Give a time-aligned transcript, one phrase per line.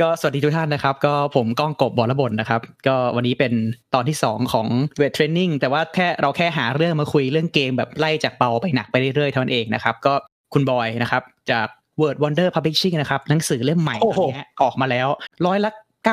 [0.00, 3.52] ก็สวัสดีทุกท่านนะครับ ก็ผมก้องกบบอระบนนะครับ ก็วันนี้เป็น
[3.94, 4.66] ตอนที่ 2 ของ
[4.98, 10.14] เวทเทรนนิ่งแต่ว่าแค่เราแค่หาเรื่องมาคุยเรื่องเกมแบบไล่จากเบาไปหนักไปเรื่อยๆเท่านั้นเองนะครับ ก็
[10.52, 11.66] คุณบอยนะครับ จาก
[12.00, 15.08] Word Wonder Publishing นะครับหนังสือเล่มใหม่โอ้โหเนี้ยออกมาแล้ว
[15.46, 15.70] ร้อยละ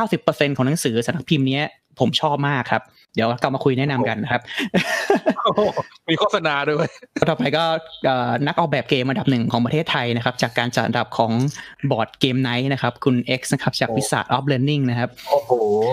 [0.07, 1.65] 90%ของหนังสือสำนักพิมพ์เนี้ย
[1.99, 2.83] ผมชอบมากครับ
[3.15, 4.41] เดี๋ยวกลับมาคุยแนะนำกันนะครับ
[5.43, 5.61] โอ้โห
[6.09, 6.87] มีโฆษณาด้วย
[7.29, 7.63] ต่อไปก็
[8.05, 11.31] เอ่อนักออกแบบเกมอันดับหนึ่งของประเทศไทยนะครับ จากการจัดอันดับของ
[11.91, 15.51] Board Game Night นะครับ คุณ X นะครับ จากวิสา of Learning นะครับ โอ้โห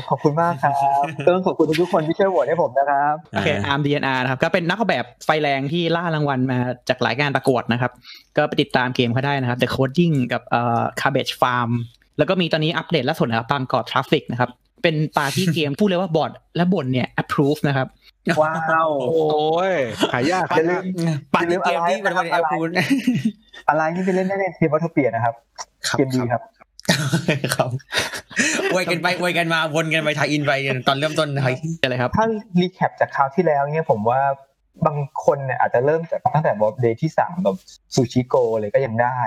[0.08, 7.92] ขอบคุณมากครับต้องขอบคุณทุกๆคนที่ช่วยโหวตให้ผมนะครับโอเคอาร์ม DNR นะครับ ก็เป็นนักออกแบบไฟแรงที่ล่ารางวัลมาจากหลายงานประกวดนะครับ
[8.36, 11.70] ก็ไปติดตามเกมเขาได้นะครับ The Coding กับเอ่อ Cabbage Farm
[12.18, 14.50] แล้วก็มีตอนนี้อัปเดตล่าสุดนะครับ Bangkok Traffic นะครับ
[14.82, 17.88] เป็น party game พูดเลยว่าบอร์ดและบนเนี่ย approve นะครับ
[18.42, 18.54] ว้า
[18.86, 19.74] วโอ้ย
[20.12, 20.84] หายากอย่าลืม
[21.34, 22.68] ปั่นเกมที่เป็นวันแอปพูน
[23.68, 25.34] อะไรนี่ไปเล่นได้ในทีมวัตถุเปียนะครับ
[25.98, 26.42] เกมดีครับ
[27.56, 27.70] ครับ
[28.72, 30.52] อวยกันไปอวยกันมาวนกันไปทายอินไป
[30.88, 32.26] ตอนเริ่มต้นนะครับอะไรครับ ถ้า
[32.60, 34.20] รีแคปจากคราวที่แล้วเนี่ยผมว่า
[34.86, 37.56] บางคนเนี่ยอาจจะเริ่มจากตั้งแต่แบบเดย์ที่สามแบบ
[37.94, 39.20] ซูชิโกเลยก็ยังได้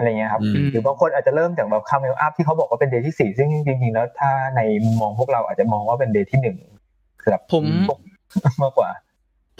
[0.00, 6.56] อะไรเงี้ยครับอืมหรือบางคนอาจจะเริ่มจากแบบคาเมลอัพที่เขาบอกว่าเป็นเดย์ที่สี่ซึ่งจริงๆแล้วถ้าในมุมมองพวกเราอาจจะมองว่าเป็นเดย์ที่หนึ่ง
[7.24, 7.64] ครับผม
[8.62, 8.90] มากกว่า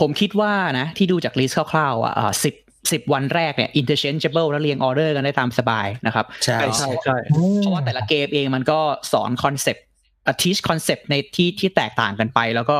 [0.01, 2.55] ผมคิดว่านะ ที่ดูจาก list คร่าวๆอะสิบ
[2.93, 8.81] สิบวันแรกเนี่ย interchangeable แล้วเรียงออเดอร์กันได้ตามสบายนะครับ ใช่ใช่ใช่ใช่เพราะว่าแต่ละเกมเองมันก็
[9.13, 12.77] สอน concept teach concept ในที่ที่แตกต่างกันไป แล้วก็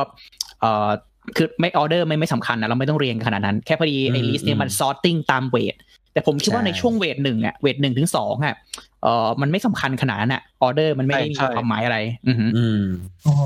[0.61, 0.89] เอ่อ
[1.37, 5.75] คือไม่ออเดอร์ไม่ไม่สำคัญนะเราไม่ต้องเรียงขนาดนั้น แค่พอดีไอ้ list เนี่ยมัน sorting ตาม weight
[6.13, 8.55] แต่ผมคิดว่าในช่วง weight หนึ่งอะ weight หนึ่งถึงสองอะ
[9.03, 12.83] เอ่อมันไม่สำคัญขนาดนั้นอะออเดอร์มันไม่ได้มีความหมายอะไรอือหืออืม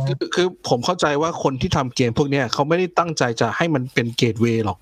[0.07, 4.79] คือคือผมเข้าใจว่าคนที่ทำเกมพวกเนี้ยเขาไม่ได้ตั้งใจจะให้มันเป็น gateway หรอก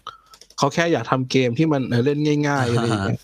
[0.58, 3.20] เขาแค่อยากทำเกมที่มันเออเล่นง่ายๆอะไรอย่างเงี้ย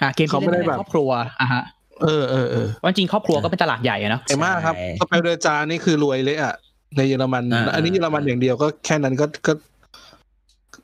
[0.00, 1.62] หาเกมที่เขาไม่เล่นได้ในแบบครอบครัวอะฮะ
[2.02, 6.54] เออเออเออว่าจริงครอบครัวก็เป็นตลาดใหญ่อะเนาะเอมากครับใช่ Spiel des Jahres นี่คือรวยเลยอะ
[6.96, 9.52] ในเยอรมันอ่าอันนี้เยอรมันอย่างเดียวก็แค่นั้นก็ก็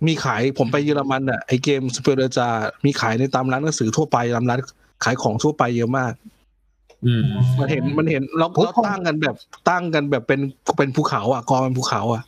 [0.07, 2.49] มีขายผมไปเยอรมันอะไอเกม Spiel des Jahres
[2.85, 4.61] มีขายในตามร้านหนังสือทั่วไปตามร้าน
[5.05, 6.13] ขายของทั่วไปเยอะมาก
[7.07, 7.25] อืม
[7.59, 9.37] มันเห็นมันเห็นเราโอ้ยเราผมตั้งกันแบบ
[9.69, 10.41] ตั้งกันแบบเป็น
[10.79, 12.23] เป็นภูเขา อะกองเป็นภูเขา อะ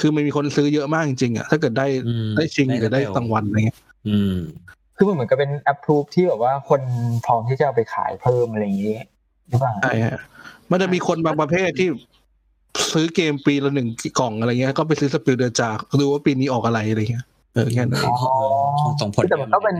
[0.00, 3.78] คือมันมีคนซื้อเยอะมากจริงๆอะถ้าเกิดได้อืมได้ชิงได้หรือได้ label รางวัลอะไรเงี้ย
[4.08, 4.36] อืม
[4.96, 6.80] คือมันเหมือนกับเป็น approve ที่แบบว่าคน
[7.26, 8.96] พร้อมที่จะเอาไปขายเพิ่มอะไรอย่างนี้
[9.48, 10.18] หรือเปล่าใช่ฮะ
[10.70, 11.88] มันจะมีคนบางประเภทที่
[12.92, 13.88] ซื้อเกมปีละหนึ่ง
[14.18, 18.38] กล่องอะไรเงี้ย ก็ไปซื้อ Spiel des Jahres ดูว่าปีนี้ออกอะไรอะไรเงี้ยเออแค่นั้นอ๋อ
[19.00, 19.76] ส่งผลแต่มันก็เป็น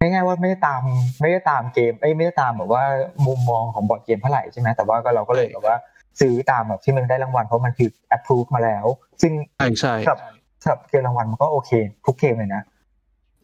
[0.00, 0.82] ง่ายๆว่าไม่ได้ตาม
[1.20, 2.84] ไม่ได้ตามเกมเอ้ยไม่ได้ตามแบบว่า
[3.26, 5.76] มุมมองของบอร์ดเกมเท่าไหร่ใช่ไหมแต่ว่าก็เราก็เลยแบบว่า
[6.20, 8.84] ซื้อตามแบบที่มันได้รางวัลเพราะมันคือ approve มาแล้ว
[9.22, 10.18] ซึ่งใช่ใช่สำหรับ
[10.62, 11.70] สำหรับเกมรางวัลมันก็โอเค
[12.06, 12.62] ทุกเกมเลยนะ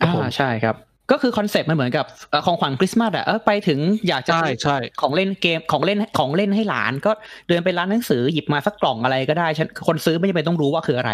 [0.03, 0.77] อ่าใช่ครับ
[1.11, 7.13] ก็คือ concept มันเหมือนกับเอ่อของขวัญคริสต์มาสอะเออไปถึงอยากจะใช่ซื้อใช่ของเล่นเกมของเล่นของเล่นให้หลาน ก็
[7.49, 11.13] เดินไปร้านหนังสือหยิบมาสักกล่องอะไรก็ได้ฉันคนซื้อไม่จำเป็นต้องรู้ว่าคืออะไร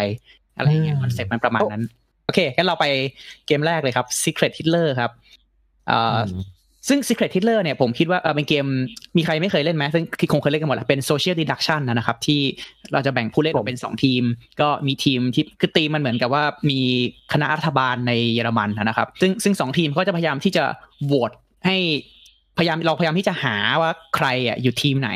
[0.57, 1.83] อะไรอย่างเงี้ยอืมคอนเซปต์มันประมาณนั้น
[2.25, 2.85] โอเคงั้นเราไป
[3.47, 5.11] เกมแรกเลยครับ Secret Hitler ครับ
[5.87, 6.19] เอ่ออ
[6.89, 8.65] ซึ่ง Secret Hitler เนี่ยผมคิดว่าเออเป็นเกม
[9.17, 12.41] มีใครไม่เคยเล่นไหมซึ่งคงเคยเล่นกันหมดแหละเป็น Social Deduction นะครับ ที่
[12.93, 14.23] เราจะแบ่งผู้เล่นออกเป็นสองทีม
[14.61, 16.79] ก็มีทีมที่คือทีมมันเหมือนกับว่ามี
[17.33, 20.63] คณะรัฐบาลในเยอรมันนะครับ ซึ่งซึ่งสองทีมก็จะพยายามที่จะ
[21.05, 21.31] โหวต
[21.67, 21.77] ให้
[22.57, 25.11] พยายามเราพยายามที่จะหาว่าใครอะอยู่ทีมไหน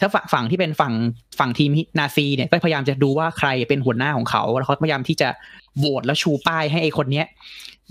[0.00, 0.94] ถ้าฝั่งฝั่งที่เป็นฝั่ง
[1.38, 5.28] ฝั่งทีมนาซีเนี่ยก็พยายามจะดูว่าใครเป็นหัวหน้าของเขาแล้วเขาพยายามที่จะ
[5.78, 7.26] โหวตแล้วชูป้ายให้ไอ้คนเนี้ย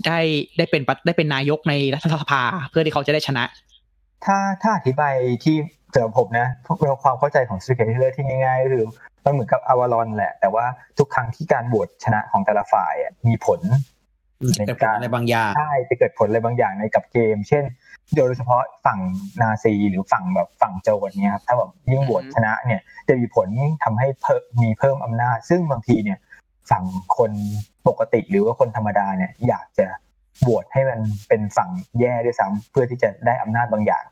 [0.06, 0.18] ได้
[0.56, 3.44] ได้เป็นประได้เป็นนายกในรัฐสภาเพื่อที่เขาจะได้ชนะ
[4.24, 5.56] ถ้าถ้าอธิบายที่
[5.92, 6.48] สำหรับผมนะ
[6.82, 8.86] เราความเข้าใจของ Secret Hitler ที่ง่ายๆก็คือ
[9.24, 10.66] มันเหมือนกับอวารอนแหละ แต่ว่า
[10.98, 13.60] ทุกครั้งที่การโหวตชนะของแต่ละฝ่ายอะมีผล
[14.66, 17.64] เกิดผลอะไรบางอย่างใช่จะเกิดผลอะไรบางอย่างในกับเกม เช่น
[18.16, 18.98] โดยเฉพาะฝั่ง
[19.40, 23.48] นาซีหรือฝั่งแบบฝั่งโจรเนี่ยครับถ้าแบบยิ่งโหวตอืมชนะเนี่ยจะมีผล
[23.84, 26.18] ทำให้เพิ่มมีเพิ่มอำนาจ ซึ่งบางทีเนี่ย
[26.70, 26.84] ฝั่ง
[27.16, 27.32] คน
[27.88, 29.86] ปกติหรือว่าคนธรรมดาเนี่ยอยากจะ
[30.42, 34.04] โหวตให้มันเป็นฝั่งแย่ด้วยซ้ำเพื่อที่จะได้อำนาจบางอย่าง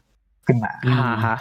[0.47, 1.39] ขึ้นมาอืมอ่าฮะ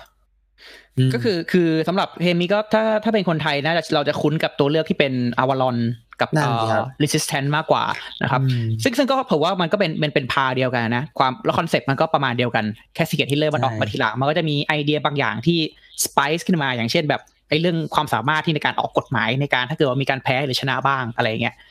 [1.13, 5.77] ก็คือคือสำหรับเกมนี้ก็ถ้าถ้าเป็นคนไทยนะเราจะคุ้นกับตัวเลือกที่เป็นอวารอน
[6.21, 7.83] กับนั่นเอ่สิครับอ resistant มากกว่า
[8.21, 12.65] นะครับอืมซึ่งซึ่งก็ผมว่ามันก็เป็นเป็นเป็นพาเดียวกันนะ ความแล้ว concept มันก็ประมาณเดียวกัน
[12.95, 15.59] แค่ Secret Hitler มันออกมาใช่ทีหลังมันก็จะมีไอเดียบางอย่างที่
[16.03, 21.70] spice ขึ้นมาอย่างเช่นแบบไอ้เรื่องความสามารถที่ในการออกกฎหมายในการถ้าเกิดว่ามีการแพ้หรือชนะบ้างอะไรอย่างเงี้ยอื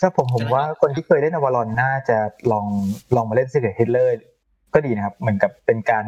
[0.00, 2.18] ถ้าผมผมว่าคนที่เคยเล่น Avalon น่าจะ
[2.52, 2.66] ลอง
[3.16, 4.08] ลองมาเล่น Secret Hitler
[4.74, 6.04] ก็ดีนะครับ เหมือนกับเป็นการ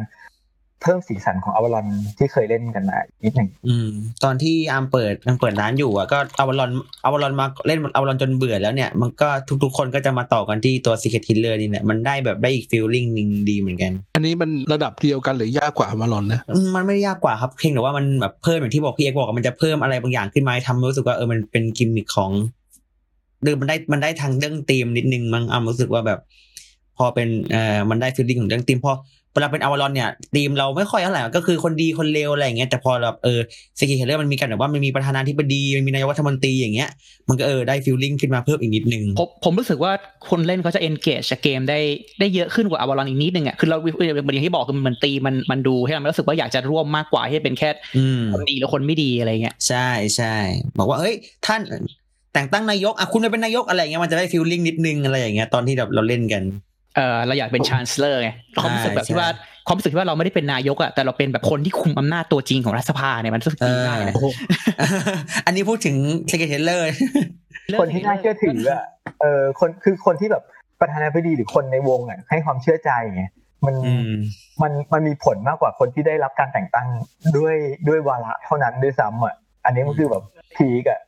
[0.81, 1.85] เพิ่มสีสันของ Avalon
[2.17, 3.89] ที่เคยเล่นกันมานิดหนึ่งอืม
[4.23, 9.29] ตอนที่อาร์มเปิดยังเปิดร้านอยู่อะก็เอา Avalon เอา Avalon มาเล่นเอา Avalon จนเบื่อแล้วเนี่ย มันก็
[9.63, 22.31] ทุกๆ คนก็จะมาต่อกันที่ตัว Secret Killer นี่แหละมันได้แบบได้อีก feeling หนึ่งดีเหมือนกัน อันนี้มันระดับเดียวกันหรือยากกว่า Avalon นะอืมมันไม่ได้ยากกว่าครับเพียงแต่ว่ามันแบบเพิ่มอย่างที่บอกพี่เอกบอกว่ามันจะเพิ่มอะไรบางอย่างขึ้นมาให้ทำให้รู้สึกว่าเออมันเป็นกิมมิคของ
[23.43, 26.19] เดิมมันได้มันได้ทางเรื่องธีมนิดนึงมั้งอาร์มรู้สึกว่าแบบ
[26.97, 28.93] พอเป็นเอ่อมันได้ feeling ของเรื่องธีมพอ
[29.33, 33.39] เวลาเป็น Avalon เนี่ยธีมเราไม่ค่อยเท่าไหร่ก็คือคนดีคนเลวอะไรอย่างเงี้ยแต่พอแบบเออ
[33.79, 36.89] Secret Hitler มันมีกันแบบว่ามันมีประธานาธิบดีมันมีนายกรัฐมนตรีอย่างเงี้ย
[37.29, 39.91] มันก็เออได้ feeling ขึ้นมาเพิ่มอีกนิดนึงผมผมรู้สึกว่า
[40.29, 41.79] คนเล่นเขาจะ engage กับเกมได้
[42.19, 50.35] ได้เยอะขึ้นกว่า Avalon อีกนิดนึงอะคือเราอย่างที่บอกคือมันตีมันมันดูให้เรารู้สึกว่าอยากจะร่วมมากกว่าที่เป็นแค่อืมคนดีหรือคนไม่ดีอะไรเงี้ยใช่ใช่
[50.77, 51.61] บอกว่าเอ้ยท่าน
[52.33, 56.43] แต่งตั้งนายกอะคุณไปเป็นนายกอะไรอย่างเงี้ยมันจะได้ feeling นิดนึงอะไรอย่างเงี้ยตอนที่แบบเราเล่นกัน
[56.95, 58.29] เออเราอยากเป็น chancellor ไง
[58.61, 59.29] ความรู้สึกแบบที่ว่า
[59.67, 64.27] ความรู้สึกที่ว่าเราไม่ได้เป็นนายกอะแต่เราเป็นแบบคนที่คุมอำนาจตัวจริงของรัฐสภาเนี่ยมันรู้สึกดีมากเลยนะโอ้โห
[65.45, 65.95] อันนี้พูดถึง
[66.27, 66.87] Secret Hitler
[67.79, 68.83] คนที่น่าเชื่อถืออะ
[69.21, 70.43] เออคนคือคนที่แบบ
[70.81, 73.23] ประธานาธิบดีหรือคนในวงอะให้ความเชื่อใจไง
[73.65, 74.11] มันอืม
[74.61, 76.87] มันมันมีผลมากกว่าคนที่ได้รับการแต่งตั้ง
[77.37, 77.55] ด้วย
[77.87, 79.35] ด้วยวาระเท่านั้นด้วยซ้ำอะ
[79.65, 80.23] อันนี้มันคือแบบ
[80.55, 80.99] peak อะ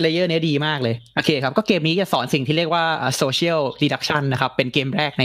[0.00, 2.84] layer เนี้ยดีมากเลย โอเคครับ ก็เกมนี้จะสอนสิ่งที่เรียกว่า
[3.22, 5.24] social deduction นะครับ เป็นเกมแรกใน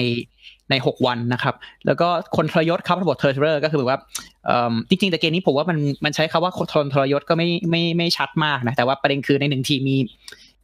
[0.72, 1.56] ใน 6 วันนะครับ
[1.86, 4.00] แล้วก็คนทรยศครับระบบ traitor ก็คือแบบว่า
[4.45, 9.98] เอิ่มจริงๆ แต่เกมนี้ผมว่ามันมันใช้คำว่าคนทรยศก็ไม่ไม่ไม่ชัดมากนะ แต่ว่าประเด็นคือในหนึ่งทีมมี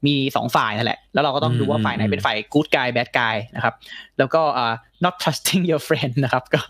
[0.06, 3.74] มีสองฝ่ายนั่นแหละ แล้วเราก็ต้องดูว่าฝ่ายไหนเป็นฝ่าย good guy bad guy นะครับ
[4.18, 4.74] แล้วก็อ่า
[5.04, 6.62] not trusting your friend นะครับก็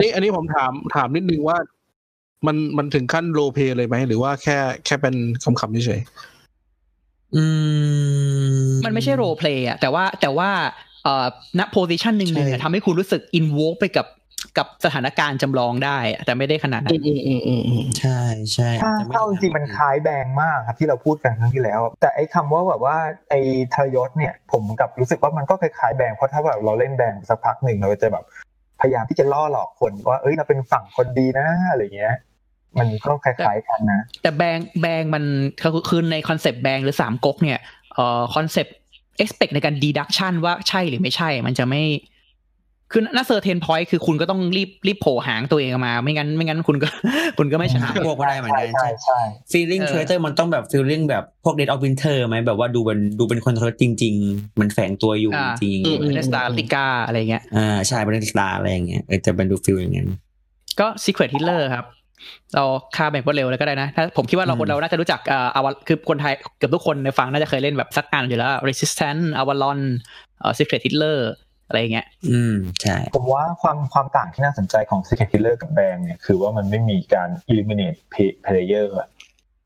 [0.00, 1.58] นี่อันนี้ผมถามถามนิดนึงว่า
[2.46, 6.00] มันมันถึงขั้น roleplay เลยไหม หรือว่าแค่แค่เป็นคำคำเฉย
[7.34, 7.44] อื
[8.68, 10.50] มมันไม่ใช่โร p เพลย์อะแต่ว่าแต่ว่า
[11.04, 11.26] เอ่อ
[11.58, 14.06] ณ position หนึ่งเนี่ยทำให้คุณรู้สึกอิน o วไปกับ
[14.58, 18.20] กับสถานการณ์จำลองได้อะแต่ไม่ได้ขนาดๆนั้อืนมอืมอืมอืมอืมใช่
[18.52, 22.96] ใช่ถ้าจะไม่ถ้าจริงๆมันคล้าย Bang มากครับที่เราพูดกันครั้งที่แล้ว แต่ไอ้คำว่าแบบว่า
[23.30, 23.40] ไอ้
[23.74, 28.24] ทรยศเนี่ย ผมกลับรู้สึกว่ามันก็คล้ายๆ Bang เพราะถ้าแบบเราเล่น Bang สักพักหนึ่งเราจะแบบ
[28.80, 32.14] พยายามที่จะล่อหลอกคนว่าเอ้ยเราเป็นฝั่งคนดีนะอะไรเงี้ย
[32.78, 35.24] มันก็คล้ายๆกันนะ แต่ Bang Bang มัน
[35.62, 37.60] คือคือใน concept Bang หรือสามก๊กเนี่ย
[37.94, 38.76] เอ่อคอนเซปต์
[39.22, 41.82] expect ในการ deduction ว่าใช่หรือไม่ใช่ มันจะไม่
[42.94, 46.88] คือณ certain point คือคุณก็ต้องรีบรีบโผล่หางตัวเองออกมา ไม่งั้นไม่งั้นคุณก็
[47.38, 49.20] คุณก็ไม่ชนะหาพวกก็ได้เหมือนกันใช่ใช่ใช่
[49.52, 55.32] feeling เออ traitor มันต้องแบบ feeling แบบพวก Dead of Winter ไหมแบบว่าดูเป็นดูเป็นคนทรยศจริง ๆ มันแฝงตัวอยู่
[55.62, 60.08] จริงอืมเนสตาติก้าอะไรเงี้ยอ่าใช่ Battlestar อะไรอย่างเงี้ยเออจะเป็นดู feel อย่างนั้น
[60.80, 61.84] ก็ Secret Hitler ครับ
[62.54, 62.64] เรา
[62.96, 69.80] ค่าแบบรวดเร็วเลยก็ได้นะถ้าผมคิดว่าเราอืมคนเราน่าจะรู้จักเอ่ออวคือคนไทยเกือบทุกคนในฟังน่าจะเคยเล่นแบบสักอันอยู่แล้ว Resistance Avalon
[70.40, 71.18] เอ่อ Secret Hitler
[71.68, 79.08] อะไรอย่างเงี้ย อืม ใช่ ผมว่าความความต่างที่น่าสนใจของ Secret Killer กับแบงเนี่ยคือว่ามันไม่มีการ eliminate play- player อะ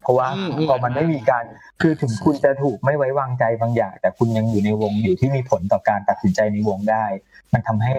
[0.03, 1.45] เพราะว่าอืมอืมพอมันไม่มีการ
[1.81, 7.05] คือถึงคุณจะถูกไม่ไว้วางใจบางอย่าง แต่คุณยังอยู่ในวงอยู่ที่มีผลต่อการตัดสินใจในวงได้
[7.53, 7.95] มันทำให้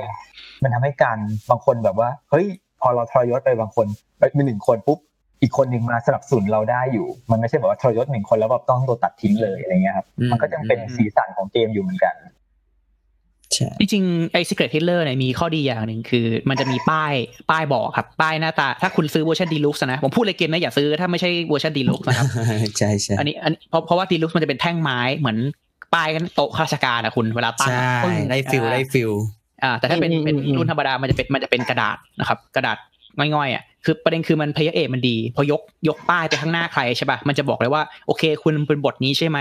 [0.64, 1.18] มันทำให้การ
[1.50, 2.48] บางคนแบบว่า เฮ้ย
[2.82, 3.86] พอเราทรยศไปบางคน
[4.18, 5.00] ไปมีหนึ่งคนปุ๊บ
[5.42, 12.16] อีกคนหนึ่งมาสนับสนุนเราได้อยู่ มันไม่ใช่แบบว่าทรยศหนึ่งคนแล้วแบบต้องโดนตัดทิ้งเลยอะไรเงี้ยครับอืมมันก็ยังเป็นสีสันของเกมอยู่เหมือนกัน
[13.54, 17.14] ใช่จริงๆไอ้ Secret Hitler เนี่ยมีข้อดีอย่างหนึ่งคือ มันจะมีป้าย
[17.52, 22.26] ป้ายบอกครับ ป้ายหน้าตา ถ้าคุณซื้อเวอร์ชัน deluxe นะ ผมพูดเลยเกมนะอย่าซื้อถ้าไม่ใช่เวอร์ชัน deluxe นะครับ
[22.78, 25.38] ใช่ใช่อันนี้อันเพราะเพราะว่า deluxe มันจะเป็นแท่งไม้เหมือน
[25.94, 29.12] ป้ายกันโต๊ะข้าราชการอะคุณเวลาตั้งใช่ปึ้งได้ feel อ่าได้ feel
[29.64, 32.78] อ่า แต่ถ้าเป็นอืมเป็นอืมรุ่นธรรมดามันจะเป็นมันจะเป็นกระดาษนะครับ กระดาษ
[33.36, 39.40] ง่อยๆอะคือประเด็นคือมันเพย์เอมันดี พอยกยกป้ายไปข้างหน้าใครใช่ป่ะมันจะบอกเลยว่าโอเค คุณเป็นบทนี้ใช่ไหม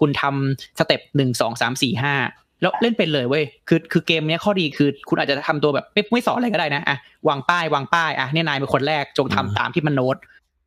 [0.00, 2.14] คุณทำ step หนึ่งสองสามสี่ห้า
[2.60, 6.96] แล้วเล่นเป็นเลยเว้ยคือคือเกมเนี้ยข้อดีคือคุณอาจจะทำตัวแบบไม่ไม่สอนอะไรก็ได้นะอะ
[7.28, 10.16] วางป้ายวางป้ายอะเนี่ยนายเป็นคนแรกจงทำตามที่มันโน้ต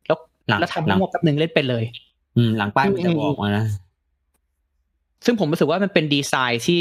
[0.08, 1.84] แล้วหลังแล้วหลังทำมั่วแป๊บนึงเล่นเป็นเลย
[2.38, 3.66] อืมหลังป้ายมันจะบอกมานะ
[5.26, 6.78] ซึ่งผมรู้สึกว่ามันเป็นดีไซน์ที่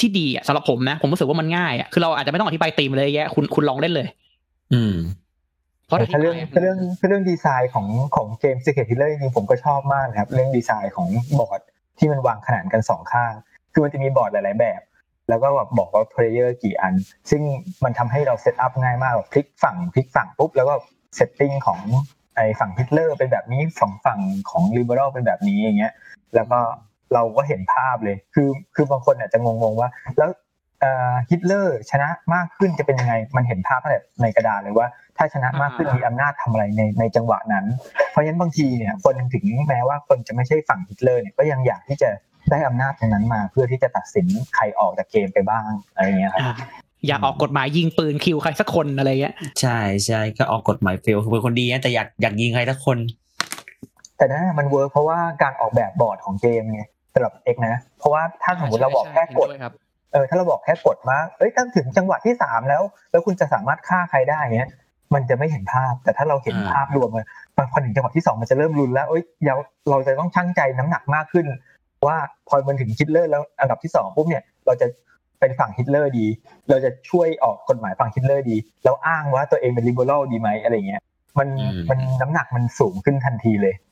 [0.00, 4.08] ที่ดีอะสำหรับผมนะ ผมรู้สึกว่ามันง่ายอะคือเราอาจจะไม่ต้องอธิบายธีมเลยแยะคุณคุณลองเล่นเลย
[4.74, 4.94] อืม
[5.86, 7.86] เพราะแต่ถ้าเรื่องอธิบายถ้าเรื่องถ้าเรื่องดีไซน์ของ
[8.16, 11.60] ของเกม Secret Hitler จริงๆผมก็ชอบมากนะครับ เรื่องดีไซน์ของบอร์ด
[11.98, 13.32] ที่มันวางขนานกันสองข้าง
[13.72, 14.80] คือมันจะมีบอร์ดหลาย ๆ แบบ
[15.28, 16.94] แล้วก็แบบบอกว่า player กี่อัน
[17.30, 17.42] ซึ่ง
[17.84, 20.74] มันทำให้เรา setup ง่ายมากแบบพลิกฝั่งพลิกฝั่งปุ๊บแล้วก็
[21.16, 21.80] setting ของ
[22.36, 25.92] ไอ้ฝั่งฮิตเลอร์เป็นแบบนี้ฝั่งฝั่งของ liberal เป็นแบบนี้อย่างเงี้ย
[26.34, 26.58] แล้วก็
[27.14, 30.30] เราก็เห็นภาพเลย คือคือบางคนอาจจะงงๆว่า แล้ว
[31.30, 34.86] ฮิตเลอร์ชนะมากขึ้นจะเป็นยังไง มันเห็นภาพตั้งแต่ในกระดาษเลยว่า
[35.16, 37.66] ถ้าชนะมากขึ้นมีอำนาจทำอะไรในในจังหวะนั้น
[38.10, 42.10] เพราะฉะนั้นบางทีเนี่ยคนถึงแม้ว่าคนจะไม่ใช่ฝั่งฮิตเลอร์เนี่ยก็ยังอยากที่จะ
[42.50, 46.54] ได้อำนาจตรงนั้นมา เพื่อที่จะตัดสินใครออกจากเกมไปบ้างอะไรเงี้ยครับอ่า
[47.06, 52.98] อยากออกกฎหมายยิงปืน kill ใครสักคนอะไรเงี้ยใช่ใช่ก็ออกกฎหมาย fail คือเป็นคนดีนะแต่อยากอยากยิงใครสักคน
[54.16, 59.72] แต่นั่นนะมัน work เพราะว่าการออกแบบบอร์ดของเกมไงสำหรับเอกนะ เพราะว่าถ้าสมมติเราบอกแค่กฎใช่ใช่เห็นด้วยครับ
[60.12, 64.70] เออถ้าเราบอกแค่กฎมาเอ้ยถ้าถึงจังหวะที่สามแล้ว แล้วคุณจะสามารถฆ่าใครได้เงี้ย
[65.14, 67.10] มันจะไม่เห็นภาพ แต่ถ้าเราเห็นอ่าภาพรวม
[67.56, 69.54] มันพอถึงจังหวะที่สองมันจะเริ่มลุ้นแล้วเอ้ยเรา
[69.90, 71.46] เราจะต้องชั่งใจน้ำหนักมากขึ้น
[72.06, 72.16] ว่า
[72.48, 74.86] พอมันถึงฮิตเลอร์แล้วอันดับที่สองปุ๊บเนี่ย เราจะ
[75.40, 76.26] เป็นฝั่งฮิตเลอร์ดี
[76.68, 81.02] เราจะช่วยออกกฎหมายฝั่งฮิตเลอร์ดี แล้วอ้างว่าตัวเองเป็น liberal ดีไหมอะไรเงี้ย
[81.38, 81.48] มัน
[81.90, 83.87] มันน้ำหนักมันสูงขึ้นทันทีเลยอืม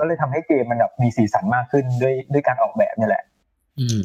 [0.00, 3.22] ก็เลยทำให้เกมมันแบบมีสีสันมากขึ้นด้วยด้วยการออกแบบเนี่ยแหละ
[3.80, 4.04] อืม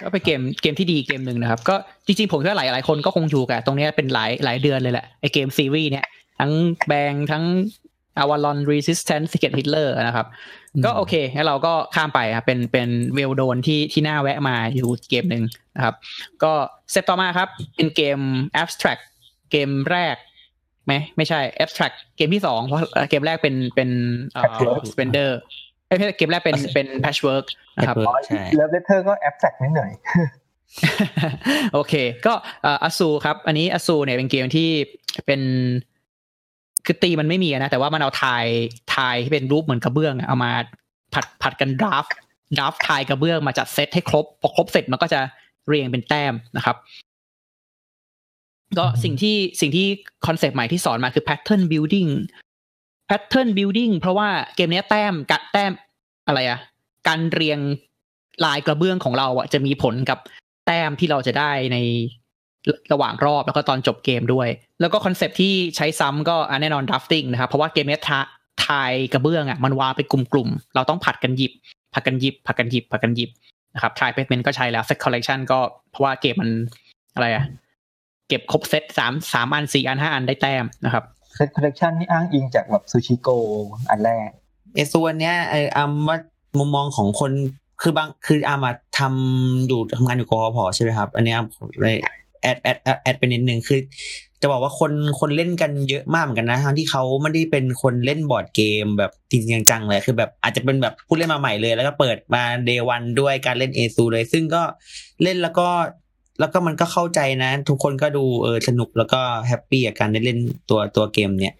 [0.00, 1.74] ก็เป็นเกมเกมที่ดีเกมหนึ่งนะครับ ก็
[2.06, 6.06] จริงๆ ผมคิดว่าหลายหลายคนก็คงอยู่กับตรงเนี้ยเป็นหลายหลายเดือนเลยแหละไอเกมซีรีส์เนี่ย
[6.40, 6.52] ทั้ง
[6.86, 7.44] แบงทั้ง
[8.18, 10.26] Avalon Resistance Secret Hitler นะครับ
[10.84, 15.44] ก็โอเคงั้นเราก็ข้ามไปครับเป็นเป็น well done ที่ที่น่าแวะมาอยู่เกมหนึ่ง
[15.76, 15.94] นะครับ
[16.42, 16.52] ก็
[16.90, 18.18] เซตต่อมาครับ เป็นเกม
[18.62, 19.02] abstract
[19.50, 20.16] เกมแรก
[20.86, 23.90] ไหมไม่ใช่ abstract เกมที่สองเพราะเกมแรกเป็นเป็น
[24.32, 25.30] เอ่อ Patchwork Splendor
[25.86, 29.90] เอ้ยไม่ใช่เกมแรกเป็นเป็น patchwork นะครับ Patchwork ใช่แล้วเลเทอร์ก็แอปแฟกนิดหน่อย
[31.74, 31.94] โอเค
[32.26, 32.34] ก็
[32.82, 34.68] อาซูครับ อันนี้อาซูเนี่ยเป็นเกมที่
[35.26, 35.40] เป็น
[36.86, 38.44] คือธีมมันไม่มีอะนะแต่ว่ามันเอาทาย
[38.94, 40.52] ทายที่เป็นรูปเหมือนกระเบื้องอะเอามา
[41.14, 42.06] ผลัดผลัดกัน draft
[42.58, 45.20] draft tile กระเบื้องมาจัดเซตให้ครบพอครบเสร็จมันก็จะ
[45.68, 46.76] เรียงเป็นแต้มนะครับ
[48.78, 49.86] ก็สิ่งที่สิ่งที่
[50.26, 52.10] concept ใหม่ที่สอนมาคือ pattern building
[53.10, 55.72] pattern building เพราะว่าเกมนี้แต้มกะแต้ม
[56.26, 56.58] อะไรอะ
[57.08, 57.58] การเรียง
[58.44, 60.18] ลายกระเบื้องของเราอะจะมีผลกับ
[60.66, 61.78] แต้มที่เราจะได้ใน
[62.92, 64.48] ระหว่างรอบแล้วก็ตอนจบเกมด้วย
[64.80, 68.18] แล้วก็ concept ที่ใช้ซ้ำก็แน่นอน drafting นะครับ เพราะว่าเกมนี้ทา
[68.66, 71.52] tile กระเบื้องอะมันวางเป็นกลุ่มๆ เราต้องผลัดกันหยิบ
[71.94, 73.30] ผลัดกันหยิบผลัดกันหยิบผลัดกันหยิบ
[73.74, 75.58] นะครับ tile placement ก็ใช้แล้ว set collection ก็
[75.90, 76.50] เพราะว่าเกมมัน
[77.14, 77.44] อะไรอะ
[78.28, 81.04] เก็บครบเซตสามสามอันสี่อันห้าอันได้แต้มนะครับ
[81.36, 83.28] set collectionนี่อ้างอิงจากแบบ Sushi Go
[83.90, 84.28] อันแรก
[84.74, 86.18] ไอ้ส่วนเนี้ยไอ้อามว่า
[86.58, 87.32] มุมมองของคน
[87.82, 91.38] คือบางคืออามาทำอยู่ทำงานอยู่กอพใช่ไหมครับ อันเนี้ย
[91.80, 91.96] เลย
[92.42, 93.78] add add add add เป็นนิดนึงคือ
[94.40, 104.62] จะบอกว่าคนคนเล่นกันเยอะมากเหมือนกันนะทั้งที่เขาไม่ได้เป็นคนเล่นบอร์ดเกมแบบจริงๆจังๆเลยคือแบบอาจจะเป็นแบบผู้เล่นมาใหม่เลย แล้วก็เปิดมา day one ด้วยการเล่น Azul เลย ซึ่งก็
[105.22, 105.68] เล่นแล้วก็
[106.38, 110.38] แล้วก็มันก็เข้าใจนะ ทุกคนก็ดูเออสนุกแล้วก็ happy กับการได้เล่น
[110.70, 111.54] ตัวตัวเกมเนี่ย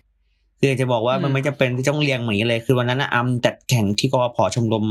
[0.60, 4.86] คือจะบอกว่ามันอืมไม่จำเป็นที่ต้องเรียงเหมือนนี้เลย คือวันนั้นนะอัมจัดแข่งที่กวพชมรม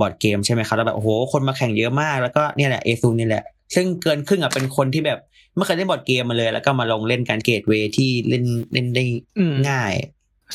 [0.00, 5.18] บอร์ดเกมใช่ไหมครับแล้วแบบโอ้โหคนมาแข่งเยอะมาก แล้วก็เนี่ยแหละ Azul นี่แหละ ซึ่งเกินครึ่งอะเป็นคนที่แบบ
[5.54, 9.04] ไม่เคยเล่นบอร์ดเกมมาเลย แล้วก็มาลงเล่นการ gateway ที่เล่นเล่นได้
[9.38, 9.92] อืมง่าย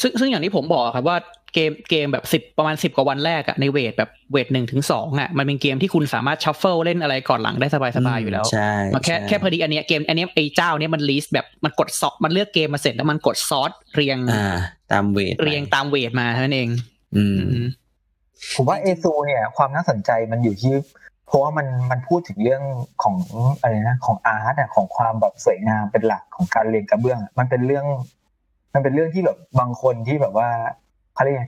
[0.02, 1.18] ซึ่งซึ่งอย่างที่ผมบอกครับว่า
[1.54, 7.68] เกมเกมแบบสิบประมาณสิบกว่าวันแรกอะใน weight แบบ weight หนึ่งถึงสองอะมันเป็นเกมที่คุณสามารถ shuffle เล่นอะไรก่อนหลังได้
[7.98, 14.58] สบายๆอยู่แล้วใช่มาแค่ใช่แค่พอดีอันเนี้ยเกมอันเนี้ยไอ้เจ้าเนี้ยมัน list แบบมันกด sort มันเลือกเกมมาเสร็จแล้วมันกดซอสเรียงอ่า
[14.92, 16.70] ตามเวทเรียงตามเวทมาเท่านั้นเอง
[17.16, 17.66] อืมอืม
[18.56, 20.74] ผมว่าเอซูเนี่ยความน่าสนใจมันอยู่ที่
[21.28, 22.64] เพราะว่ามันมันพูดถึงเรื่อง
[23.04, 23.16] ของ
[23.62, 27.86] อะไรนะของอาร์ตอะของความแบบสวยงามเป็นหลักของการเรียงกระเบื้องอะมันเป็นเรื่อง
[28.80, 30.50] มันเป็นเรื่องที่แบบบางคนที่แบบว่า
[31.16, 31.46] เขาเรียกไง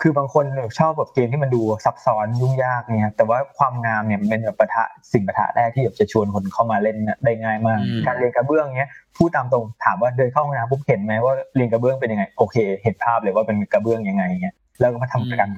[0.00, 15.48] คือบางคนแบบชอบแบบเกมที่มันดูซับซ้อนยุ่งยากเนี่ยแต่ว่าความงามเนี่ยมันเป็นแบบปะทะสิ่งปะทะแรกที่แบบจะชวนคนเข้ามาเล่นน่ะได้ง่ายมากอืมการเรียงกระเบื้องเนี้ยพูดตามตรงถามว่าเดินเข้าห้องน้ำปุ๊บเห็นไหมว่าเรียงกระเบื้องเป็นยังไงโอเค เห็นภาพเลยว่าเป็นกระเบื้องยังไงเงี้ยแล้วก็มาทำกัน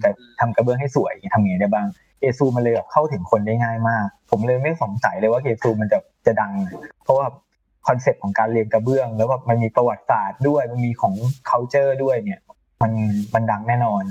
[0.41, 1.87] ทำกระเบื้องให้สวยทำยังไงได้บ้าง
[2.21, 6.53] Azul มันเลยแบบเข้าถึงคนได้ง่ายมาก ผมเลยไม่สงสัยเลยว่า Azul มันจะจะดัง
[7.05, 7.27] เพราะว่า
[7.89, 11.15] คอนเซ็ปต์ของการเรียงกระเบื้อง แล้วแบบมันมีประวัติศาสตร์ด้วยมันมีของ
[11.51, 12.41] culture ด้วยเนี่ย
[12.83, 12.93] มัน
[13.35, 14.03] มันดังแน่นอน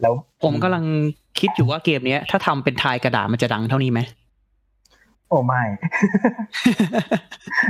[0.00, 0.84] แล้วผมกำลัง
[1.40, 4.02] คิดอยู่ว่าเกมเนี้ย ถ้าทำเป็น tile กระดาษมันจะดังเท่านี้ไหม
[5.28, 5.62] โอ้ไม่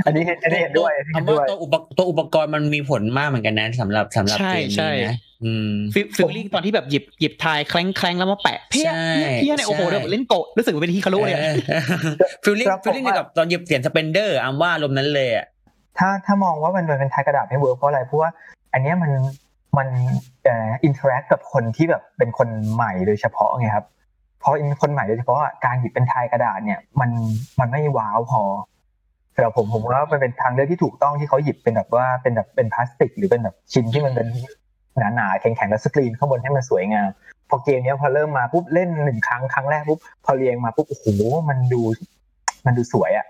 [0.05, 9.05] อันนี้อันนี้เห็นด้วยอันนี้คำเห็นด้วยว่าตัวอุปตัวอุปกรณ์มันมีผลมากเหมือนกันนะสำหรับสำหรับใช่เกมใช่นี้นะอืม feel feeling ตอนที่แบบหยิบหยิบ tile แคล้งแคล้งแล้วมาแปะเพี้ยใช่
[9.37, 11.41] เพี้ยเนี่ยโอ้โหใช่เดี๋ยวเหมือนเล่นโกะรู้สึกเหมือนเป็นฮิคารุเลยอะ
[12.43, 15.45] feeling ครับผม feeling กับตอนหยิบเสียง Splendor อาร์มว่าอารมณ์นั้นเลยอะ
[15.97, 18.29] ถ้าถ้ามองว่ามันเป็น tile กระดาษไม่ work เพราะอะไรเพราะว่า
[18.73, 19.11] อันเนี้ยมัน
[19.77, 19.87] มัน
[20.47, 23.85] interact กับคนที่แบบเป็นคนใหม่โดยเฉพาะไงครับ
[24.41, 27.09] พอเป็นคนใหม่โดยเฉพาะการหยิบเป็นทายกระดาษเนี่ย มัน
[27.59, 28.41] มันไม่ว้าวพอ
[29.35, 34.27] สำหรับผมผมว่ามันเป็นทางเลือกที่ถูกต้องที่เขาหยิบเป็นแบบว่าเป็นแบบเป็นพลาสติก หรือเป็นแบบชิ้นที่มันเป็น
[35.15, 37.09] หนาๆแข็งๆแล้วสกรีนข้างบนให้มันสวยงาม
[37.49, 41.05] พอเกมนี้พอเริ่มมาปุ๊บเล่นหนึ่งครั้งครั้งแรกปุ๊บพอเรียงมาปุ๊บโอ้โห
[41.49, 41.81] มันดู
[42.65, 43.27] มันดูสวยอะ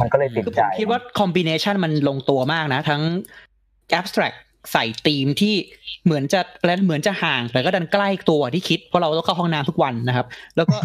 [0.00, 3.02] มันก็เลยติดคือผใจมคิดว่าคอมบิเนชันมันลงตัวมากนะ ทั้ง
[3.98, 4.38] abstract
[4.72, 5.54] ใส่ธีมที่
[6.04, 10.26] เหมือนจะและเหมือนจะห่าง แต่ก็ดันใกล้ตัวที่คิด เพราะเราต้องเข้าห้องน้ำทุกวันนะครับ
[10.56, 10.76] แล้วก็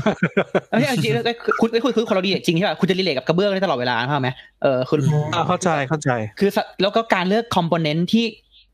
[0.72, 1.26] เอ้ยจริงๆแล้ว
[1.62, 4.30] คุณคุณคุณคนเราดีจริงใช่ป่ะคุณจะ relate กับกระเบื้องได้ตลอดเวลาใช่ไหม
[4.64, 5.00] เออคุณ
[5.34, 8.26] อ่าเข้าใจเข้าใจ คือสแล้วก็การเลือก component ที่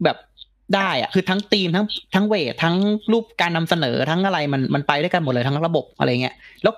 [0.03, 0.17] แบบ
[0.75, 2.75] ได้อะคือทั้งธีมทั้งทั้ง weight ทั้ง
[3.11, 6.73] รูปการนำเสนอทั้งอะไรมันมันไปด้วยกันหมดเลยทั้งระบบอะไรเงี้ยแล้ว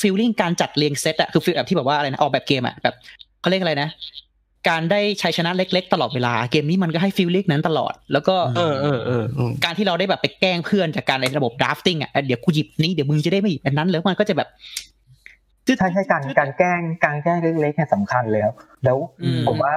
[0.00, 2.94] feeling การจัดเรียงเซตอะคือ feel แบบที่แบบว่าอะไรนะออกแบบเกมอะแบบ
[3.40, 3.88] เขาเรียกอะไรนะ
[4.68, 14.48] การได้ชัยชนะเล็ก ๆ ตลอดเวลาเกมนี้มันก็ให้ feeling นั้นตลอด แล้วก็เออเออเอออืมการที่เราได้แบบไปแกล้งเพื่อนจากการในระบบ drafting อะเดี๋ยวกูหยิบนี้เดี๋ยวมึงจะได้ไม่หยิบอันนั้นแล้วมันก็จะแบบ
[15.64, 19.74] ใช่ใช่การการแกล้งการแกล้งเล็กๆเนี่ยสำคัญเลยครับแล้วอืมผมว่า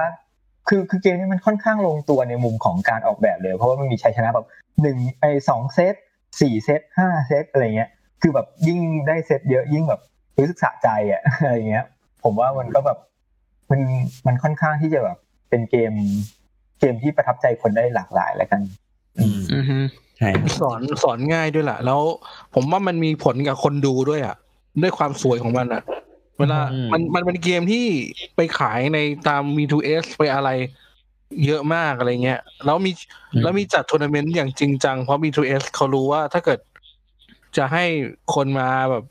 [0.68, 4.46] คือคือเกมนี้มันค่อนข้างลงตัวในมุมของการออกแบบเลย เพราะว่ามันมีชัยชนะแบบ
[4.82, 5.94] หนึ่งไอสองเซต
[6.40, 7.90] สี่เซตห้าเซตอะไรเงี้ย
[8.22, 10.00] คือแบบยิ่งได้เซตเยอะยิ่งแบบ
[10.38, 11.84] รู้สึกสะใจอะอะไรเงี้ย
[12.24, 12.98] ผมว่ามันก็แบบ
[13.70, 13.80] มัน
[14.26, 15.18] มันค่อนข้างที่จะแบบ
[15.50, 15.92] เป็นเกม
[16.80, 18.60] เกมที่ประทับใจคนได้หลากหลายแล้วกัน
[19.18, 19.78] อืมอือฮึ
[20.18, 22.00] ใช่ครับสอนสอนง่ายด้วยแหละแล้ว
[22.54, 24.36] ผมว่ามันมีผลกับคนดูด้วยอะ
[24.82, 25.82] ด้วยความสวยของมันอะ
[26.38, 26.60] เวลา
[26.92, 27.86] มันมันเป็นเกมที่
[28.36, 30.50] ไปขายในตาม V2S ไปอะไร
[31.46, 32.92] เยอะมากอะไรเงี้ย แล้วมี
[33.42, 36.58] แล้วมีจัดทัวร์นาเมนต์อย่างจริงจัง เพราะ V2S เขารู้ว่าถ้าเกิด
[37.56, 37.84] จะให้
[38.34, 39.04] คนมาแบบ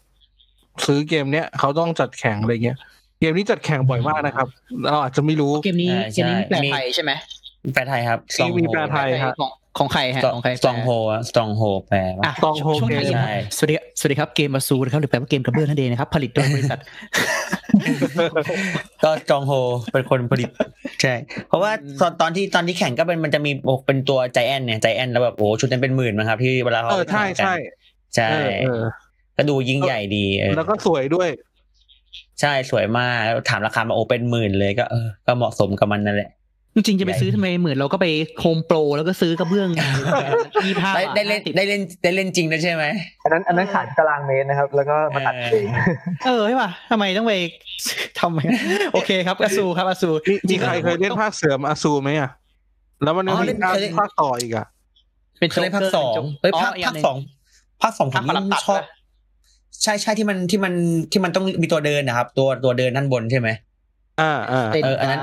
[0.86, 2.78] ซื้อเกมเนี้ยเขาต้องจัดแข่งอะไรเงี้ย
[3.20, 4.48] เกมนี้จัดแข่งบ่อยมากนะครับ
[4.84, 7.12] เราอาจจะไม่รู้ เกมนี้เกมนี้แปลไทยใช่ไหม
[7.74, 10.90] แปลไทยครับมีมีแปลไทยฮะของ ของใครฮะของใครสตองโฮ
[11.30, 16.80] สตองโฮแปลว่าอะ Stronghold ช่วงนี้ Game ยินใช่สวัสดีสวัสดีครับเกมมาซูนะครับหรือแปลว่าเกมกระเบื้องนั่นเองนะครับ ผลิตโดยบริษัท
[19.04, 19.52] ก็จองโฮ
[19.94, 20.50] เป็นคนผลิต
[21.02, 21.14] ใช่
[21.48, 27.54] เพราะว่าตอนตอนที่ตอนที่แข่งก็เป็นมันจะมีโอ้เป็นตัวใจแอนเนี่ยใจแอนแล้วแบบโอ้ชุดนั้นเป็นหมื่นนะครับ ที่เวลาเขาเออใช่ใช่
[28.16, 28.84] ใช่เออเออ
[29.38, 31.30] ก็ดูยิ่งใหญ่ดีเออแล้วก็สวยด้วย
[32.42, 36.30] ใช่สวยมากแล้วถามราคามาโอเป็นหมื่นเลยก็เออก็เหมาะสมกับมันนั่นแหละ
[36.76, 38.06] จริงๆจะไปซื้อทำไมหมื่นเราก็ไป
[38.40, 39.70] โฮมโปรแล้วก็ซื้อกระเบื้อง
[40.66, 42.84] ยี่ห้าได้ได้เล่นได้เล่นได้เล่นจริงนะใช่ไหม
[43.24, 45.68] อันนั้นอันนั้นขายตารางเมตรนะครับ แล้วก็มาตัดเอง
[46.26, 47.34] เออใช่ป่ะทำไมต้องไป
[48.20, 48.40] ทำไม
[48.94, 52.30] โอเคครับอาซูครับอาซูมีมีใครเคยเล่นภาคเสือมอาซูไหมอะ
[53.04, 54.66] แล้วมันยังมีภาคภาคต่ออีกอะ
[55.40, 57.18] เป็นเคยเล่นภาคสองเอ้ยภาคภาคสอง
[57.82, 58.82] ภาคสองผมภาคปรับตัดชอบ
[59.84, 60.74] ใช่ใช่ที่มันที่มัน
[61.12, 63.50] ที่มันต้องมีตัวเดินนะครับ ตัวตัวเดินด้านบนใช่ไหม
[64.22, 65.22] อ่าอ่าเอออันนั้น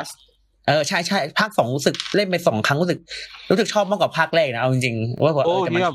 [0.66, 2.98] เออใช่ใช่ภาคสองรู้สึกเล่นไปสองครั้งรู้สึก
[3.50, 5.94] รู้สึกชอบมากกว่าภาคแรกนะเอาจริงๆว่าแบบโอ้เออแต่มันเยี่ยม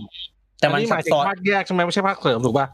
[0.59, 2.67] แต่มันอัหซัมายบถึงซ้อนภาคแยกใช่ไหมไม่ใช่ภาคเสริมถูกป่ะ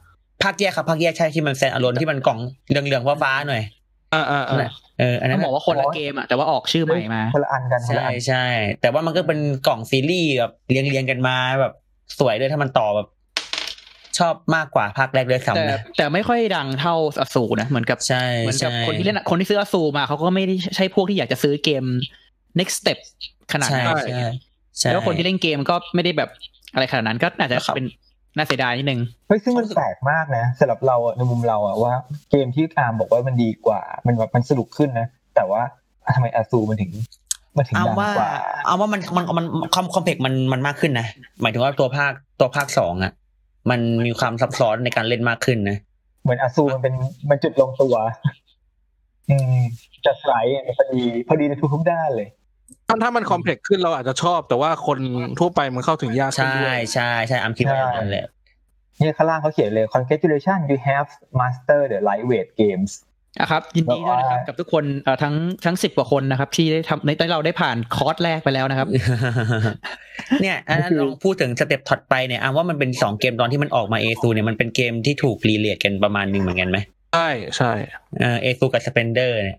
[0.44, 3.64] ภาคแยกครับภาคแยกใช่ที่มันแซนอารอนที่มันกล่องเหลืองๆฟ้าๆหน่อย
[4.14, 8.46] อ่าอ่านั่นแหอ่าละเอออันนั้ต้อนงบน่ะอกว่าคนละเกมอะแต่ว่าออกชื่อใหม่มาคนละอันกันคนละใช่อันใช่
[8.82, 11.74] แต่ว่ามันก็เป็นกล่องซีรีส์แบบเรียงเรียงๆกันมาแบบ
[12.20, 13.08] สวยด้วยถ้ามันต่อแบบ
[14.20, 21.84] ชอบมากกว่าภาคแรกเลยแต่ซ้ำนะ แต่ไม่ค่อยดังเท่าอสูนะเหมือนกับใช่เหมือนกับใช่ คนที่เล่นคนที่ซื้ออสูมาเขาก็ไม่ได้ใช่พวกที่อยากจะซื้อเกม
[22.60, 23.00] next step
[23.54, 24.32] ขนาดใช่นั้นใช่
[24.78, 26.30] ใช่ แล้วคนที่เล่นเกมก็ไม่ได้แบบ
[26.74, 27.86] อะไรขนาดนั้นก็อาจจะครับ เป็น
[28.38, 31.94] น่าเสียดายนิดนึง เฮ้ยซึ่งมันแปลกมากนะสำหรับเราอะในมุมเราอะว่า
[32.32, 35.62] เกมที่อาร์มบอกว่ามันดีกว่า มันแบบมันสนุกขึ้นนะ แต่ว่า
[36.06, 36.92] อะทำไมอาซูมันถึง
[37.58, 38.32] มันถึงเอาดังว่ากว่า
[38.66, 39.46] เอาว่ามันมันมัน
[39.76, 41.08] คอมคอมเพกมันมันมากขึ้นนะ
[41.42, 43.12] หมายถึงว่าตัวภาคตัวภาคสองอะ
[43.70, 45.78] มันมีความซับซ้อนในการเล่นมากขึ้นนะ
[46.24, 46.96] เหมือนอาซูมันเป็น
[47.30, 47.96] มันจุดลงตัว
[49.30, 49.60] อืม
[50.06, 50.30] จะไส
[50.78, 52.30] พอดีพอดีในทุกๆด้านเลย
[52.88, 55.00] ถ้าถ้ามันคอมเพล็กซ์ขึ้นเราอาจจะชอบ แต่ว่าคน
[55.40, 58.26] ทั่วไปมันเข้าถึงยากขึ้นใช่ด้วยใช่ใช่อัมคิดว่าอย่างนั้นแหละ
[59.00, 62.92] เนี่ยข้างล่างเขาเขียนเลย congratulations you have mastered the lightweight games
[63.40, 68.88] อะครับยินดีด้วยนะครับกับทุกคนเอ่อทั้งทั้งสิบกว่าคนนะครับ ที่ได้ทำในเราได้ผ่านคอร์สแรกไปแล้วนะครับ
[70.42, 76.78] เนี่ยอันนั้นลองพูดถึง step ถัดไปเนี่ยอะว่ามันเป็นสองเกมตอนที่มันออกมา Azul เนี่ยมันเป็นเกมที่ถูก relate กันประมาณหนึ่งเหมือนกันไหม
[77.14, 77.72] ใช่ใช่
[78.20, 79.58] เอ Azul กับ Splendor เนี่ย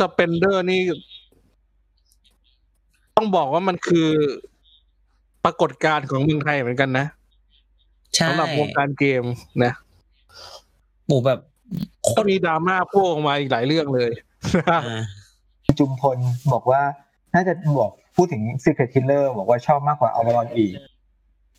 [0.00, 0.80] Splendor นี่
[3.16, 4.08] ต้องบอกว่ามันคือ
[5.44, 7.06] ปรากฏการณ์ของเมืองไทยเหมือนกันนะ
[8.14, 9.24] ใช่สำหรับวงการเกม
[9.64, 9.72] นะ
[11.06, 11.40] หมู่แบบ
[12.16, 14.10] ก็มีดราม่าพ่วงมาอีกหลายเรื่องเลย
[14.70, 14.80] อ่า
[15.78, 16.18] จุมพล
[16.52, 16.82] บอกว่า
[17.34, 20.74] น่าจะบอกพูดถึง Secret Killer บอกว่าชอบมากกว่า Avalon อีก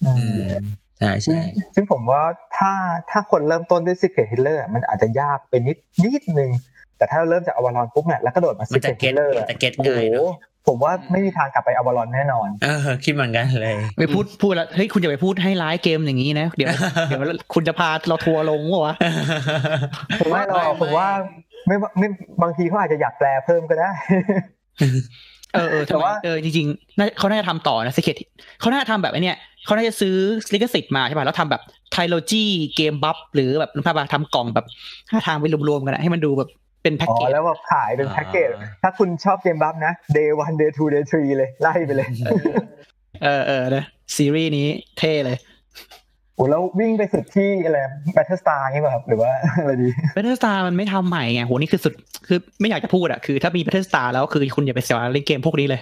[0.05, 0.63] อือืมม
[0.99, 1.43] ใช่ซึ่งใช่
[1.75, 2.23] ซึ่งผมว่า
[2.57, 2.71] ถ้า
[3.09, 6.51] ถ้าคนเริ่มต้นด้วย Secret Killer อะมันอาจจะยากไปนิดนิดนึง
[6.97, 10.31] แต่ถ้าเราเริ่มจาก Avalon ปุ๊บเนี่ยแล้วกระโดดมามันจะ Secret เก็ต Killer มันจะเก็ตโอ้โหง่ายเนอะ
[10.67, 16.69] ผมว่าไม่มีทางกลับไป Avalon แน่นอนเออคิดเหมือนกันเลยไปพูดพูดแล้วเฮ้ยคุณอย่าไปพูดให้ร้ายเกมอย่างนี้นะ เดี๋ยว
[17.07, 17.21] เดี๋ยว
[17.53, 18.95] คุณจะพาเราทัวร์ลงวะ
[20.19, 21.07] ผมว่าเราไม่ไม่ผมว่า
[21.67, 22.07] ไม่ไม่
[22.41, 23.89] บางทีเขาอาจจะอยากแปลเพิ่มก็ได้
[25.53, 28.15] เออเออแต่ทำไมว่าเออจริงๆน่าเขาน่าจะทำต่อนะสเกต
[28.59, 30.15] เขาน่าจะทำแบบไอ้เนี่ยเขาน่าจะซื้อ
[30.53, 32.43] ลิขสิทธิ์มาใช่ป่ะแล้วทำแบบไทโลจี
[32.75, 34.65] เกมบัฟหรือแบบภาพทำกล่องแบบ
[35.11, 36.49] ห้าทางไปรวมๆกันอะให้มันดูแบบ
[36.83, 38.49] เป็นแพ็กอ๋เกอจแล้วแบบขายเป็นอ่าแพ็กเกจ
[38.81, 42.07] ถ้าคุณชอบเกมบัฟนะ day one day two day three เลย ไล่ไปเลย
[43.23, 43.83] เออเออนะ
[44.15, 44.67] ซีรีส์นี้
[44.97, 45.37] เท่เลย
[46.35, 47.79] โอ้แล้ววิ่งไปสุดที่อะไร
[48.13, 51.93] Battlestar งี้ป่ะครับหรือว่าอะไรดี b บ t เ e อร์สตาร์มันไม่ทำใหม่ไงโหนี่คือสุด
[52.27, 55.81] คือไม่อยากจะพูดอะคือถ้ามี b บ t เ e อร์สตาร์แล้วคือคุณอย่าไปเสียเวลาเล่นเกมพวกนี้เลย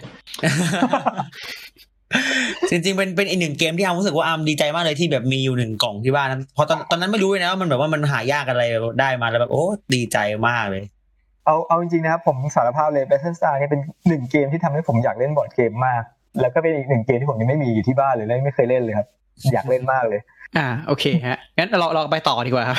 [2.70, 8.64] จริงๆเป็นเป็นอีกหนึ่งเกมที่อาร์มรู้สึกว่าอาร์มดีใจมากเลยที่แบบมีอยู่หนึ่งกล่องที่บ้านนะเพราะตอนตอนนั้นไม่รู้เลยนะว่ามันแบบว่ามันหายากอะไร
[9.00, 10.84] ได้มาแล้วแบบโอ้ดีใจมากเลย
[11.46, 16.04] เอาเอาจริงๆนะครับผมสารภาพเลย Battlestar เนี่ยเป็นหนึ่งเกมที่ทำให้ผมอยากเล่นบอร์ดเกมมาก
[16.42, 19.08] แล้วก็เป็นอีกหนึ่งเกมที่ผมยังไม่มีอยู่ที่บ้านเลยและไม่เคยเล่นเลยครับ
[19.54, 20.22] อยากเล่นมากเลย
[20.58, 22.78] อ่าโอเคฮะงั้นเราเราไปต่อดีกว่าครับ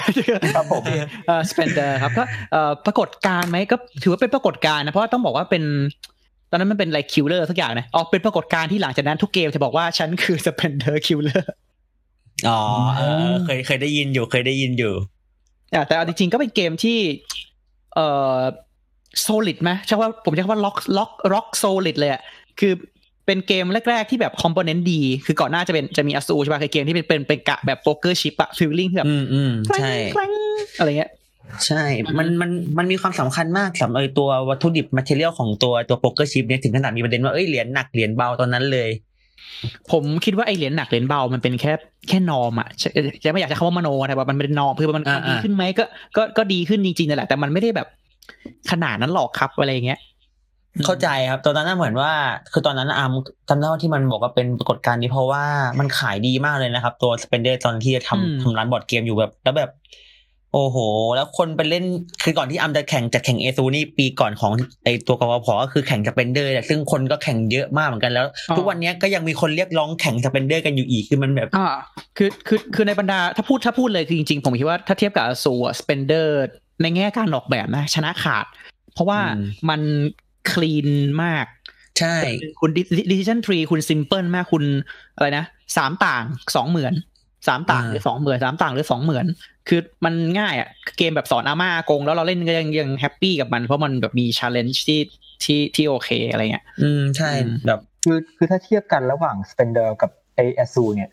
[0.57, 0.83] ครับผม
[1.27, 5.63] เอ่อ Splendor ครับก็เอ่อปรากฏการณ์ไหมก็ถือว่าเป็นปรากฏการณ์นะเพราะว่าต้องบอกว่าเป็น
[6.53, 11.53] ตอนนั้นมันเป็นอะไร killer ทุกอย่างนะอ๋อเป็นปรากฏการณ์ที่หลังจากนั้นทุกเกมจะบอกว่าฉันคือ Splendor killer
[12.49, 12.61] อ๋อ
[12.97, 14.95] เออเคยเคยได้ยินอยู่เคยได้ยินอยู่
[15.75, 16.99] อะแต่เอาจริงๆก็เป็นเกมที่
[17.95, 18.07] เอ่
[18.39, 18.41] อ
[19.27, 22.21] solid ไหมใช่ว่าผมใช้คำว่า rock rock rock solid เลยอะ
[22.61, 22.73] คือ
[23.27, 30.31] เป็นเกมแรก ๆ ที่แบบ component ดี คือก่อนหน้าจะเป็นจะมีอ s ูใช่ป่ะคือเกมที่เป็นเป็นเป็นกะแบบ poker chip อะ feeling แบบอืมอืมแคล้งใช่แคล้ง
[30.79, 31.11] อะไรเงี้ย
[31.67, 31.83] ใช่
[32.19, 38.91] มันมันมันมีความสำคัญมากสำหรับไอ้ตัววัตถุดิบมาเท r รียลของตัวตัวโป๊กเกอร์ชิพเนี่ยถึงขนาดมีประเด็นว่าเอ้ยเหรียญหนักเหรียญเบาตอนนั้นเลย
[39.93, 41.73] ผมคิดว่าไอเหรียญหนักเหรียญเบามันเป็นแค่
[42.09, 42.89] แค่ norm อะจะ
[43.25, 45.85] จะไม่อยากจะคำว่ามโนนะแบบมันเป็น norm คือมันมันดีขึ้นไหมก็
[46.17, 47.89] ก็ก็ดีขึ้นจริงๆนั่นแหละแต่มันไม่ได้แบบ
[48.71, 50.01] ขนาดนั้นหรอกครับอะไรเงี้ย
[50.87, 52.13] เข้าใจครับ ตอนนั้นน่ะเหมือนว่า
[52.53, 53.13] คือตอนนั้นอาร์ม
[53.49, 55.45] จำได้ว่าที่มันบอกว่าเป็นปรากฏการณ์นี้เพราะว่า
[55.81, 59.71] มันขายดีมากเลยนะครับ ตัว Splendor ตอนที่จะอืมทำทำร้านบอร์ดเกมอยู่แบบ แล้วแบบ
[60.55, 60.77] โอ้โห
[61.17, 61.85] แล้วคนไปเล่น
[62.23, 64.53] คือก่อนที่อาร์มจะแข่งจะแข่ง Azul นี่ปีก่อนของ
[64.85, 71.69] ไอตัวกวพก็คือแข่ง Splendor ซึ่งคนก็แข่งเยอะมากเหมือนกันแล้ว ทุกวันนี้ก็ยังมีคนเรียกร้องแข่ง Splendor กันอยู่อีกคือมันแบบอ่า
[72.17, 76.43] คือคือคือในบรรดาถ้าพูดถ้าพูดเลยคือจริงๆ ผมคิดว่าถ้าเทียบ Azul Splendor
[76.83, 78.47] ในแง่การออกแบบนะ ชนะขาด
[78.93, 79.81] เพราะว่าอืมมัน
[80.51, 80.89] clean
[81.23, 81.47] มาก
[81.99, 82.15] ใช่
[82.61, 82.71] คุณ
[83.11, 84.65] decision tree คุณ simple มากคุณ
[85.17, 85.45] อะไรนะ
[85.77, 86.25] สามต่าง
[86.57, 86.95] สองเหมือน
[87.49, 89.27] สามต่างอ่าหรือสองเหมือนสามต่างหรือสองเหมือน
[89.69, 95.01] คือมันง่ายอะเกมแบบสอนอาม่าอากง แล้วเราเล่นก็ยังยัง happy กับมันเพราะมันแบบมี challenge ที่
[95.45, 101.11] ที่ที่โอเคอะไรเงี้ย อืมใช่อืมแบบคือคือถ้าเทียบกันระหว่าง Spender กับไอแอซูเนี่ย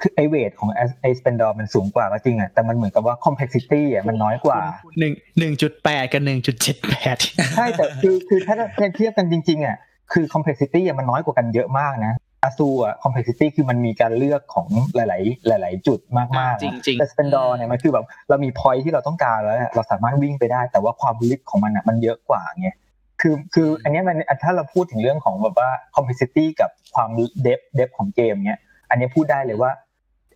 [0.00, 4.60] คือไอเวทของไอ Spender มันสูงกว่าก็จริงอะแต่มันเหมือนกับว่า complexity อะมันน้อยกว่า
[4.98, 7.16] หนึ่งหนึ่งจุดแปดกับหนึ่งจุดเจ็ดแปด
[7.56, 8.54] ใช่แต่คือคือถ้า
[8.96, 9.76] เทียบกันจริงๆอะ
[10.12, 15.98] คือ complexity อะมันน้อยกว่ากันเยอะมากนะ อาซูอะ complexity คือมันมีการเลือกของหลาย ๆ หลาย ๆ จุด
[16.38, 22.68] มากๆจรินะงจริงแต่ Spender เนี่ยมันคือแบบเรามี point ที่เราต้องการแล้วเนี่ยเราสามารถวิ่งไปได้ แต่ว่าความลึกของมันอะมันเยอะกว่าไง
[23.20, 27.08] คือคืออันเนี้ยมันถ้าเราพูดถึงเรื่องของแบบว่า complexity กับความ
[27.46, 29.70] depth depth ของเกมเนี้ยอันนี้พูดได้เลยว่า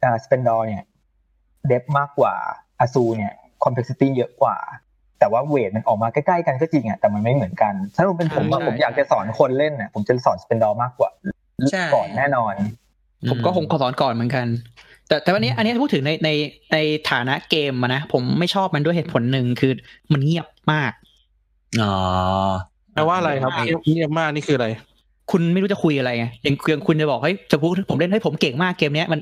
[0.03, 0.83] อ่า Spender เนี่ย
[1.71, 2.35] depth มากกว่า
[2.81, 3.33] อาซูเนี่ย
[3.65, 4.57] complexity เยอะกว่า
[5.19, 11.34] แต่ว่าเวทมันออกมาใกล้ๆกันก็จริงอะแต่มันไม่เหมือนกัน ถ้าผมเป็นผมอะใช่ผมอยากจะสอนคนเล่นอะผมจะสอนสเปนดอร์มากกว่าใช่
[11.95, 12.55] ก่อนแน่นอน
[13.31, 14.47] ผมก็คงขอสอนก่อนเหมือนกัน
[15.09, 16.31] แต่แต่วันนี้อันนี้พูดถึงในใน
[16.73, 16.79] ใน
[17.11, 19.73] ฐานะเกมอะนะผมไม่ชอบมันด้วยเหตุผลหนึ่งคือ
[20.13, 20.93] มันเงียบมาก
[21.83, 21.95] อ๋อ
[22.93, 24.69] แปลว่าอะไรครับเงียบเงียบมากนี่คืออะไร
[25.31, 29.21] คุณไม่รู้จะคุยอะไรไงอย่างอย่างคุณจะบอกให้จะพูดผมเล่นให้ผมเก่งมากเกมเนี้ยมัน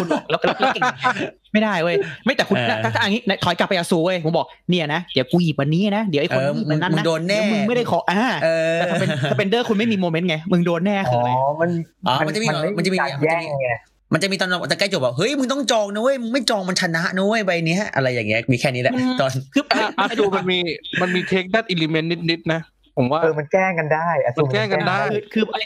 [0.00, 1.04] คุณบอกแล้วแล้วแล้วเก่งยังไง
[1.52, 11.30] ไม่ได้เว้ยไม่แต่คุณเออถ้าถ้าอันนี้ถอยกลับไปอาซูเว้ยผมบอกเนี่ยนะเดี๋ยวกูหยิบวันนี้นะเดี๋ยวไอ้คนเออหยิบมันนั้นมึนะงโดนแน่เดี๋ยวมึงไม่ได้ขออ่าเออแต่ถ้าเป็นถ้าเป็นเดอร์คุณไม่มีโมเมนต์ไงมึงโดนแน่คืออ๋ออะไร
[11.60, 11.70] มัน
[12.06, 13.70] อ๋อมันจะมีมันจะมีการแย่งไง
[14.12, 20.58] มันจะมีตอนจะใกล้จบแบบเฮ้ยมึงต้องจองนะเว้ยมึงไม่จองมันชนะนะเว้ยใบเนี้ยอะไรอย่างเงี้ยมีแค่นี้แหละตอนคืออะ Azul มันมี
[21.00, 22.60] มันมี take that element นิดๆนะ
[22.98, 25.62] ผมว่าเออมันแกล้งกันได้อะมันแกล้งกันได้คือคือไอ้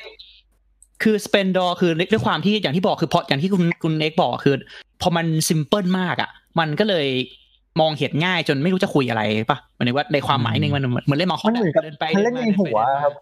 [1.02, 4.54] คือ Splendor คือด้วยความที่อย่างที่บอกคือพออย่างที่คุณคุณเอ็กบอกคือ
[5.02, 7.06] พอมัน simple มากอะ มันก็เลย
[7.80, 13.14] มองเห็นง่ายจนไม่รู้จะคุยอะไรปะหมายถึงว่าในความหมายหนึ่งมันเหมือนเหมือนเล่นหมากฮอมัตนเหมือนกับเดินไปมันเล่นในหัวครับ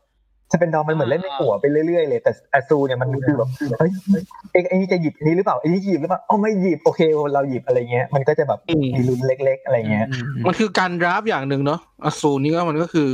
[0.53, 7.01] Splendor มันเหมือนเล่นในหัวไปเรื่อยๆเลยแต่ Azul เนี่ยมันคือแบบเฮ้ยเฮ้ยเอ้ยไอ้นี่จะหยิบอันนี้หรือเปล่าไอ้นี่หยิบหรือเปล่าอ๋อไม่หยิบโอเค
[7.35, 13.09] เราหยิบอะไรเงี้ยมันก็จะแบบอืมมีลุ้นเล็ก ๆ อะไรเงี้ยอืมอืมมันคือการ draft อย่างหนึ่งเนาะ Azul นี่ก็มันก็คือ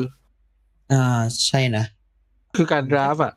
[0.92, 1.84] อ่าใช่นะ
[2.56, 3.32] คือการ draft อะ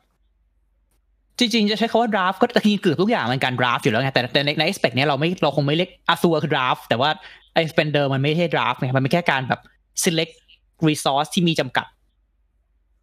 [1.38, 7.10] จริงๆ จะใช้คำว่า draft ก็จริงๆเกือบทุกอย่างมันการ draft อยู่แล้วไงแต่แต่ในใน aspect เนี้ยเราไม่เราคงไม่เรียก Azul คือ draft แต่ว่า
[7.54, 9.60] ไอ้ Splendor มันไม่ใช่ draft ไงมันเป็นแค่การแบบ
[10.04, 10.34] select
[10.88, 11.86] resource ที่มีจำกัด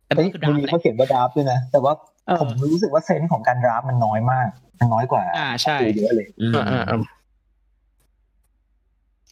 [0.06, 1.94] แต่มันเฮ้ยคือมัน draft มีแหละเขาเขียนว่า draft ด้วยนะ แต่ว่า
[2.28, 4.48] เออผมรู้สึกว่า sense ของการ draft มันน้อยมาก
[4.80, 6.84] มันน้อยกว่าอ่าใช่เยอะเลยอืมอ่า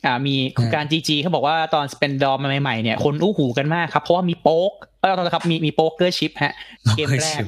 [0.05, 6.53] อ่าอ่าอ่ามีคุณการจีจีเขาบอกว่าตอน Splendor ใหม่ๆเนี่ยคนอู้หูกันมากครับ เพราะว่ามี poker เออตอนนะครับมีมี poker chip ฮะ
[6.95, 7.41] เกมแรก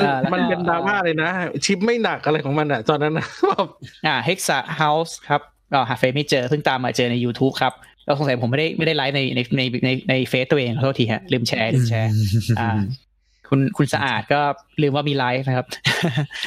[0.00, 1.30] อ่าแล้วก็มันเป็นดราม่าเลยนะ
[1.64, 3.68] ชิปไม่หนักอะไรของมันอะ ตอนนั้นนะแบบ
[4.06, 5.40] อ่า Hexa House ครับ
[5.72, 7.72] ก็หาเฟซไม่เจอเพิ่งตามมาเจอใน YouTube ครับ
[8.04, 12.10] แล้วสงสัยผมไม่ได้ไม่ได้ไลฟ์ในในในในในเฟซตัวเองขอโทษทีฮะลืมแชร์ลืมแชร์
[12.58, 12.78] อ่า
[13.48, 14.40] คุณคุณสะอาดก็
[14.82, 15.66] ลืมว่ามีไลฟ์นะครับ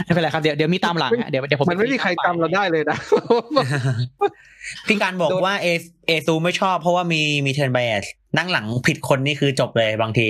[0.04, 2.98] ไม่เป็นไรครับเดี๋ยวเดี๋ยวมีตามหลังฮะเดี๋ยวเดี๋ยวผมมันไม่มีใครจำเราได้เลยนะ
[4.88, 5.68] พี่การบอกว่าเอ
[6.08, 8.06] Azul ไม่ชอบเพราะว่ามีมี turn bias
[8.38, 10.28] นั่งหลังผิดคนนี่คือจบเลยบางที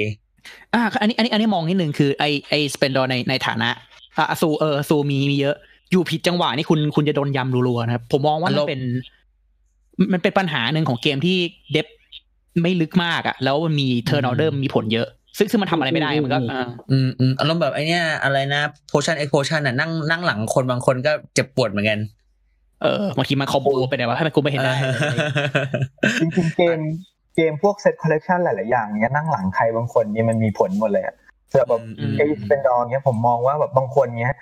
[0.74, 3.70] อ่าอันนี้อันนี้อันนี้มองนิดนึงคือไอไอ Splendor ในในฐานะ
[4.18, 5.56] Azul เออ Azul มีมีเยอะ
[5.92, 8.82] อยู่ผิดจังหวะนี่คุณคุณจะโดนยำรัวๆนะครับ ผมมองว่าอารมณ์มันเป็น
[10.14, 11.38] มันเป็นปัญหาหนึ่งของเกมที่
[11.72, 11.88] depth
[12.62, 15.08] ไม่ลึกมากอะแล้วมันมี turn order มีผลเยอะ
[15.40, 22.00] ซึ่งซึ่งมันทำอะไรไม่ได้มันก็อ่าอืมอืมอารมณ์แบบไอเนี้ยอะไรนะ Potion Explosion น่ะนั่งนั่งหลังคนบางคนก็เจ็บปวดเหมือนกัน
[22.82, 24.74] เออบางทีมัน combo ไปไหนวะให้มันกูไม่เห็นได้
[26.22, 26.80] จริงๆเกม
[27.36, 31.16] เกมพวก set collection หลาย ๆ อย่างเนี้ยนั่งหลังใครบางคนนี่มันมีผลหมดเลยอะ
[31.52, 34.34] สำหรับแบบอืมไอ้เป็นดองเนี้ยผมมองว่าแบบบางคนเนี้ย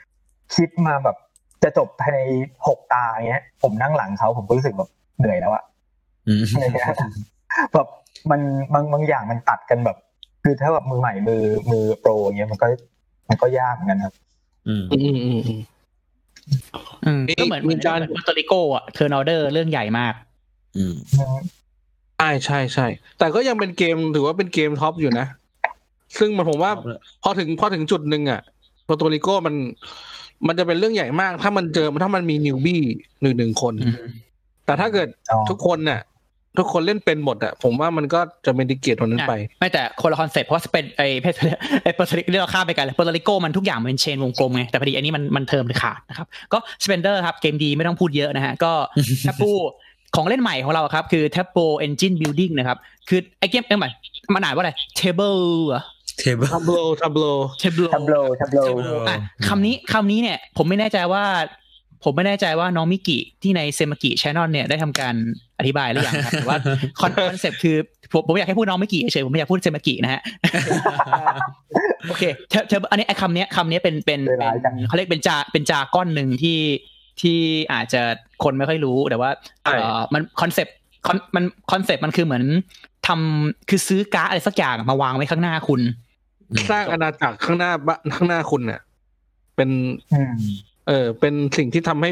[0.55, 1.17] คิดมาแบบ
[1.63, 2.19] จะจบภายใน
[2.67, 5.63] หกตาเนี้ย ผมนั่งหลังเขาผมก็รู้สึกแบบเหนื่อยแล้วอะ
[6.27, 6.95] อืมอะไรเงี้ย
[7.73, 7.87] แบบ
[8.31, 8.41] มัน
[8.73, 9.97] บางบางอย่างมันตัดกันแบบ
[10.47, 12.67] คือถ้าแบบมือใหม่มือมือโปรเงี้ยมันก็
[13.29, 14.13] มันก็ยากเหมือนกันครับ
[14.67, 15.59] อืมอืมอืมอืม
[17.05, 20.13] อืมมีก็เหมือนเหมือนมีจานเหมือน Puerto Rico อะ turn order เรื่องใหญ่มาก
[20.77, 20.95] อืม
[22.17, 22.87] ใช่ใช่ใช่
[23.19, 25.27] แต่ก็ยังเป็นเกมถือว่าเป็นเกมท็อปอยู่นะ
[26.17, 26.71] ซึ่งมันผมว่า
[27.23, 28.41] พอถึงพอถึงจุดหนึ่งอะ
[28.85, 29.55] Puerto Rico มัน
[30.47, 32.81] มันจะเป็นเรื่องใหญ่มาก ถ้ามันเจอถ้ามันมี newbie
[33.21, 34.09] หนึ่งหนึ่งคนอืม
[34.65, 36.01] แต่ถ้าเกิดอ๋อทุกคนน่ะ
[36.57, 41.25] ทุกคนเล่นเป็นหมดอะผมว่ามันก็จะเป็นดิเกตตรงนั้นไป ไม่แต่คนละคอนเซ็ปต์เพราะว่าเป็นไอเพ
[41.83, 48.71] ไอ Puerto Rico เรียกว่าข้ามไปกันเลย Puerto Rico มันทุกอย่างมันเป็น chain วงกลมไงแต่พอดีอันนี้มันมันเทอมเลยขาดนะครับก็ Splendor ครับเกมดีไม่ต้องพูดเยอะนะฮะก็
[49.21, 49.51] แทบปู
[50.15, 52.77] ของเล่นใหม่ของเราครับ คือ Tableau Engine Building นะครับ
[53.09, 53.91] คือไอเกมเอ้ยมัน
[54.33, 55.83] มันอ่านว่าอะไร Table เหรอ
[56.19, 57.23] เทเบิลทับโลทับโล
[57.61, 59.17] Table ทับโลทับโล Tableau อะ
[59.47, 61.23] คำนี้คำนี้เนี่ย ผมไม่แน่ใจว่า
[62.03, 65.15] ผมไม่แน่ใจว่าน้องมิกิที่ในเซมากิช n น l เนี่ยได้ทำการ
[65.59, 66.59] อธิบายหรือยังครับแต่ว่า
[66.99, 67.75] คอนคอนเซ็ปต์คือ
[68.11, 70.21] ผมผมอยากให้พูดน้องมิกิเฉยๆผมไม่อยากพูดเซมากินะฮะ
[72.07, 76.59] โอเคเธอเธออันนี้ไอ้คำเนี้ยคำเนี้ยเป็นเป็นเวเป็ลานจังเขาเรียกเป็น jar เป็น jargon หนึ่งที่
[77.21, 77.37] ที่
[77.73, 78.01] อาจจะ
[78.43, 79.29] คนไม่ค่อยรู้แต่ว่า
[79.63, 80.75] ใช่เอ่อมันคอนเซปต์
[81.35, 82.43] มันคอนเซปต์มันคือเหมือน
[83.07, 85.81] ทำคือซื้อการ์ดอะไรสักอย่างมาวางไว้ข้างหน้าคุณ
[86.71, 88.81] สร้างอาณาจักรข้างหน้าบ้านข้างหน้าคุณเนี่ย
[89.55, 89.69] เป็น
[90.13, 90.35] อืม
[90.87, 92.09] เออ เป็นสิ่งที่ทำให้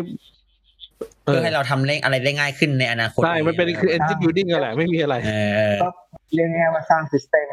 [1.26, 5.32] เอเพื่ออให้เราทำเล่อะไรได้ง่ายขึ้นในอนาคตใช่มันเป็นคือ engine building กันแหละไม่มีอะไรเอ
[5.72, 5.90] อก็
[6.36, 7.48] เรียกง่ายๆว่าสร้าง system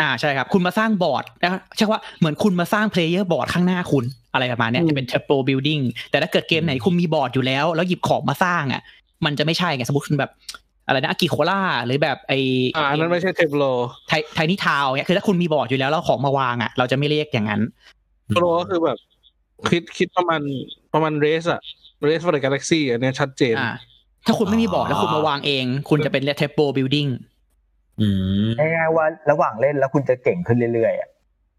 [0.00, 8.82] อ่าใช่ครับ คุณมาสร้างบอร์ดนะใช่ว่าเหมือนคุณมาสร้าง player board ข้างหน้าคุณอะไรประมาณเนี้ยอืมจะเป็น tableau building แต่ถ้าเกิดเกมไหนคุณมีบอร์ดอยู่แล้ว แล้วหยิบของมาสร้างอะ
[9.24, 10.30] มันจะไม่ใช่ไงสมมติคุณแบบ
[10.86, 12.32] อะไรนะ Agricola หรือแบบไอ
[12.76, 13.64] อ่าอันนั้นไม่ใช่ tableau
[14.08, 17.60] ไท Tiny Towns เนี่ยคือถ้าคุณมีบอร์ดอยู่แล้วแล้วเอาของมาวางอะ เราจะไม่เรียกอย่างนั้น
[18.26, 18.98] tableau ก็คือแบบ
[19.70, 20.40] คิดคิดประมาณ
[20.94, 21.60] ประมาณ Race อะ
[22.04, 23.72] Race for the Galaxy อันเนี้ยชัดเจนอ่า
[24.26, 27.10] ถ้าคุณไม่มีบอร์ดแล้วคุณมาวางเอง คุณจะเป็นเรียก tableau building
[28.00, 28.08] อื
[28.46, 31.08] มง่ายๆว่าระหว่างเล่นแล้วคุณจะเก่งขึ้นเรื่อยๆอะ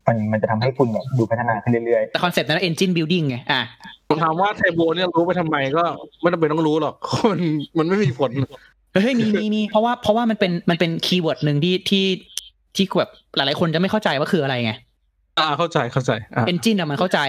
[0.08, 3.64] มันมันจะทำให้คุณแบบดูพัฒนาขึ้นเรื่อยแต่คอนเซ็ปต์นั้น engine building ไงอะ
[4.10, 5.84] ผมถามว่า tableau เนี่ยรู้ไปทำไมก็
[6.22, 6.96] ไม่จำเป็นต้องรู้หรอก
[7.32, 7.40] มัน
[7.78, 8.32] มันไม่มีผล
[8.92, 12.06] เฮ้ยมีมีมีเพราะว่าเพราะว่ามันเป็นมันเป็น keyword หนึ่งที่ที่
[12.76, 14.74] ที่แบบหลายๆคนจะไม่เข้าใจว่าคืออะไรไง
[15.40, 17.20] อ่าเข้าใจเข้าใจอ่า engine อะมันเข้าใจ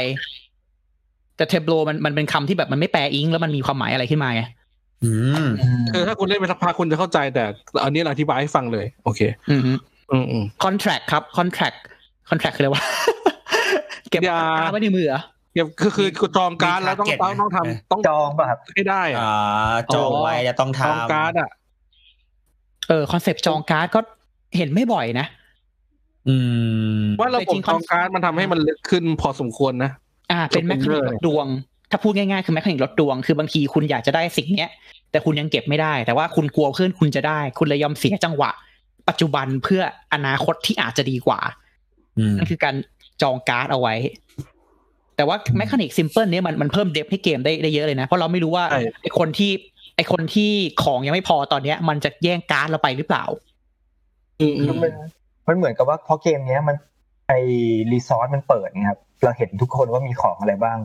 [1.37, 4.43] แต่ tableau มันมันเป็นคำที่แบบมันไม่แปลอิงแล้วมันมีความหมายอะไรขึ้นมาไง
[5.05, 5.13] อื
[5.47, 7.45] มๆอืมคือถ้าคุณเล่นไปสักพักคุณจะเข้าใจแต่
[7.85, 9.21] อันนี้เราอธิบายให้ฟังเลย โอเค
[9.51, 11.75] อืมอืมอืมคอนแท c t ครับคอนแท c t
[12.31, 12.85] คอนแท c t คืออะไรวะ
[14.11, 15.23] เก็บอย่าการ์ดไว้ในมือเหรอ
[15.55, 21.51] เก็บคือคือคือจองการ์ดแล้วต้องมีต้อง target ต้องไหมทำต้องจองป่ะครับให้ได้อะอ่าจองไว้จะต้องจองทำการ์ดอะ
[22.89, 24.01] เออคอนเซปต์จองการ์ดก็
[24.57, 25.27] เห็นไม่บ่อยนะ
[26.29, 26.37] อื
[27.01, 29.91] ม ว่าระแต่บจริบงจองการ์ดมันทำให้มันลึกขึ้นพอสมควรนะ
[30.31, 31.47] อ่า เป็นจบแมคานิกเลยลดดวง
[31.91, 34.71] ถ้าพูดง่ายๆ คือแมคานิกลดดวง คือบางทีคุณอยากจะได้สิ่งเนี้ย
[35.11, 38.51] แต่คุณยังเก็บไม่ได้ แต่ว่าคุณกลัวเพื่อนคุณจะได้ คุณเลยยอมเสียจังหวะ
[39.09, 39.83] ปัจจุบันเพื่อ
[40.15, 41.41] อนาคตที่อาจจะดีกว่า
[42.19, 42.75] อืมนั่นคือการ
[43.23, 43.95] จองการ์ดเอาไว้
[45.17, 49.53] แต่ว่า mechanic simple เนี้ยมันมันเพิ่ม depth ให้เกมได้ได้เยอะเลยนะ เพราะเราไม่รู้ว่าใช่ไอคนที่
[49.97, 50.51] ไอคนที่
[50.83, 53.25] ของยังไม่พอตอนเนี้ย มันจะแย่งการ์ดเราไปหรือเปล่า
[54.41, 54.93] อืมอืมมัน
[55.47, 56.77] มันเหมือนกับว่าเพราะเกมเนี้ยมัน
[57.27, 57.33] ไอ
[57.93, 60.79] resource มันเปิดไงครับ เราเห็นทุกคนว่ามีของอะไรบ้าง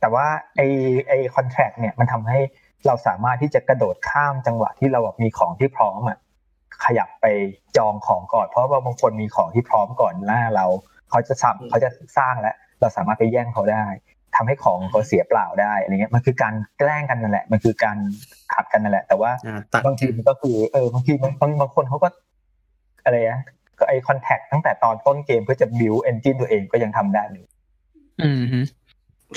[0.00, 0.62] แต่ว่าไอ
[1.08, 2.38] ไอคอนแทคเนี่ยมันทำให้
[2.86, 6.18] เราสามารถที่จะกระโดดข้ามจังหวะที่เราแบบมีของที่พร้อมอะ
[6.84, 7.26] ขยับไป
[7.76, 10.66] จองของก่อน เพราะว่าบางคนมีของที่พร้อมก่อนหน้าเรา
[11.10, 13.84] เขาจะสับเขาจะสร้างแล้ว เราสามารถไปแย่งเขาได้
[14.36, 17.96] ทำให้ของเขาเสียเปล่าได้อะไรเงี้ยมันคือการแกล้งกันนั่นแหละ มันคือการ
[18.54, 22.08] ขัดกันนั่นแหละ แต่ว่าอ่าตัดบางทีมันก็คือ เออบางทีบางบางบางคนเขาก็
[23.04, 23.52] อะไรนะก็
[23.88, 27.44] ไอคอนแทคตั้งแต่ตอนต้นเกมเพื่อจะบิวเอนจินตัวเองก็ยังทำได้เลย
[28.22, 28.60] อืมฮึ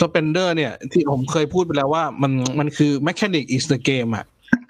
[0.02, 4.26] Splendor เนี่ย ที่ผมเคยพูดไปแล้วว่ามันมันคือ mechanic is the game อะ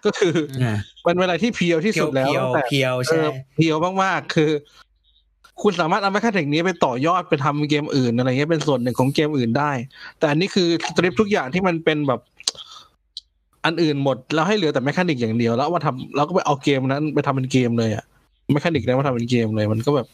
[0.06, 4.52] ก็คืออ่ามันเวลาที่ pure ที่ pure สุดแล้วเพียวตั้งแต่ pure เออใช่ pure มากๆคือ
[5.62, 9.72] คุณสามารถเอา mechanic นี้ไปต่อยอดไปทำเกมอื่นอะไรเงี้ยเป็นส่วนหนึ่งของเกมอื่นได้
[10.20, 12.22] แต่อันนี้คือ strip ทุกอย่างที่มันเป็นแบบ
[13.66, 18.06] อันอื่นหมด แล้วให้เหลือแต่ mechanic อย่างเดียว แล้วเอามาทำแล้วก็ไปเอาเกมนั้นไปทำเป็นเกมเลยอะ
[18.52, 20.08] mechanic นั้นมาทำเป็นเกมเลยมันก็แบบ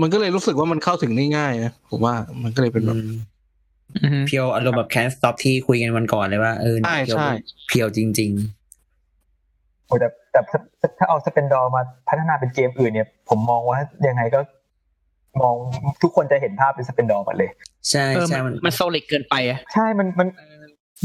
[0.00, 2.96] มันก็เลยรู้สึกว่ามันเข้าถึงได้ง่ายนะผมว่ามันก็เลยเป็นแบบ
[4.02, 7.28] อือฮึเพียวอารมณ์แบบแคนสต็อปที่คุยกันวันก่อนเลยว่าเออใช่เพียวใช่
[7.68, 8.32] เพียวจริง
[9.86, 10.40] โอ้แต่แต่
[10.78, 13.78] แต่ถ้าเอา Splendor มาพัฒนาเป็นเกมอื่นเนี่ย ผมมองว่า
[14.08, 14.40] ยังไงก็
[15.40, 15.54] มอง
[16.02, 20.28] ทุกคนจะเห็นภาพเป็น Splendor หมดเลยๆใช่เออใช่มันมันมัน solid เกินไปอะใช่มันมัน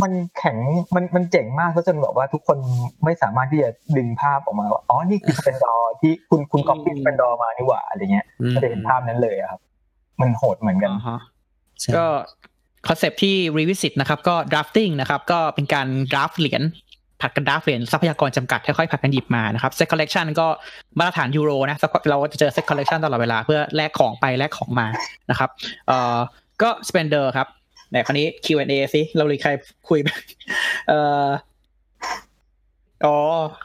[0.01, 0.57] มันแข็ง
[0.95, 2.57] มันมันเจ๋งมากก็จนแบบว่าทุกคน
[3.03, 9.59] ไม่สามารถที่จะดึงภาพออกมาว่าอ๋อนี่คือ Splendor ที่คุณคุณ copy Splendor มานี่หว่าอะไรเงี้ยอืมก็จะเห็นภาพนั้นเลยอะครับ
[10.21, 11.19] มันโหดเหมือนกันอ่าฮะ
[11.79, 12.05] ใช่ก็
[12.87, 16.63] concept ที่ revisit นะครับ ก็ drafting นะครับ ก็เป็นการ draft เหรียญ
[17.21, 20.47] ผลัดกัน draft เหรียญทรัพยากรจำกัดค่อยๆผลัดกันหยิบมานะครับ set collection ก็
[20.99, 21.77] มาตรฐานยูโรนะ
[22.09, 24.87] เราก็จะเจอ set collection ตลอดเวลาเพื่อแลกของไปแลกของมา
[25.29, 25.49] นะครับ
[25.87, 26.17] เอ่อ
[26.61, 27.47] ก็ Splendor ครับ
[27.91, 29.49] ไหนคราวนี้ Q&A สิเราเลยใคร
[29.89, 30.19] คุยบ้าง
[30.87, 31.27] เอ่อ
[33.05, 33.17] อ๋อ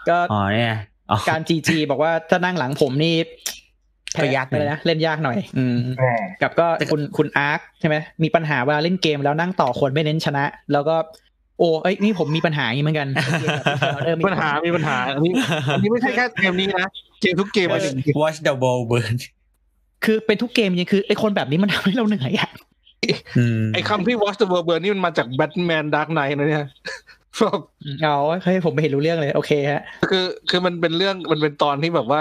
[0.09, 0.77] ก็อ๋อเนี่ย
[1.11, 3.15] อ๋อการ GG บอกว่าถ้านั่งหลังผมนี่
[4.23, 10.97] ก็ยากหน่อยเลยนะเล่นยากหน่อย อืมแน่กับก็คุณคุณอาร์คใช่ไหมมีปัญหาเวลาเล่นเกมแล้วนั่งต่อคนไม่เน้นชนะ แล้วก็
[11.59, 13.09] โอ้เอ้ยนี่ผมมีปัญหาอย่างนี้เหมือนกัน
[14.05, 15.33] เออปัญหามีปัญหาอันนี้
[15.75, 16.85] อันนี้ไม่ใช่แค่เกมนี้นะ
[17.21, 19.15] เกมทุกเกมเออจริง Watch the ball burn
[20.05, 22.76] คือเป็นทุกเกมจริงๆคือไอคนแบบนี้มันทำให้เราเหนื่อยอะอืม
[23.75, 26.67] ไอ้คำที่ watch the world burn นี่มันมาจาก Batman Dark Knight นะเนี่ย
[28.03, 32.21] เอาเฮ้ยผมไม่เห็นรู้เรื่องเลย โอเคฮะ คือ คือมันเป็นเรื่องมันเป็นตอนที่แบบว่า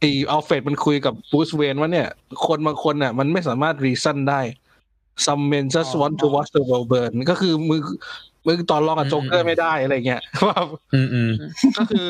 [0.00, 2.08] ไอ้อัลเฟรดมันคุยกับ Bruce Wayne ว่าเนี่ย
[2.46, 4.40] คนบางคนน่ะ มันไม่สามารถ reason ได้
[5.24, 7.80] some men just อ๋อ want to watch the world burn ก็คือมึง
[8.46, 10.58] มึงต่อรองกับโจ๊กเกอร์ไม่ได้อะไรเงี้ยว่า
[10.94, 11.30] อืมอืม
[11.78, 12.06] ก็คือ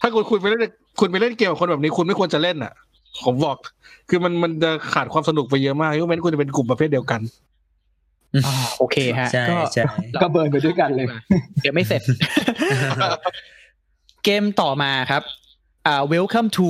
[0.00, 0.60] ถ้าคุณคุณไปเล่น
[1.00, 2.72] คุณไปเล่นเกมกับคนแบบนี้คุณไม่ควรจะเล่นอะ
[3.24, 3.56] ผมบอก
[4.08, 7.20] คือมันมันจะขาดความสนุกไปเยอะมากยกเว้นคุณจะเป็นกลุ่มประเภทเดียวกัน
[8.46, 9.82] อ่าโอเคฮะ ใช่ก็ใช่
[10.22, 11.06] ก็เบิร์นไปด้วยกันเลย
[11.62, 12.02] เดี๋ยวไม่เสร็จ
[14.24, 15.22] เกมต่อมาครับ
[15.86, 16.68] อ่า welcome to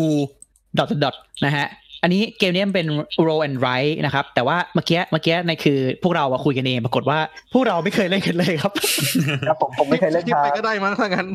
[0.79, 1.15] dot dot dot
[1.47, 1.67] นะฮะ
[2.03, 2.87] อันนี้เกมนี้มันเป็น
[3.27, 7.19] roll and write นะครับ แต่ว่าเมื่อกี้เมื่อกี้ในคือ พวกเราอะคุยกันเองปรากฏว่า
[7.53, 8.73] พวกเราไม่เคยเล่นกันเลยครับ
[9.49, 11.27] ครับผมผมไม่เคยเล่นคิดครัไปบก็ได้มั้งถ้างั้น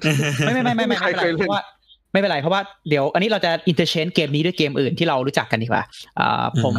[0.45, 1.61] ไม่ไม่ไม่ไม่ไม่ไม่ไม่เคยเป็นไรเคยเล่นเพราะว่า
[2.11, 5.83] ไม่เป็นไรเพราะว่าเดี๋ยว อันนี้เราจะ interchange เกมนี้ด้วยเกมอื่นที่เรารู้จักกันดีกว่า
[6.19, 6.75] อ่าผม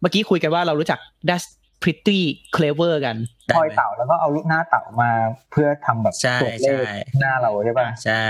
[0.00, 1.46] เมื่อกี้คุยกันว่าเรารู้จัก That's
[1.82, 2.20] Pretty
[2.56, 3.16] Clever กัน
[3.56, 5.10] ทอยเต๋าแล้วก็เอารูปหน้าเต๋ามา
[5.50, 6.80] เพื่อทำแบบใช่ตัวเลขใช่
[7.20, 8.24] หน้าเราใช่ป่ะใช่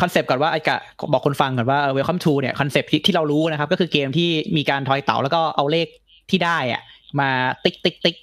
[0.00, 0.76] concept ก่อนว่าไอ้กะ
[1.12, 5.86] บอกคนฟังก่อนว่า Welcome to เนี่ย concept ที่ที่เรารู้นะครับ ก็คือเกมที่มีการทอยเต๋าแล้วก็เอาเลข
[6.30, 6.82] ที่ได้อะ
[7.20, 7.28] มา
[7.64, 8.16] ติ๊กติ๊กติ๊ก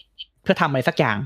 [0.44, 1.18] เพื่อทำอะไรสักอย่าง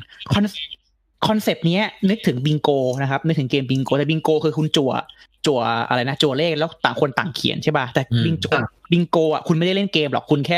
[1.25, 2.69] คอน concept เนี้ยนึกถึงบิงโก
[3.01, 4.91] นะครับนึกถึงเกมบิงโกแต่บิงโกคือคุณจั่ว
[5.47, 8.47] จั่วอะไรนะจั่วเลขแล้วต่างคนต่างเขียนใช่ป่ะแต่บิงโก
[8.91, 10.58] บิงโกอะคุณไม่ได้เล่นเกมหรอกคุณแค่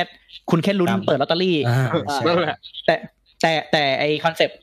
[0.51, 2.95] คุณแค่ลุ้นเปิดลอตเตอรี่อ่าอ่าใช่นั่นแหละแต่
[3.41, 4.57] แต่แต่ไอ concept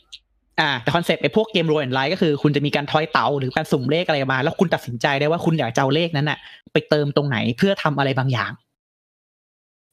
[0.61, 6.39] อ่าแต่ concept ไอพวกเกม Roll and Write ก็คือคุณจะมีการทอยเต๋าหรือการสุ่มเลขอะไรมา แล้วคุณตัดสินใจได้ว่าคุณอยากจะเอาเลขนั้นน่ะ
[6.73, 8.53] ไปเติมตรงไหนเพื่อทำอะไรบางอย่าง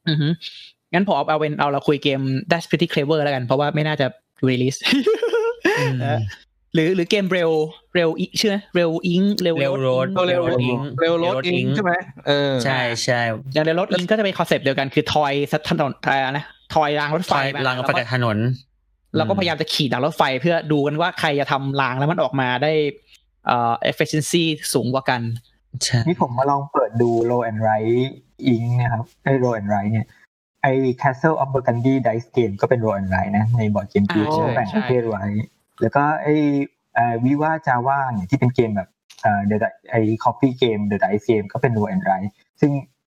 [0.10, 0.28] อือฮึ
[0.94, 2.20] งั้นผมเอาเอาเป็นเอาเราคุยเกม
[2.52, 4.08] That's Pretty Clever แล้วกัน เพราะว่าไม่น่าจะ
[4.50, 5.33] release อืมนะ
[6.74, 7.52] หรือหรือเกมเร็ว
[7.96, 11.94] เร็วอีชื่อเร็วอิงเร็วเร็วโรดเร็วอิงเร็วรถอิงใช่ไหม
[12.28, 13.22] เออใช่ใช่
[13.54, 15.34] อย่างเร็วรถอิงก็จะเป็นคอนเซปต์เดียวกันคือทอย
[15.70, 18.38] ถนนอะไรนะทอยรางรถไฟไฟมลังแล้วประก็กาศถนน
[19.18, 22.72] เราก็พยายามจะขี่หลังรถไฟเพื่อดูกันว่าใครจะทำรางแล้วมันออกมาได้
[23.48, 25.22] เอ่อ efficiency สูงกว่ากัน
[25.84, 28.08] ใช่นี่ผมมาลองเปิดดู Low and Right
[28.54, 30.08] Ink เนะครับไอ้ Low and Right เนี่ย
[30.62, 35.24] ไอ้ Castle of Burgundy Dice Game ก็เป็น Low and Right นะในบอร์ดเกมจีอ่าใช่แบ่งใช่ประเภทไว้
[35.82, 36.36] แล้วก็ไอ้
[37.26, 38.90] วิว่าจาว่าเนี่ยที่เป็นเกมแบบ
[39.22, 42.30] เอ่อ The Di- ไอ้ Coffee Game The Dice Game ก็เป็น Low and Right
[42.62, 42.72] ซึ่ง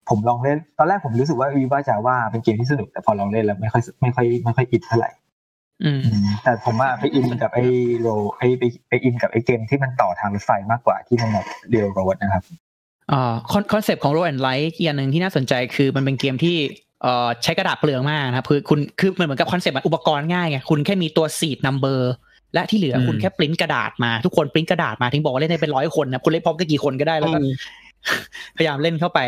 [0.09, 5.11] ผมลองเล่นตอนแรกผมรู้สึกว่าวิว่าจาว่าเป็นเกมที่สนุกแต่พอลองเล่นแล้วไม่ค่อยไม่ค่อยไม่ค่อยอินเท่าไหร่
[5.85, 7.65] อืมอืมแต่ผมว่าไปอินกับไอ้
[8.01, 12.43] โรไอ้ไปไปอินกับไอ้เกมที่มันต่อทางรถไฟมากกว่าที่มันแบบ railroad นะครับ
[13.13, 16.57] อ่าคอน concept ของ Roll and Write อีกอย่างหนึ่งที่น่าสนใจคือมันเป็นเกมที่
[17.03, 22.13] เอ่อใช้กระดาษเปลืองมากนะครับคือคุณคือมันเหมือนกับ concept อุปกรณ์ง่ายไงคุณแค่มีตัว seed number
[22.55, 27.53] และที่เหลือคุณแค่ปริ้นกระดาษมาทุกคนปริ้นกระดาษมาถึงบอกว่าเล่นได้เป็นร้อยคนนะคุณเล่นพร้อมกันกี่คนก็ได้แล้วก็อืม
[28.57, 29.21] พยายามเล่นเข้าไป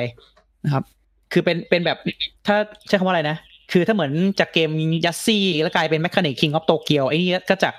[0.64, 0.84] นะครับ
[1.32, 1.98] คือเป็นเป็นแบบ
[2.46, 2.56] ถ้า
[2.88, 3.36] ใช้คำว่าอะไรนะ
[3.72, 4.70] คือถ้าเหมือนจากเกม
[5.04, 7.74] ยัสซี่แล้วกลายเป็น mechanic King of Tokyo ไอ้นี่ก็จาก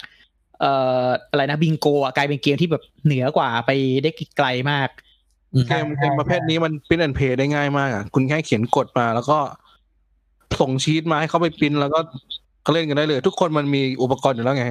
[0.60, 0.71] เอ่
[1.06, 3.72] ออะไรนะบิงโกอะกลายเป็นเกมที่แบบเหนือกว่าไป
[4.03, 4.89] ได้ไกลมาก
[5.53, 9.38] อืมเกมเกมประเภทนี้มันพิ n แอนเพย์ได้ง่ายมากอะคุณแค่เขียนกฎมาแล้วก็
[10.59, 11.99] ส่งชีตมาให้เขาไปปริ้นแล้วก็
[12.63, 14.65] เขาเล่นกันได้เลย ทุกคนมันมีอุปกรณ์อยู่แล้วไง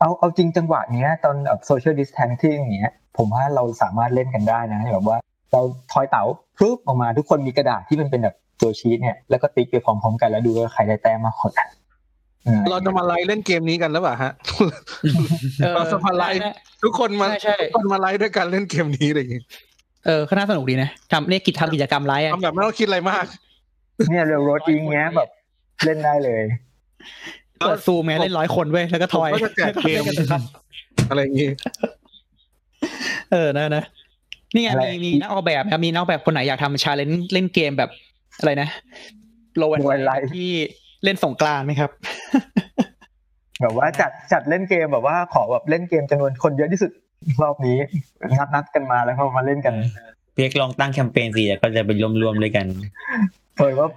[0.00, 5.18] เอาเอาจริงจังหวะเนี้ยตอนแบบ social distance ที่อย่างเงี้ย ผมว่าเราสามารถเล่นกันได้นะแบบว่า
[5.52, 5.60] เรา
[5.92, 6.24] ทอยเต๋า
[6.56, 11.68] พรึบออกมาทุกคนมีกระดาษที่มันเป็นแบบตัวชีตเนี่ยแล้วก็ติ๊กไปพร้อมๆกันแล้วดูว่าใครได้แต้มมากกว่ากัน
[12.46, 14.32] อืมเราจะมาไลฟ์เล่นเกมนี้กันหรือเปล่าฮะ
[15.58, 16.40] เออเราจะมาไลฟ์
[16.82, 19.42] ทุกคนมาใช่ใช่ทุกคนมาไลฟ์ด้วยกันเล่นเกมนี้อะไรอย่างงี้
[20.06, 23.24] เออก็น่าสนุกดีนะทำเนี่ยกิจทำกิจกรรมไลฟ์อะทำแบบไม่ต้องคิดอะไรมาก
[24.10, 25.28] เนี่ย Railroad Ink เงี้ยแบบ
[25.84, 26.42] เล่นได้เลย
[27.66, 30.02] เปิดซูมไงเล่นร้อยคนเว้ยแล้วก็ทอยผมก็จะแจกเกม
[31.10, 31.48] อะไรอย่างงี้
[33.32, 33.84] เออนะนะ
[34.54, 37.90] นี่ไงอะไรมีมีนักออกแบบนะครับมีนักออกแบบคนไหนอยากทำชาเลนจ์เล่นเกมแบบ
[38.38, 38.68] อะไรนะ
[39.58, 40.50] โลน Low and Light ที่
[41.04, 41.90] เล่นสงกรานต์ไหมครับ
[43.60, 46.90] แบบว่าจัดจัดเล่นเกมแบบว่าขอแบบเล่นเกมจำนวนคนเยอะที่สุด
[47.42, 47.76] รอบนี้
[48.38, 49.74] นัดนัดกันมาแล้วก็มาเล่นกัน
[50.34, 51.90] เพียกลองตั้งแคมเปญสิแล้วก็จะไป
[52.22, 52.66] รวมๆด้วยกัน
[53.56, 53.88] เผยว่า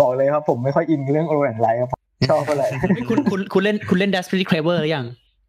[0.00, 1.90] บอกเลยครับผมไม่ค่อยอินเรื่องโอแอนไลท์ครับ
[2.32, 5.06] ชอบอะไรเฮ้ยคุณคุณคุณเล่นคุณเล่น Dash Pretty Clever หรือยัง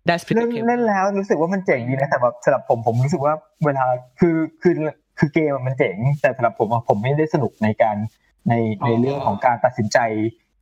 [0.08, 3.34] Dash Pretty เล่น Clever เล่นแล้วรู้สึกว่ามันเจ๋งดีนะแต่แบบสำหรับผมผมรู้สึกว่า
[3.66, 3.86] เวลา
[4.20, 4.74] คือคือ
[5.20, 7.96] คือเกมอะมันเจ๋ง แต่สำหรับผมอะผมไม่ได้สนุกในการ
[8.50, 8.54] ใน
[8.86, 9.98] ในเรื่องของการตัดสินใจ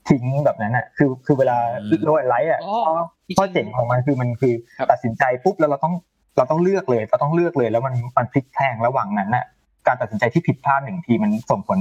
[0.10, 3.06] ทิ้งแบบนั้นอะคือคือเวลาอืมโรยไลท์อะอ๋อข้อ
[3.38, 5.94] ข้อเจ๋งของมันคือมันคือครับตัดสินใจปุ๊บแล้วเราต้อง
[6.38, 9.46] เราต้องเลือกเลยเราต้องเลือกเลย แล้วมันมันพลิกแพลงระหว่างนั้นน่ะ
[9.88, 11.80] การตัดสินใจที่ผิดพลาดหนึ่งทีมันส่งผล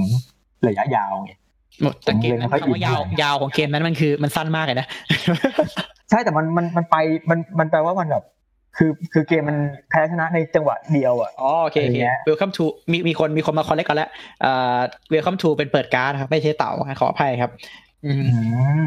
[0.67, 1.33] ระยะยาวไง
[1.83, 4.87] หมดแต่เกมนั้นผมเล่นไม่ค่อยคำว่ายาวอินยาวของเกมนั้นมันคือมันสั้นมากเลยนะ
[6.09, 6.95] ใช่แต่มันมันมันไป
[7.29, 8.23] มันมันแปลว่ามันแบบ
[8.77, 9.57] คือคือเกมมัน
[9.89, 14.09] แพ้ชนะในจังหวะเดียวอะอ๋อโอเคโออะไรเคเงี้ย Welcome to มีมีคนมีคนมา correct กันแล้ว
[14.41, 14.79] เอ่อ
[15.13, 17.51] Welcome to เป็นเปิดการ์ดครับ ไม่ใช่เต๋าขออภัยครับ
[18.05, 18.39] อืมอื
[18.81, 18.83] ม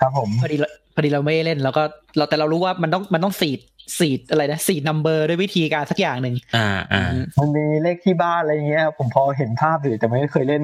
[0.00, 1.82] ครับผมพอดีเราพอดีเราไม่ได้เล่นแล้วก็
[2.16, 3.60] เราแต่เรารู้ว่ามันต้องมันต้อง seed
[3.98, 10.62] seed อะไรนะ seed number ด้วยวิธีการสักอย่างหนึ่งอ่าอ่าอืมมันมีเลขที่บ้านอะไรเงี้ยผมพอเห็นภาพอยู่แต่ไม่เคยเล่น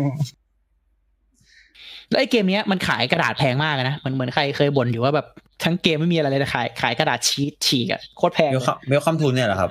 [2.11, 5.26] แล้วไอ้เกมเนี้ยมันขายกระดาษแพงมากอะนะเหมือนเหมือนใครเคยบ่นอยู่ว่าแบบ
[5.64, 9.70] ทั้งเกมไม่มีอะไรเลยแต่ขายขายกระดาษชีตฉีกอะโคตรแพงเลย Welcome Welcome To เนี่ยเหรอครับ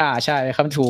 [0.00, 0.86] อ่าใช่ Welcome To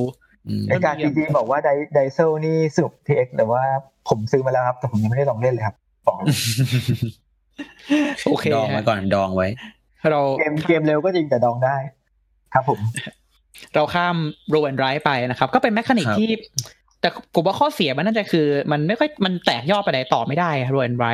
[0.48, 3.62] อืมไอการจริงๆบอกว่าไดไดเซลนี่สนุกทีเอ็กแต่ว่า
[4.08, 5.74] ผมซื้อมาแล้วครับ แต่ผมยังไม่ได้ลองเล่นเลยครับ
[6.06, 6.36] บอกเลย
[8.30, 9.48] โอเคดองไว้ก่อนดองไว้
[10.12, 11.76] เราเกมเกมเร็วก็จริงแต่ดองได้
[12.54, 12.78] ครับผม
[13.74, 14.16] เราข้าม
[14.50, 16.30] roll and write ไปนะครับ ก็เป็น mechanic ครับที่
[17.04, 21.06] แต่ผมว่าข้อเสียมันน่าจะคือ มันไม่ค่อยมันแตกยอดไปไหนต่อไม่ได้โรนไร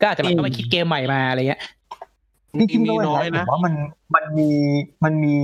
[0.00, 1.62] ก็อาจจะแบบต้องไปคิดเกมใหม่มาอะไรเงี้ย
[2.58, 3.74] จริงๆมีด้วยน้อยผนะมว่ามัน
[4.14, 4.50] มันมี
[5.04, 5.36] มันมี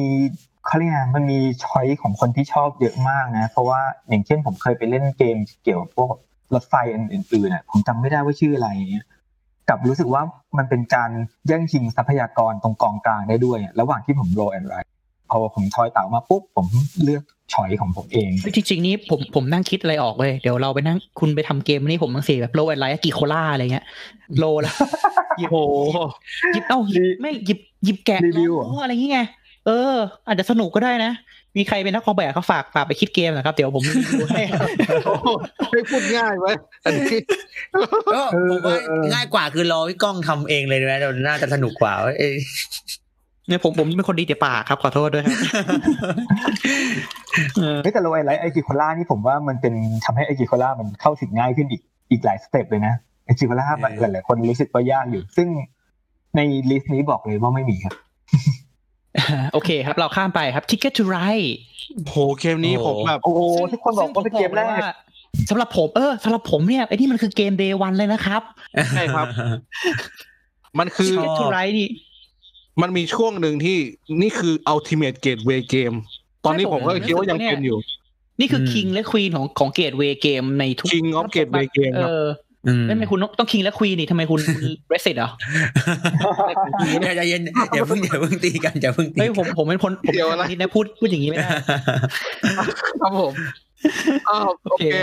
[0.66, 6.12] เขาเรียกไงมันมีช้อยของคนที่ชอบเยอะมากนะ เพราะว่าอย่างเช่นผมเคยไปเล่นเกมเกี่ยวกับพวก
[6.54, 9.06] รถไฟอันอื่นๆน่ะผมจำไม่ได้ว่าชื่ออะไรเงี้ย
[9.68, 10.22] กลับรู้สึกว่า
[10.58, 11.10] มันเป็นการ
[11.48, 14.76] แย่งชิงทรัพยากรตรงกองกลางได้ด้วยอะระหว่างที่ผมโรแอนไร
[15.30, 16.66] พอผมทอยเต่ามาปุ๊บผม
[17.04, 17.22] เลือก
[17.52, 23.84] ช้อยของผมเองจริงๆนี่ผมผมนั่งคิดอะไรออกเลยเดี๋ยวเราไปนั่งคุณไปทำเกมนี้ผมต้องเสียแบบโลแอนไลท์กี่โคล่าอะไรเงี้ย
[24.38, 24.76] โลแล้ว
[25.38, 25.98] หยิบโอ้โห
[26.52, 29.28] หยิบเอ้าหยิบไม่หยิบหยิบแกะรีวิวเหรอล้ออะไรอย่างเงี้ย
[29.66, 29.94] เออ
[30.26, 31.12] อาจจะสนุกก็ได้นะ
[31.56, 34.42] มีใครเป็นนักออกแบบเขาฝากฝากไปคิดเกมนะครับ เดี๋ยวผมรีวิวให้
[35.06, 35.28] โอ้โห
[35.72, 37.18] ไม่พูดง่ายไว้ยอันนี้ก็
[38.12, 42.34] เออผมว่าเออเออง่ายกว่าคือรอพี่ก้องทำเองเลยนะเดี๋ยวน่าจะสนุกกว่าเอ้ย
[43.48, 45.36] เนี่ยผมผมเป็นคนดีแต่ปากครับขอโทษด้วยครับ
[47.58, 49.74] เออเฮ้ยแต่ roll and write Agricola นี่ผมว่ามันเป็น
[50.04, 53.66] ทำให้ Agricola มันเข้าถึงง่ายขึ้นอีกอีกหลาย step เลยนะ Agricola
[54.00, 55.48] หลายๆคนรู้สึกว่ายากอยู่ ซึ่ง
[56.36, 56.40] ใน
[56.70, 57.94] list นี้บอกเลยว่าไม่มีครับ
[59.52, 61.48] โอเคครับเราข้ามไปครับ Ticket to Ride
[62.08, 63.40] โหเกมนี้ผมแบบ โอ้โห
[63.72, 64.80] ทุกคนบอกว่าเป็นเกมแรก
[65.50, 68.42] สำหรับผมเออสำหรับผมเนี่ยไอ้นี่มันคือเกม day one เลยนะครับ
[68.94, 69.26] ใช่ครับ
[70.78, 71.88] มันคือชอบ Ticket to Ride นี่
[72.80, 73.78] มันมีช่วงหนึ่งที่
[74.22, 75.96] นี่คือ ultimate gateway game
[76.44, 77.78] ตอนนี้ใช่ผมก็ผมคิดว่ายังรู้สึกว่าเนี่ยเป็นอยู่
[78.40, 82.26] นี่คืออมคิงและควีนของของเกตเวย์เกมในทุก King of Gateway Game เอครับอ
[82.66, 84.40] อืมไม่ไม่คุณต้องคิงและควีนนี่ทำไมคุณ
[84.88, 85.30] เรสเซตเหรอ
[86.86, 87.42] เดี๋ยวใจเย็น
[87.74, 91.48] อย่าเพิ่งอย่าเพิ่งตีกันอย่าเพิ่งตีเฮ้ยผมผมเป็นคนผมเดี๋ยวเป็นนะคนที่นะพูดพูดอย่างนี้ไม่ได้
[93.02, 93.32] ครับผม
[94.28, 94.96] อ้าวโอโอเคเค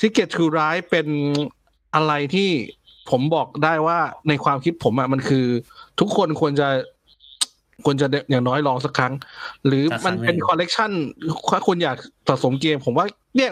[0.00, 1.06] Ticket to Ride เป็น
[1.94, 2.50] อะไรที่
[3.10, 5.46] ผมบอกได้ว่าในความคิดผมอะมันคือ
[6.00, 6.68] ทุกคนควรจะ
[7.84, 9.14] ควรจะอย่างน้อยลองสักครั้ง
[9.66, 10.90] หรือมันเป็นคอลเลกชัน
[11.50, 11.96] ถ้าคุณอยาก
[12.28, 13.50] สะสมเกม ผมว่า เนี่ย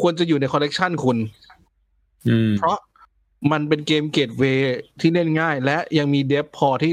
[0.00, 1.16] ควรจะอยู่ในคอลเลกชันคุณ
[2.28, 2.76] อืมเพราะ
[3.52, 6.92] มันเป็นเกม gateway ที่เล่นง่าย และยังมี depth พอที่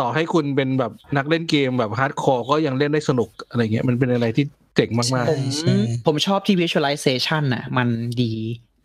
[0.00, 4.44] ต่อให้คุณเป็นแบบนักเล่นเกมแบบ hardcore ก็ยังเล่นได้สนุกอะไรเงี้ย มันเป็นอะไรที่
[4.76, 5.74] เจ๋งมากผมใช่
[6.06, 7.88] ผมชอบที่ visualization น่ะ มัน
[8.22, 8.32] ดี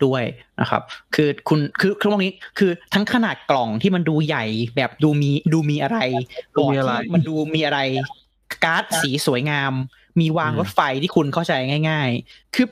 [0.04, 0.22] ด้วย
[0.60, 0.82] นะครับ
[1.14, 4.44] คือคุณคือคือตรงนี้คือทั้งขนาดกล่องที่มันดูใหญ่
[4.76, 5.98] แบบดูมีดูมีอะไร
[6.56, 7.80] ดูมีอะไรบอร์ดที่มันดูมีอะไร
[8.64, 9.72] การ์ดสีสวยงาม
[10.20, 11.52] มีวางอืมรถไฟที่คุณเข้าใจ
[11.88, 12.66] ง่าย ๆ คือ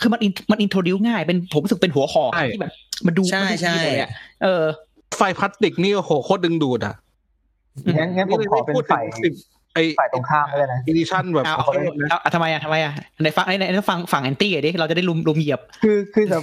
[0.00, 2.72] คือมัน in- มัน introduce ง่ายเป็นผมรู้สึกเป็นหัวหอกที่แบบ
[3.06, 4.10] มันดูใช่มันดูใช่ดีเลยอะ
[4.42, 6.94] เออๆไฟพลาสติกนี่โอ้โหโคตรดึงดูดอะ
[7.98, 9.32] งั้นงั้นผมขอเป็นพูดไฟถึงสิบ
[9.74, 12.92] ไอ้ฝ่ายตรงข้ามไม่ได้นะอีดิชั่นแบบเอาขอโทษนะเอาเอาทำไมอะทำไมอะ
[13.22, 16.42] ในฟังในในฟังฝั่งแอนตี้ดิเราจะได้ลุมลุมเหยียบ คือคือแบบ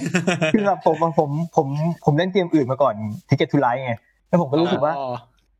[0.52, 1.66] คือแบบผมอะผมผม
[2.04, 2.94] ผมเล่นเกมอื่นมาก่อน
[3.28, 3.92] ทิกเก็ตทูไลท์ไง
[4.28, 5.08] แล้วผมก็รู้สึกว่าอ๋อ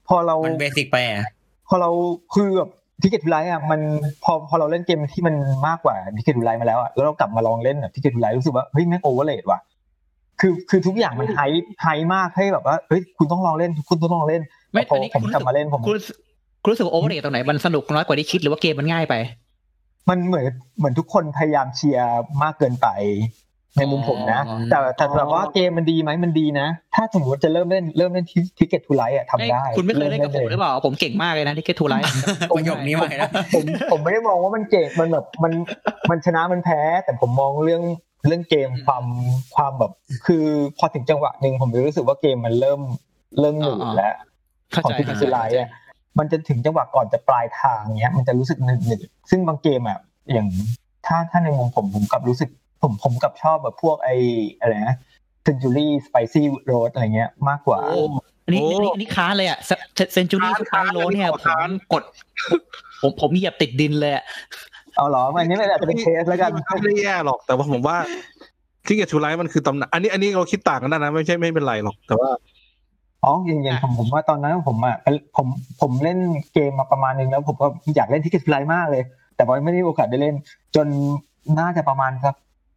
[0.09, 1.27] พอเรามันเบสิกไปอะ
[1.69, 1.91] พอเรา
[2.35, 2.71] คือแบบ
[3.03, 3.81] ทิกเก็ตทูไลท์อะมัน
[4.25, 5.35] พอพอเราเล่นเกมที่มัน
[5.67, 9.61] มากกว่าทิกเก็ตทูไลท์มาแล้วอะแล้วเรากลับมาลองเล่นแบบทิกเก็ตทูไลท์รู้สึกว่าเฮ้ยแม่งโอเวอร์เลดว่ะ
[10.41, 11.41] คือคือทุกอย่างมันไฮ
[11.83, 14.43] ไฮมากให้แบบว่าเฮ้ยคุณต้องลองเล่นคุณต้องลองเล่น
[14.73, 15.83] ไม่พออันนี้ผมคุณรู้กลัสึบกมาเล่นผม
[16.63, 19.15] คุณรู้สึกคุณรู้สึกว่า overrate ตรงไหนมันสนุกน้อยกว่าที่คิดหรือว่าเกมมันง่ายไป
[20.09, 20.45] มันเหมือน
[20.79, 22.89] เหมือนทุกคนพยายามเชียร์มากเกินไป
[23.79, 28.27] ในมุมผมนะอ๋อแต่แต่แบบว่าเกมมันดีไหมมันดีนะ ถ้าสมมติจะเริ่มเล่นเริ่มเล่น
[28.59, 32.05] Ticket to Ride อะทำได้เอ้ยคุณไม่เคยเล่นกับผมหรือเปล่า ผมเก่งมากเลยนะ Ticket to Ride
[32.57, 35.53] ประโยคนี้มานะผมผมไม่ได้มองว่ามันเก่งมันแบบมัน
[36.11, 37.83] มันชนะมันแพ้ แต่ผมมองเรื่อง
[38.27, 39.05] เรื่องเกมความ
[39.57, 39.93] ความแบบ
[40.27, 40.45] คือ
[40.79, 42.81] พอถึงจังหวะหนึ่งผมรู้สึกว่าเกมมันเริ่ม
[43.41, 44.15] เริ่มหนืดแล้ว
[44.71, 45.69] เข้าของใจทิกเก็ตทูไลท์อะ
[46.19, 49.01] มันจะถึงจังหวะก่อนจะปลายทางเนี้ย มันจะรู้สึกหนืดหนืด
[49.31, 49.99] ซึ่งบางเกมอะ
[50.33, 50.49] อย่าง
[51.07, 52.51] ถ้าถ้าในมุมผมผมกลับรู้สึก
[52.83, 54.11] ผมผมกลับชอบแบบพวกไอ
[54.61, 54.97] อะไรนะ
[55.47, 58.03] Century Spicy Road อะไรเงี้ยมากกว่าโอ้
[58.45, 59.59] อันนี้อันนี้อันนี้ค้านเลยอะ
[60.13, 61.37] เซนจูรี่สไปโรเนี่ยผ
[61.69, 62.03] มกด
[63.01, 64.25] ผมผมเหยียบติดดินเลยอะ
[64.97, 67.97] เอาเหรออันนี้มันอาจจะเป็นเคสแล้วกันไม่ได้แย่หรอกแต่ว่าผมว่า
[68.87, 72.31] Ticket to Ride มันคือตำนานอันนี้อันนี้เราคิดต่างกันได้นะไม่ใช่ไม่เป็นไรหรอก แต่ว่า
[73.25, 74.97] อ๋ออย่างอย่างผมผมว่าตอนนั้นผมอะ
[75.37, 75.47] ผม
[75.81, 76.19] ผมเล่น
[76.55, 77.67] เกมมาประมาณนึงแล้วผมก็
[77.97, 79.03] อยากเล่น Ticket Ride มากเลย
[79.37, 80.35] แต่ว่าไม่ได้มีโอกาสได้เล่น
[80.77, 80.87] จน
[81.59, 82.35] น่าจะประมาณสัก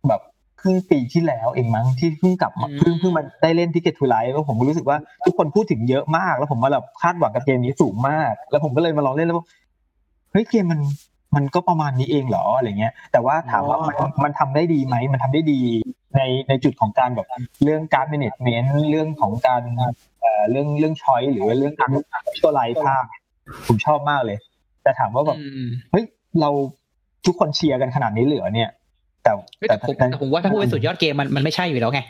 [0.08, 0.22] แบบ
[0.62, 9.40] ครึ่งปีที่แล้วเองมั้งที่เพิ่งกลับมาเพิ่งเพิ่งมาได้เล่น Ticket to Ride แล้วผมก็รู้สึกว่าทุกคนพูดถึงเยอะมาก แล้วผมมาแบบคาดหวังกับเกมนี้สูงมาก แล้วผมก็เลยมาลองเล่นแล้ว
[10.32, 10.82] เฮ้ยเกมมัน
[11.36, 15.60] มันก็ประมาณนี้เองเหรออะไรเงี้ย แต่ว่าถามว่ามันมันทำได้ดีไหมมันทำได้ดี
[16.16, 17.28] ในในจุดของการแบบ
[17.64, 19.62] เรื่องการ management เรื่องของการ
[20.24, 21.90] เอ่อเรื่องเรื่องช้อยหรือว่าเรื่องการ
[22.44, 23.04] ตัวไลท์ภาพ
[23.68, 24.38] ผมชอบมากเลย
[24.84, 26.04] แต่ถามว่าแบบอืมเฮ้ย
[26.42, 26.50] เรา
[27.26, 28.70] ทุกคนเชียร์กันขนาดนี้เหลือเนี่ย
[29.24, 32.02] แต่เฮ้ยแต่ผมแต่ผมว่าถ้าพูดเป็นสุดยอดเกมมันมันไม่ใช่อยู่แล้วไง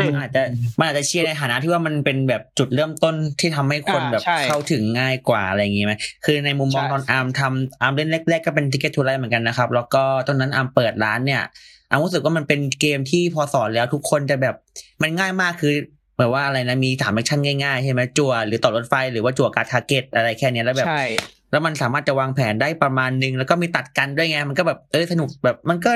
[0.10, 0.42] ันอาจจะ
[0.78, 5.92] มันอาจจะเชียร์ในฐานะที่ว่ามันเป็นแบบจุดเริ่มต้นที่ทำให้คนอ่าแบบใช่เข้าถึงง่ายกว่าอะไรอย่างงี้ไหม
[6.24, 11.42] คือในมุมมองใช่ตอนอาร์มทำอาร์มเล่นแรกๆก็เป็น Ticket to Ride เหมือนกันนะครับ แล้วก็ตอนนั้นอาร์มเปิดร้านเนี่ย
[11.90, 14.54] อาร์มรู้สึกว่ามันเป็นเกมที่พอสอนแล้วทุกคนจะแบบ
[15.02, 15.74] มันง่ายมากคือ
[16.22, 21.02] แบบว่าอะไรนะมีสาม action ง่ายๆใช่ไหมจั่วหรือต่อรถไฟหรือว่าจั่วการ์ด ticket อะไรแค่เนี้ยแล้วแบบใช่
[21.50, 25.92] แล้วมันสามารถจะวางแผนได้ประมาณนึงแล้วก็มีตัดกันด้วยไงมันก็แบบเออสนุกแบบมันก็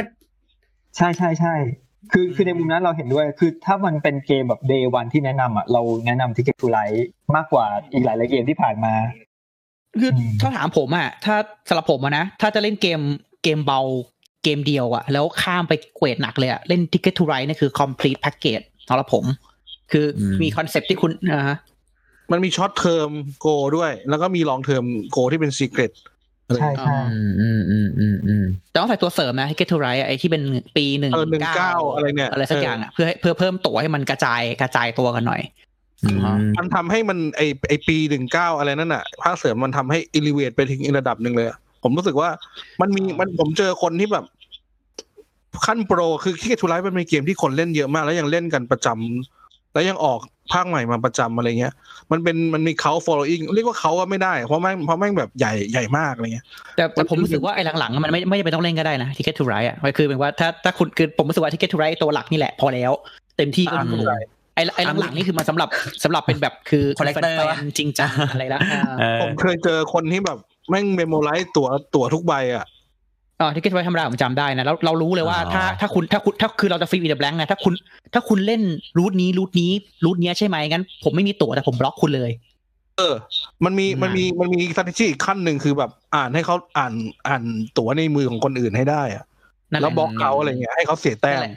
[0.96, 1.54] ใช่ใช่ใช่
[2.12, 7.06] คือคือในมุมนั้นเราเห็นด้วย คือถ้ามันเป็นเกมแบบ day one ที่แนะนำอะเราแนะนำ Ticket to Ride
[7.36, 8.92] มากกว่าอีกหลายๆเกมที่ผ่านมา
[10.00, 11.36] คืออมถ้าถามผมอะถ้า
[11.68, 13.00] สำหรับผมอะนะถ้าจะเล่นเกม
[13.42, 13.80] เกมเบา
[14.44, 19.24] เกมเดียวอะแล้วข้ามไปเกมหนักเลยอะเล่น Ticket to Ride นี่คือ complete package สำหรับผม
[19.92, 21.56] คืออมมี concept ที่คุณนะฮะ
[22.32, 25.92] มันมี short term goal ด้วย แล้วก็มี long term goal ที่เป็น secret
[26.60, 30.42] ใช่ใช่อืมอืมอืมอืมอืมแต่ต้องใส่ตัวเสริมนะ Ticket to Ride อะไอที่เป็น
[30.76, 35.42] ปีหนึ่งเออหนึ่งเก้าอะไรเนี่ยอะไรสักอย่างอะเพื่อให้เพื่อเพิ่มตัวให้มันกระจายกระจายตัวกันหน่อย
[36.04, 36.26] อืม
[36.58, 42.30] มันทำให้มันไอไอปีหนึ่งเก้าอะไรนั่นอะภาคเสริมมันทำให้อิเลเวตไปถึงอีกระดับหนึ่งเลยอะผมรู้สึกว่า
[42.80, 44.24] มันมีมันผมเจอคนที่แบบ
[45.66, 49.35] ขั้นโปรคือที่เกทูไลท์มันเป็นเกมที่คนเล่นเยอะมาก แล้วยังเล่นกันประจำ
[49.76, 50.20] แล้วยังออก
[50.52, 51.74] ภาคใหม่มาประจำอะไรเงี้ย
[52.12, 56.44] มันเป็นมันมีเขา following เรียกว่าเขาก็ไม่ได้ เพราะแม่งเพราะแม่งแบบใหญ่ใหญ่มากอะไรเงี้ย
[56.76, 62.92] แต่แต่ผมรู้สึกว่าไอ้หลังๆ มันไม่ไม่จำเป็นต้องเล่นก็ได้นะ Ticket to Ride อะมันคือเป็นว่าถ้าถ้าคุณคือผมรู้สึกว่า Ticket to Ride ตัวหลักนี่แหละพอแล้ว
[63.36, 64.04] เต็มที่ก็อ่าคือ
[64.54, 65.68] ไอ้ไอ้หลังๆนี่คือมันสำหรับ
[66.04, 70.38] สำหรับเป็นแบบคือ Collector แฟนๆจริงจังอะไรละอ่าเออผมเคยเจอคนที่แบบ
[70.70, 72.66] แม่งเมมโมไลซ์ตั๋วตั๋วทุกใบอะ
[73.40, 77.74] อ๋อที่เก็ตไว้ธรรมดาผมจำได้นะแล้วเรารู้เลยว่าอ๋อถ้าถ้าคุณถ้าคุณถ้าคือเราจะฟรีวิดแบงค์นะถ้าคุณ
[78.14, 78.62] ถ้าคุณเล่น
[78.98, 79.70] รูทนี้รูทนี้
[80.04, 82.30] รูทเนี้ยใช่ไหมงั้น ผมไม่มีตั๋วแต่ผมบล็อกคุณเลย
[82.98, 83.14] เออ
[83.64, 86.92] มันมีอืมมันมีมันมี strategy อีกขั้นหนึ่งคือแบบ อ่านให้เขาอ่าน
[87.28, 87.42] อ่าน
[87.78, 89.24] ตั๋วในมือของคนอื่นให้ได้อะ
[89.72, 91.52] นั่นแหแล้วละบล็อกเขาอะไรเงี้ยให้เขาเสียแต้นั่นมแหละ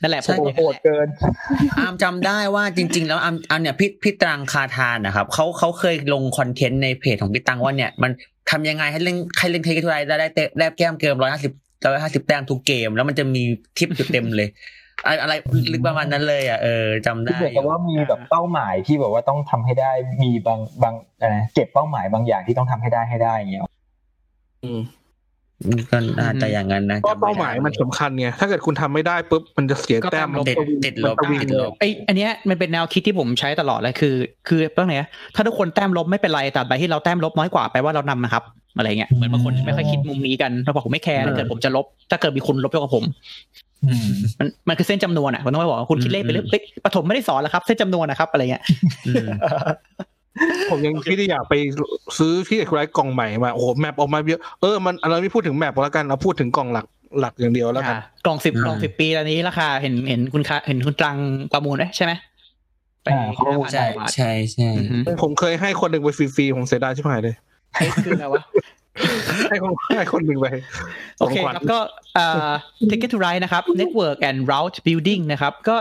[0.00, 1.08] นั่นแหละผใช่มโอ้โหโหดเกิน
[1.78, 8.10] อาร์มจำได้ว่าจริง ๆ แล้วอาร์มอาร์มเนี่ยพี่พี่ตรังคาทานนะครับเขาเขาเคยลงคอนเทนต์ในเพจของพี่ตังว่าเนี่ยมัน
[8.50, 11.52] ทำยังไงให้เล่นให้เล่นเทคทุไรได้ได้เตะได้แก้มเกมร้อยห้าสิบ
[11.84, 13.42] ร้อยห้าสิบแต้มทุกเกม แล้วมันจะมี
[13.78, 14.48] ทิปอยู่เต็มเลย
[15.06, 15.34] อะไรอะไร
[15.72, 19.90] ลึกประมาณนั้นเลยอะเออจำที่ได้เหมือนกับว่ามีแบบเป้าหมายที่แบบว่าต้องทำให้ได้
[20.22, 23.62] มีบางบางอะไรนะเก็บเป้าหมายบางอย่างที่ต้องทำให้ได้ให้ได้อย่างเงี้ย
[24.64, 24.80] อืม
[25.90, 34.14] ก็น่าจะอย่างนั้นนะเพราะจำไได้เป้าหมายมันสำคัญไงถ้าเกิดคุณทำไม่ได้ปุ๊บมันจะเสียแต้มก็ติดมันติดลบมันวิ่งติดลบไออันเนี้ยมันเป็นแนวคิดที่ผมใช้ตลอดเลยคือ
[34.48, 38.42] คือเรื่องไหนนะถ้าทุกคนแต้มลบไม่เป็นไรแต่ใบที่เราแต้มลบน้อยกว่าแปลว่าเรานำนะครับ
[38.76, 43.04] อะไรเงี้ยเหมือนบางคนไม่ค่อยคิดมุมนี้กันเราบอกผมไม่แคร์ถ้าเกิดผมจะลบ ถ้าเกิดมีคนลบเยอะกว่าผม
[43.84, 48.62] อืมมันมันคือเส้นจำนวนอะผมต้องไปบอกว่าคุณคิดเลขไปเรื่อยเฮ้ยปฐมไม่ได้สอนแล้วครับ เส้นจำนวนนะครับอะไรเงี้ย
[49.06, 49.26] อืม
[50.70, 51.54] ผมยังคิดที่อยากไป
[52.18, 56.86] ซื้อที่ไรกล่องใหม่มาโอ้โหแมปออกมาเยอะเออมันเราไม่พูดถึงแมปแล้วกันเราพูดถึงกล่องหลัก
[57.20, 61.16] หลักอย่างเดียวแล้วกันอ่ากล่องสิบอืมกล่องสิบปีตอนนี้ราคาเห็นเห็นคุณค่าเห็นคุณตรัง
[61.52, 62.12] ประมูลไหมใช่ไหม
[63.02, 67.34] ไปอ่าเขาประมูลใช่5,000บาทใช่ใช่อือฮึผมเคยให้คนหนึ่งไปฟรีๆผมเสียดายชิบหายเลย
[67.74, 68.42] ให้คืออะไรวะ
[69.50, 70.46] ให้คนให้คนหนึ่งไป
[71.20, 71.78] โอเคของขวัญครับก็
[72.14, 72.50] เอ่อ
[72.90, 75.76] Ticket to Ride นะครับ Network and Route Building นะครับ ก็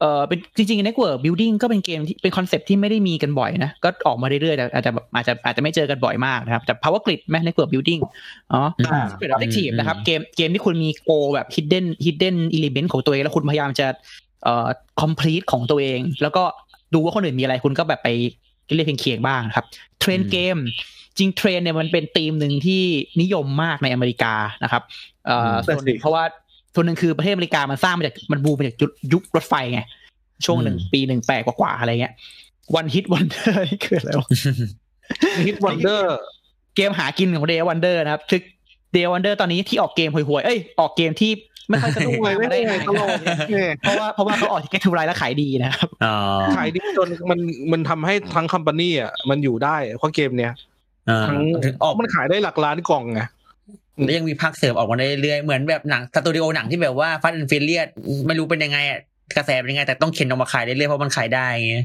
[0.00, 8.02] เอ่อเป็นจริงๆ Network Building ก็เป็นเกมที่เป็น concept ที่ไม่ได้มีกันบ่อยนะ ก็ออกมาเรื่อยๆแต่อาจจะแบบอาจจะอาจจะไม่เจอกันบ่อยมากนะครับ แต่ Power Grid ไหม Network Building
[8.52, 13.86] อ๋ออ่าเป็น objective นะครับเกมเกมที่คุณมี goal แบบ hidden hidden element ของตัวเอง แล้วคุณพยายามจะ
[14.44, 14.68] เอ่อ
[15.02, 16.44] complete ของตัวเอง แล้วก็
[16.94, 18.08] ดูว่าคนอื่นมีอะไรคุณก็แบบไป
[18.74, 19.66] เรียกเคียงๆบ้างนะครับ
[20.00, 20.56] train game
[21.18, 22.82] จริง train เนี่ยมันเป็นธีมหนึ่งที่
[23.20, 24.82] นิยมมากในอเมริกานะครับ
[25.26, 26.24] เอ่ออืมส่วนหนึ่งเพราะว่า
[26.76, 29.80] ส่วนหนึ่งคือประเทศอเมริกามันสร้างมาจากมันบูมมาจากยุคยุครถไฟไง
[30.44, 32.14] ช่วงหนึ่งอืมปีหนึ่งแปดกว่าๆอะไรเงี้ย
[32.74, 34.28] one hit wonder นี่คืออะไรวะ
[35.46, 36.16] hit wonder
[36.76, 38.40] เกมหากินของ Days of Wonder นะครับคือ
[38.92, 41.32] Days of Wonder ตอนนี้ที่ออกเกมห่วยๆเอ้ยออกเกมที่
[41.68, 43.34] ไม่ค่อยสนุกไม่มาได้ได้ไงไงตลกเนี่
[43.68, 46.16] ยเพราะว่าเพราะว่าเขาออก Ticket to Ride แล้วขายดีนะครับอ๋อ
[46.56, 47.38] ขายดีจนมัน
[47.72, 50.52] มันทำให้ทั้ง company อะมันอยู่ได้เพราะเกมเนี้ย
[51.10, 53.20] อ่าทั้งถึงออกมันขายได้หลักล้านกล่องไง
[54.04, 57.82] แล้วยังมีภาคเสริมออกมาเรื่อยๆเหมือนแบบหนังสตูดิโอหนังที่แบบว่า Fast and Furious
[58.26, 59.00] ไม่รู้เป็นยังไงอะ
[59.36, 61.78] กระแสเป็นยังไง แต่ต้องเข็นออกมาขายเรื่อยๆเพราะมันขายได้ไง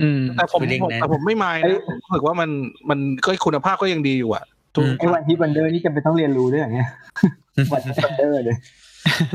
[0.00, 2.50] อืมแต่ผม feeling ผมนะแต่ผมไม่มายเอ้นะยผมรู้สึกว่ามัน
[2.90, 4.44] มันก็คุณภาพก็ยังดีอยู่อะ
[4.74, 6.88] ทุกอืมไอ้ one hit wonder นี่จำเป็นต้องเรียนรู้ด้วยอย่างเงี้ย
[7.72, 8.56] one hit wonder เลย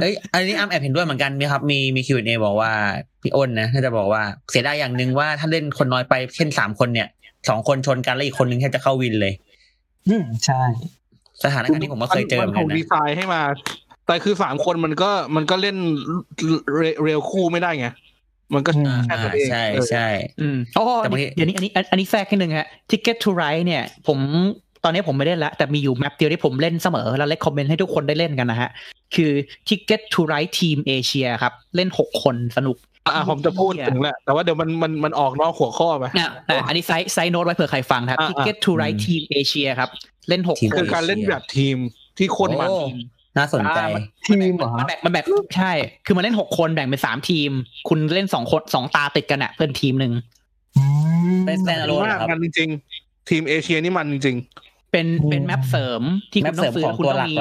[0.02, 2.72] เอ้ยอันนี้อ้ำแอบเห็นด้วยเหมือนกันมีครับ มีมี Q&A บอกว่า
[3.22, 4.22] พี่อ้นนะน่าจะบอกว่า
[4.52, 7.08] เสียดายอย่างหนึ่งว่าถ้าเล่นคนน้อยไปเช่นสามคนเนี่ย
[7.50, 9.34] สองคนชนกันแล้วอีกคนนึงแค่จะเข้าวินเลย
[10.08, 10.62] อืมใช่
[11.44, 13.42] สถานการณ์ที่ผมก็เคยเจอเหมือนถูกันกดีนะไซน์ให้มา
[14.08, 15.78] แต่คือสามคนมันก็มันก็เล่น
[16.78, 17.88] เรเร็วคู่ไม่ได้ไง
[18.56, 20.08] มันก็อืมแค่อ่านั้นเองใช่เออใช่
[20.42, 24.20] อืมอ๋อแต่บางทีเดี๋ยวนี้อันนี้อันอันนี้แทรกให้หนึ่งฮะ Ticket to Ride เนี่ย ผม
[24.84, 28.70] ตอนนี้ผมไม่เล่นแล้วแต่มีอยู่แมปเดียวที่ผมเล่นเสมอ แล้วเลคคอมเมนต์ให้ทุกคนได้เล่นกันนะฮะ
[29.16, 29.32] คือ
[29.70, 32.78] Ticket to Ride Team Asia ครับ เล่นหกคนสนุก
[33.08, 39.90] อะผมจะพูดถึงแหละ แต่ว่าเดี๋ยวมันมันมันออกนอกหัวข้อไปอะอะอันนี้ side side note ไว้เผื่อใครฟังนะครับอะ Ticket to Ride Team Asia ครับ
[40.30, 41.78] เล่นหกทีมคคืนอการเล่นแบบทีม
[42.18, 42.78] ที่โคตรมันโอ้
[43.38, 45.24] น่าสนใจอ่าทีมเหรอมันฮะแบ่งมันแบ่ง
[45.58, 45.72] ใช่
[46.06, 47.52] คือมันเล่นหกคนแบ่งเป็นสามทีม
[47.90, 50.14] คุณเล่นสองคนสองตาติดกันอะเพื่อนทีมหนึ่ง
[50.78, 50.84] อื
[51.38, 52.70] มเป็นแซนมันโลมากครับมันจริง
[53.00, 54.38] ๆ ทีมเอเชียนี่มันจริง
[54.92, 56.02] เป็นอืมเป็นแมปเสริม
[56.32, 57.36] ที่แมคุปณต้เสอริมงซื้อขอแล้งวคุณตัวต้อหลังกมี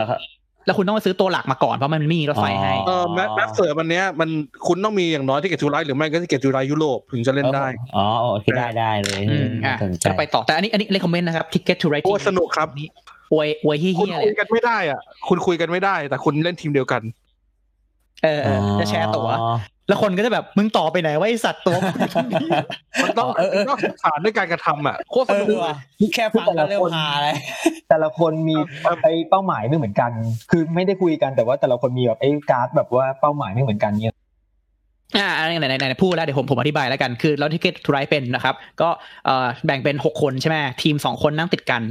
[0.64, 4.28] แล้วครับแล้วคุณต้องมาซื้อตัวหลักมาก่อนเพราะมันไม่มีรถไฟให้ๆเออแมปแมปเสิร์ฟอันเนี้ยมัน
[4.66, 12.88] คุณต้องมีอย่างน้อยที่เกตจูไรหรือไม่ก็ที่เกตจูไรยุโรปถึงจะเล่นได้อ๋อโอเคได้ได้เลยอืมอะน่าสนใจจะไปต่อแต่อันนี้อันนี้เลคคอมเมนต์นะครับ Ticket to Ride โอ้สนุกครับนี่
[13.32, 17.02] อวยอวยเฮีคุณ้ยๆเลคุยยกันไม่ได้อะ คุณคุยกันไม่ได้ แต่คุณเล่นทีมเดียวกัน
[18.24, 19.28] เออเออจะแชร์ตั๋ว
[19.92, 22.40] แล้วคนก็จะแบบมึงต่อไปไหนว่าไอสัตว์ตัวมึงอยู่ตรงนี้
[23.02, 25.76] มันต้องเออเออต้องสื่อสารด้วยการกระทำอะโคตรเอสอนุกว่ะ
[26.14, 27.34] แค่ฟังก็เริ่มฮาเลย
[27.88, 28.56] แต่ละคนมี
[29.02, 30.10] ไอ้เป้าหมายไม่เหมือนกัน
[30.50, 34.16] คือไม่ได้คุยกันแต่ว่าแต่ละคนมีแบบไอ้การ์ดแบบว่าเป้าหมายไม่เหมือนกันเนี่ย
[35.18, 38.88] อ่าไหนไหนไหนพูดแล้วเดี๋ยวผมผมอธิบายแล้วกันคือเรา Ticket to Ride เป็นนะครับ ก็
[39.26, 41.82] เอ่อแบ่งเป็นหกคนใช่ไหมทีมสองคนนั่งติดกัน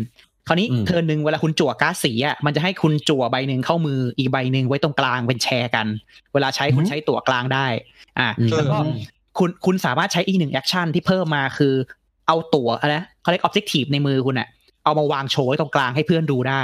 [0.48, 5.88] คราวนี้อืม turn หนึ่งเวลาคุณจั่วการ์ดสีอะมันจะให้คุณจั่วใบหนึ่งเข้ามืออีกใบหนึ่งไว้ตรงกลางเป็นแชร์กัน
[6.34, 7.68] เวลาใช้คุณใช้ตั๋วกลางได้
[8.20, 8.78] อ่าอืมแล้วก็
[9.38, 11.74] คุณคุณสามารถใช้อีกหนึ่ง action ที่เพิ่มมาคือ
[12.28, 14.48] เอาตั๋วอะไรนะเขาเรียก objective ในมือคุณอะ
[14.86, 16.64] เอามาวางโชว์ไว้ตรงกลางให้เพื่อนดูได้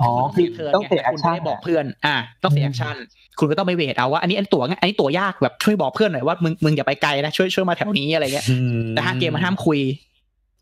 [0.00, 2.96] อ๋อคือ turn ต้องเตะ action คุณไม่ได้บอกเพื่อน อ่า ต้องเสีย action
[3.38, 8.46] คุณก็ต้องไป weight เอาว่าอันนี้อันตั๋วไงอันนี้ตั๋วยากแบบช่วยบอกเพื่อนหน่อยว่ามึงมึงอย่าไปไกลนะช่วยช่วยมาแถวนี้อะไรเงี้ย
[8.90, 9.80] แต่ห้าเกมมันห้ามคุย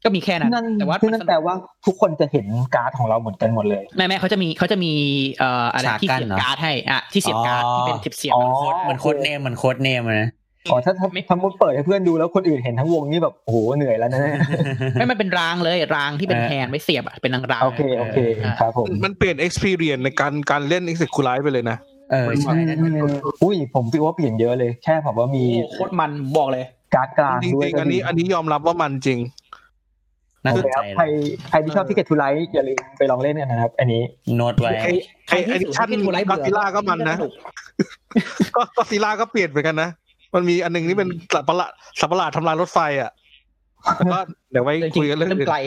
[0.04, 1.54] ก็มีแค่นั้นนั่นแต่ว่าคือนั่นแปลว่า
[1.86, 4.92] ทุกคนจะเห็นการ์ดของเราเหมือนกันหมดเลยแม่แม่เขาจะมีเขาจะมี
[5.38, 8.44] เอ่ออะไรฉากที่กั้นเสียบเหรอการ์ดให้อะที่เสียบการ์ดอ๋อที่เป็นทิปเสียบอ๋อ
[8.82, 10.30] เหมือน Codenames เหมือน Codenames อะนะ
[10.70, 14.38] อ๋อถ้าถ้าถ้ามุดเปิดให้เพื่อนดูแล้วคนอื่นเห็นทั้งวงนี่แบบโอ้โหเหนื่อยแล้วนะเนี่ย
[14.94, 18.18] ไม่ไม่เป็นรางเลยรางที่เป็นเออ hand ไม่เสียบอะเป็นรางรางโอเคโอเค
[18.60, 21.78] ครับผมมันเปลี่ยน experience ในการการเล่น execute ไปเลยนะ
[22.12, 29.18] เออใช่นั่นอืมอุ้ยผมคิดว่าเปลี่ยนเยอะเลย แค่แบบว่ามีโอ้โคตรมันบอกเลยการ์ดกลางจริด้วยงๆอันนี้อันนี้ยอมรับว่ามันจริง
[30.44, 31.10] น่าสโอนเคใจครับเลใครย
[31.50, 34.02] ใครที่ชอบที่เกตทูไลท์อย่าลืมไปลองเล่นกันนะครับ อันนี้
[34.36, 34.90] โน้ตไว้ไอ้
[35.28, 37.16] ไอ้ไอ้ชั้นที่ทูไลท์เบื่อ Godzilla ก็มันนะ
[38.56, 39.88] ก็ก็ซีล่าก็เปลี่ยนเหมือนกันนะ
[40.34, 41.70] มันมีอันหนึงที่เป็นสัตว์ประหลาด
[42.00, 43.10] สัตว์ประหลาดทำลายรถไฟอะ
[43.96, 44.18] แต่ก็
[44.50, 45.58] เดี๋ยวไว้จริงคุยกันเรื่องเริ่มอื่นไกล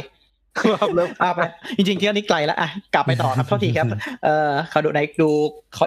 [0.57, 1.41] ครับเริ่มอะไป
[1.77, 3.87] จริงๆที่อันนี้ไกลแล้วอะกลับไปต่อครับโทษทีครับ
[4.23, 5.29] เอ่อขอดูในดู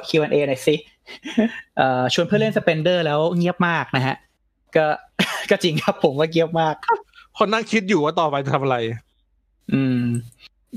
[0.09, 0.75] Q&A หน่อยสิ
[1.77, 4.17] เอ่อชวนเพื่อนเล่นสเปนเดอร์แล้วเงียบมากนะฮะ
[4.77, 4.87] ก็
[5.51, 6.75] ก็จริงครับผมว่าเงียบมาก
[7.41, 8.77] คนนั่งคิดอยู่ว่าต่อไปจะทำอะไร
[9.73, 10.01] อืม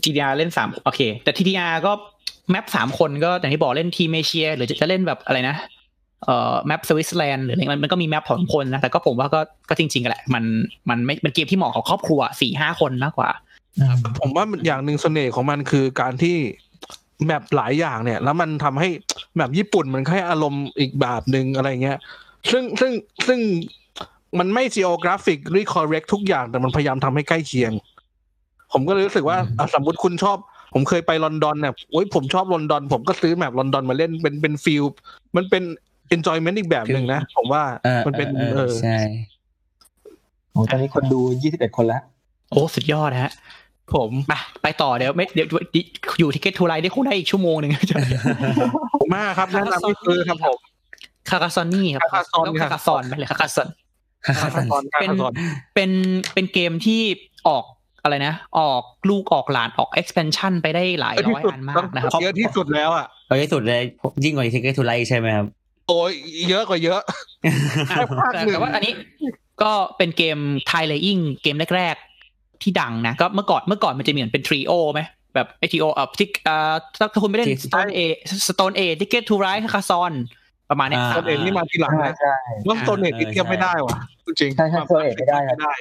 [0.03, 1.91] TTR เล่นสามโอเค แต่ TTR ก็
[2.51, 5.55] map สามคนก็อย่างที่บอกเล่นทีมเอเชีย หรือจะจะเล่นแบบอะไรนะ
[6.23, 9.39] เอ่อ map สวิตเซอร์แลนด์หรืออะไรมันมันก็มี map ของคนนะแต่ก็ผมว่าก็
[9.69, 10.43] ก็จริงๆกันแหละ มัน
[10.89, 13.29] มันไม่เป็นเกมที่เหมาะกับครอบครัวสี่ห้าคนมากกว่า
[14.19, 16.37] ผมว่ามันอย่างหนึ่งเสน่ห์ของมันคือการที่
[17.25, 18.89] map หลายอย่างเนี่ย แล้วมันทำให้
[19.35, 21.97] แมปญี่ปุ่นมันให้อารมณ์อีกแบบหนึ่งอะไรเงี้ย
[22.51, 22.91] ซึ่งซึ่ง
[23.27, 23.39] ซึ่ง
[24.39, 25.39] มันไม่ geographic
[25.73, 27.71] correct ทุกอย่างแต่มันพยายามทำให้ใกล้เคียง
[28.73, 30.37] ผมก็เลยรู้สึกว่าอะสมมติคุณชอบ
[30.73, 34.83] ผมเคยไปลอนดอนเนี่ยโอ้ยผมชอบลอนดอน ผมก็ซื้อแมปลอนดอนมาเล่นเป็นเป็นฟิล
[35.35, 35.63] มันเป็น
[36.15, 38.97] enjoyment อีกแบบหนึ่งนะ ผมว่าเออมันเป็นเออเอเอออใช่
[40.51, 41.19] โอ้ตอนนี้คนดู
[41.49, 42.01] 21คนแล้ว
[42.51, 43.31] โอ้ สุดยอดนะฮะ
[43.93, 44.31] ผมไป
[44.63, 45.47] ไปต่อเดี๋ยวไม่เดี๋ยว
[46.19, 47.71] อยู่ที่เกตทูไลได้คงได้อีกชั่วโมงหนึ่ง
[49.01, 50.57] ผมมากครับแนะนำให้ซื้อครับผม
[51.29, 53.67] คาคาซอนนี่ครับคาคาซอนแล้วคาคาซอนไปเลยคาคาซอน
[54.25, 55.33] คาคาซอนคาเป็นคาซอน
[55.75, 55.91] เป็น
[56.33, 57.01] เป็นเกมที่
[57.47, 57.65] ออก
[58.03, 63.81] อะไรนะ ออกลูกออกหลานออก expansion ไปได้หลายร้อยอันมากนะครับเยอะที่สุดแล้วอะเอาที่สุดเลย
[64.23, 65.45] ยิ่งกว่าทิกเก็ตทูไลใช่ไหมครับ
[65.87, 66.11] โอ้ย
[66.49, 67.01] เยอะกว่าเยอะ
[67.87, 68.93] แค่ภาคแต่หนึ่งแต่ว่าอันนี้
[69.61, 75.01] ก็เป็นเกมไทเลอิงเกมแรกๆ ที่ดังนะ ก็เมื่อก่อนเมื่อก่อนมันจะมีเหมือนเป็นทริโอไหม
[75.35, 77.99] แบบไอทีโอเอ่อทิกเอ่อถ้าคุณไม่เล่นที่ Stone A
[78.49, 80.13] Stone A Ticket to Ride คาซอน
[80.69, 82.35] ประมาณเนี้ยอ่าโซนเอ็นนี่มาทีหลังใช่นะใช่
[82.67, 85.75] ว่าโซนเอ็นนี่เทียบไม่ได้ว่ะ จริงๆใช่ใช่ Stone Age ไม่ได้ครับไม่ได้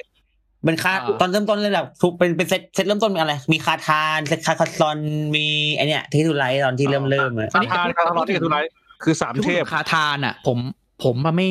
[0.65, 4.97] เป็นคาอ่าตอนเริ่มต้นเลยแบบทุกเป็นเป็นเซตเซตเริ่มต้นมีอะไร มีคาทานเซตคาคาซอน
[5.35, 8.59] มีไอเนี้ยทิกเก็ตทูไลตอนที่เริ่มเริ่มอะอันนี้คาทานคาทานที่ทุไร
[9.03, 10.57] คือสามเทพคาทานอะ ผม
[11.03, 11.47] ผมมาไม่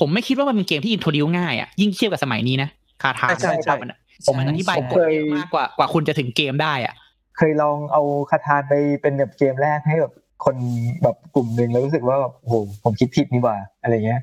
[0.00, 2.68] ผมไม่คิดว่ามันเป็นเกมที่อินโทรดิวง่ายอะยิ่งเทียบกับสมัยนี้นะ
[3.02, 6.94] คาทานใช่ใช่มันอะผมมันอธิบายกฎเยอะมากกว่ากว่าคุณจะถึงเกมได้อะ
[7.38, 10.12] เคยลองเอาคาทานไปเป็นแบบเกมแรกให้แบบ
[10.44, 10.56] คน
[11.02, 12.54] แบบกลุ่มหนึ่งแล้วรู้สึกว่าแบบโอ้โห
[12.84, 14.20] ผมคิดผิดนี่หว่าอะไรเงี้ย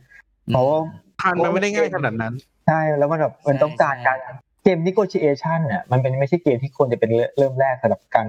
[0.47, 0.67] เพราะ
[1.23, 2.33] ว่าทานมันไม่ได้ง่ายขนาดนั้น
[2.67, 4.17] ใช่แล้วมันแบบมันต้องการการ
[4.63, 8.27] เกม negotiation น่ะมันเป็นไม่ใช่เกมที่ควรจะเป็นเริ่มแรกสำหรับการ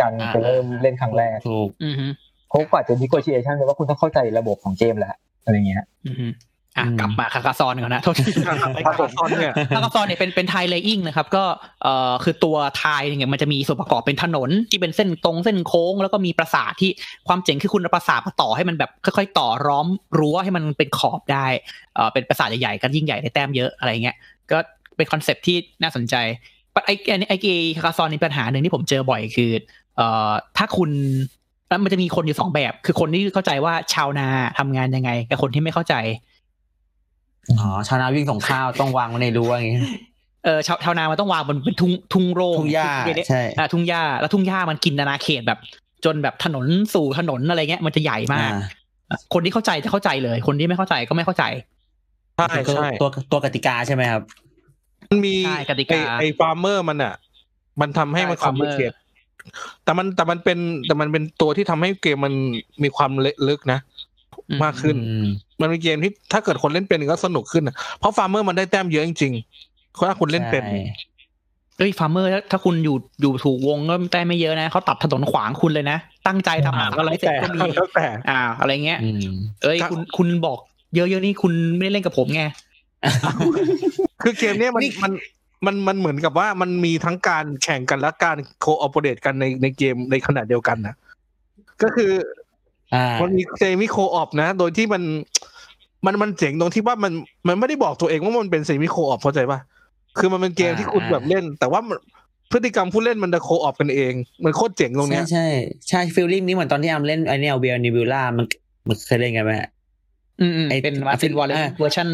[0.00, 2.06] การจะเริ่มเล่นครั้งแรกถูกอือฮึ
[2.48, 5.14] เพราะกว่าจะ negotiation เลยว่าคุณต้องเข้าใจระบบของเกมแหละ
[5.44, 5.84] อะไรเงี้ย
[6.78, 8.22] อือฮึอะอืมกลับมา Carcassonne ก่อนนะโทษที
[8.86, 11.44] Carcassonne เนี่ย Carcassonne เนี่ยเป็นเป็น tile laying นะครับ ก็
[11.82, 16.90] เอ่อคือตัว tile เนี่ยมันจะมีส่วนประกอบเป็นถนนที่เป็นเส้นตรงเส้นโค้ง แล้วก็มีปราสาทที่
[17.28, 19.86] ความเจ๋งคือคุณเอาปราสาทมาต่อให้มันแบบค่อยๆ ต่อร้อม
[20.18, 21.46] รั้วให้มันเป็นขอบได้
[21.94, 24.16] เอ่อเป็นปราสาทใหญ่ๆก็ยิ่งใหญ่ได้แต้มเยอะอะไรเงี้ย
[24.50, 24.58] ก็
[24.96, 26.14] เป็น concept ที่น่าสนใจ
[26.86, 27.46] ไอไอไอเก
[27.76, 29.50] คาคาซอนมีปัญหาหนึ่งที่ผมเจอบ่อยคือ
[29.96, 30.90] เอ่อถ้าคุณ
[31.68, 34.26] แล้วมันจะมีคนอยู่สองแบบ คือคนที่เข้าใจว่าชาวนา
[34.58, 35.94] ทำงานยังไง กับคนที่ไม่เข้าใจ
[37.50, 39.80] อ๋อชาวนาวิ่งส่งข้าวต้องวางไว้ในรั้วอย่างงี้
[40.44, 45.58] เออชาวชาวนามันต้องวางบนเป็นทุ่งทุ่งโร่งทุ่งหญ้าเล็กๆใช่อ่าทุ่งหญ้าแล้วทุ่งหญ้ามันกินนานาเขตแบบ
[46.04, 48.50] จนแบบถนนสู่ถนนอะไรเงี้ยมันจะใหญ่มาก
[49.10, 51.44] อ่าคนที่เข้าใจจะเข้าใจเลย คนที่ไม่เข้าใจก็ไม่เข้าใจ
[52.36, 54.22] ใช่ใช่ตัวตัวกติกาใช่ไหมครับ
[55.10, 57.14] มันมีใช่กติไอกาไอ farmer มันอะ
[57.80, 58.94] มันทำให้มันใช่คอมพลีเค farmer ท
[59.84, 62.34] แต่มันแต่มันเป็นแต่มันเป็นตัวที่ทำให้เกมมัน
[62.82, 63.10] มีความ
[63.48, 63.91] ลึกนะอื
[64.54, 65.26] มมากขึ้นอืม
[65.60, 70.82] มันเป็นเกมที่ถ้าเกิดคนเล่นเป็นก็สนุกขึ้นนะเพราะ farmer มันได้แต้มเยอะจริงๆถ้าคุณเล่นเป็นใช่
[71.78, 80.58] เอ้ย farmer ถ้าคุณอยู่อยู่ถูกวงก็ได้ไม่เยอะนะเขาตัดถนนขวางคุณเลยนะ ตั้งใจทำอ่าหาก็อะไรแล้วเสร็จแต่ก็มีแล้วแต่อ่า อะไรเงี้ยอืมเอ้ยครับคุณคุณบอก
[80.94, 82.42] เยอะๆนี่คุณไม่ได้เล่นกับผมไง
[84.22, 85.12] คือเกมเนี้ยมันนี่มัน
[85.66, 90.94] มันมันเหมือนกับว่ามันมีทั้งการแข่งกันและการ cooperate กันในในเกมในขณะเดียวกันนะ
[91.82, 92.41] ก็คืออ่า
[93.22, 95.02] มันมี semi co-op นะ โดยที่มัน
[96.06, 97.12] มันมันเจ๋งตรงที่ว่ามัน
[97.48, 99.58] มันไม่ได้บอกตัวเองว่ามันเป็น semi co-op เข้าใจป่ะ
[100.18, 101.98] คือมันเป็นเกมที่คุณอ่าแบบเล่น แต่ว่ามัน
[102.52, 104.12] พฤติกรรมผู้เล่นมันจะ co-op กันเอง
[104.44, 105.46] มันโคตรเจ๋งตรงเนี้ใช่ยใช่
[105.88, 108.46] ใช่ feeling นี้เหมือนตอนที่อามเล่นไอเนี้ย Via Nebula มัน
[108.88, 109.68] มันเคยเล่นกันไหมฮะ
[110.40, 112.08] อืมอืมไอ้เป็น Martin Wallace อ่าเวอร์ชัน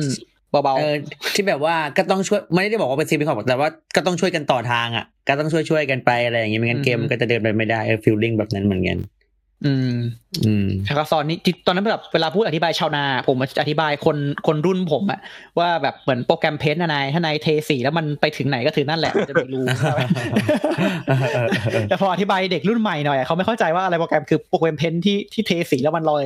[0.51, 0.95] เบาเออ
[1.35, 9.18] ที่แบบว่าก็ต้องช่วยไม่ได้บอกว่าเป็น semi co-op แต่ว่าก็ต้องช่วยกันต่อทางอะ ก็ต้องช่วยช่วยๆกันไปอะไรอย่างเงี้ยไม่งั้นเกมมันก็จะเดินไปไม่ได้ feeling แบบนั้นเหมือนกันๆ
[9.67, 9.95] อืม
[10.45, 15.21] อืม Carcassonne นี่ที่ตอนนั้นแบบเวลาพูดอธิบายชาวนา ผมจะอธิบายคนคนรุ่นผมอะ
[15.59, 19.61] ว่าแบบเหมือนโปรแกรม Paint นะนายถ้านายเทสีแล้วมันไปถึงไหนก็ถึงนั่นแหละมันจะมีรู
[21.89, 26.23] แต่พออธิบายเด็กรุ่นใหม่หน่อยเขาไม่เข้าใจว่าอะไรโปรแกรมคือโปรแกรมเพนท์ที่ที่เทสีแล้วมันลอย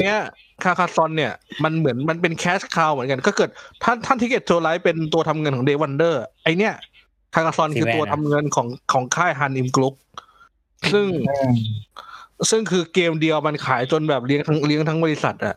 [0.00, 0.18] เนี้ย
[0.64, 1.32] Carcassonne เนี่ย
[1.64, 3.50] มันเหมือนมันเป็น cash cow เหมือนกัน ก็เกิด
[3.82, 6.74] ท่านท่าน Ticket to Ride เป็นตัวทำเงินของ Days of Wonder ไอเนี้ย
[7.34, 9.94] Carcassonne คือที่แว่นตัวทำเงินของของค่าย Hans im Glück
[10.92, 11.56] ซึ่งอืม
[12.50, 15.56] ซึ่งคือเกมเดียวมันขายจนแบบเลี้ยงทั้งเลี้ยงทั้งบริษัทอะ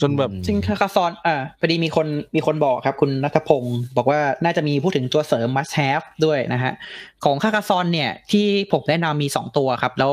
[0.00, 6.72] จนแบบจริง Carcassonne อ่าพอดีมีคนมีคนบอกครับ คุณนัทพงศ์บอกว่าน่าจะมีพูดถึงตัวเสริม must have ด้วยนะฮะ
[7.24, 10.12] ของ Carcassonne เนี่ย ที่ผมแนะนำมีสองตัวครับ แล้ว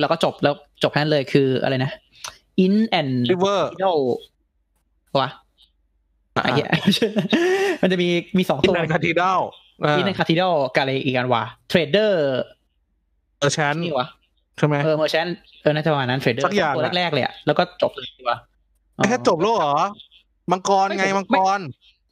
[0.00, 1.90] เราก็จบแล้วจบนั้นเลยคืออะไรนะ
[2.64, 4.00] Inns and Cathedrals
[5.20, 5.28] วะ
[6.42, 6.68] ไอ้เหี้ย
[7.82, 8.08] มันจะมี
[8.38, 9.40] มีสอง Inns and Cathedrals
[10.00, 11.42] Inns and Cathedrals กับอะไรอีกอันวะ
[11.72, 12.12] Trader
[12.44, 12.55] เอ
[13.40, 14.08] อ merchant นี่วะ
[14.58, 15.26] ใช่ไหมเออ merchant
[15.62, 18.38] เออน่าจะประมาณนั้น Trader สักอย่าง ตัวอะแรกๆเลยอะแล้วก็จบเลยดีกว่า
[19.08, 19.74] แค่จบแล้วเหรอ
[20.50, 21.60] มังกรไงไม่มังกร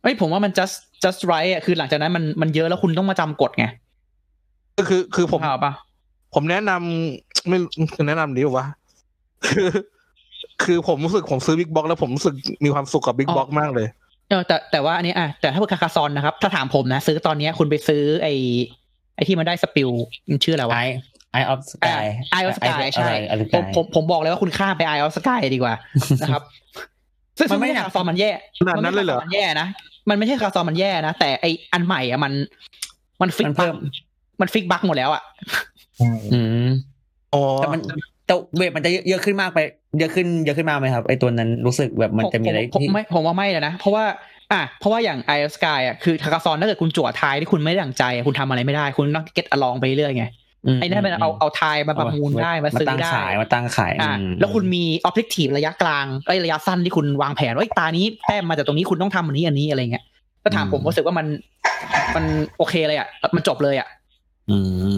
[0.02, 3.66] เอ้ยผมว่ามัน just just right อะคือหลังจากนั้นมันมันเยอะแล้วคุณต้องมาจำกฎไง
[4.78, 5.72] ก็คือคือผมเข้าปะ
[6.34, 7.56] ผมแนะนำไม่
[8.08, 8.66] แนะนำดีวะ
[9.46, 9.68] คือ
[10.64, 13.88] คือผมรู้สึกผมซื้อบิ๊กบ็อกแล้วผมรู้สึกมีความสุขกับบิ๊กบ็อกมากเลย
[14.28, 18.34] เออแต่แต่ว่าอันนี้อะแต่ถ้าเป็นคาคาซอนนะครับ ถ้าถามผมนะ ซื้อตอนเนี้ยคุณไปซื้อไอ้
[19.14, 19.90] ไอ้ที่มันได้สปิล
[20.28, 25.74] มันชื่ออะไรวะ ไอไอออฟสกายไอออฟสกายใช่ไอออฟสผกามยผมผมบอกเลยว่าคุณข้ามไปไอออฟสกายดีกว่า
[26.22, 26.42] นะครับ
[27.38, 29.68] ซึ่งมันไม่ไม่ใช่หนักคาซอนมันแย่ขนาดนั้นเลยเหรอมันไม่ใช่คาซอนมันแย่นะ
[30.08, 32.32] มันไม่ใช่คาซอนมันแย่นะแต่ไออันใหม่อะมัน
[33.20, 33.76] มันฟิกมันเพิ่บักม
[34.40, 35.22] มันฟิกบักหมดแล้วอะ
[36.00, 36.68] อืมอืม
[37.34, 37.80] อ๋อแต่มัน
[38.26, 39.58] แต่เวทมันจะเยอะขึ้นมากไป
[39.98, 44.04] เยอะขึ้นเยอะขึ้นมากไหมครับไอตัวนั้นรู้สึกแบบมันจะมีอะไรผมที่ผมไม่ผมว่าไม่เลยนะเพราะว่า
[44.52, 50.28] อะเพราะว่าอย่างไอออฟสกายอะคือคาคาซอนถ้าเกิดคุณจั่วทายที่คุณไม่ได้ดั่งใจอะคุณทำอะไรไม่ได้ คุณต้องเก็ตอลองไปเรื่อยไงม
[50.80, 60.04] ไอ้นั่นมันเอาเอา tile มาประมูลได้มาซื้อตั้งได้ขายมาตั้งขายอ่าอืมแล้วคุณมี objective ระยะกลางไอ้ระยะสั้นที่คุณวางแผนว่าไอ้ยตานี้แต้มมาจากตรงนี้คุณต้องทำอันนี้อันนี้อะไรเงี้ย
[60.44, 61.26] ก็ถามผมรู้สึกว่ามัน
[62.16, 62.24] มัน
[62.58, 63.88] โอเคเลยอะมันจบเลยอะ
[64.50, 64.56] อื
[64.94, 64.96] ม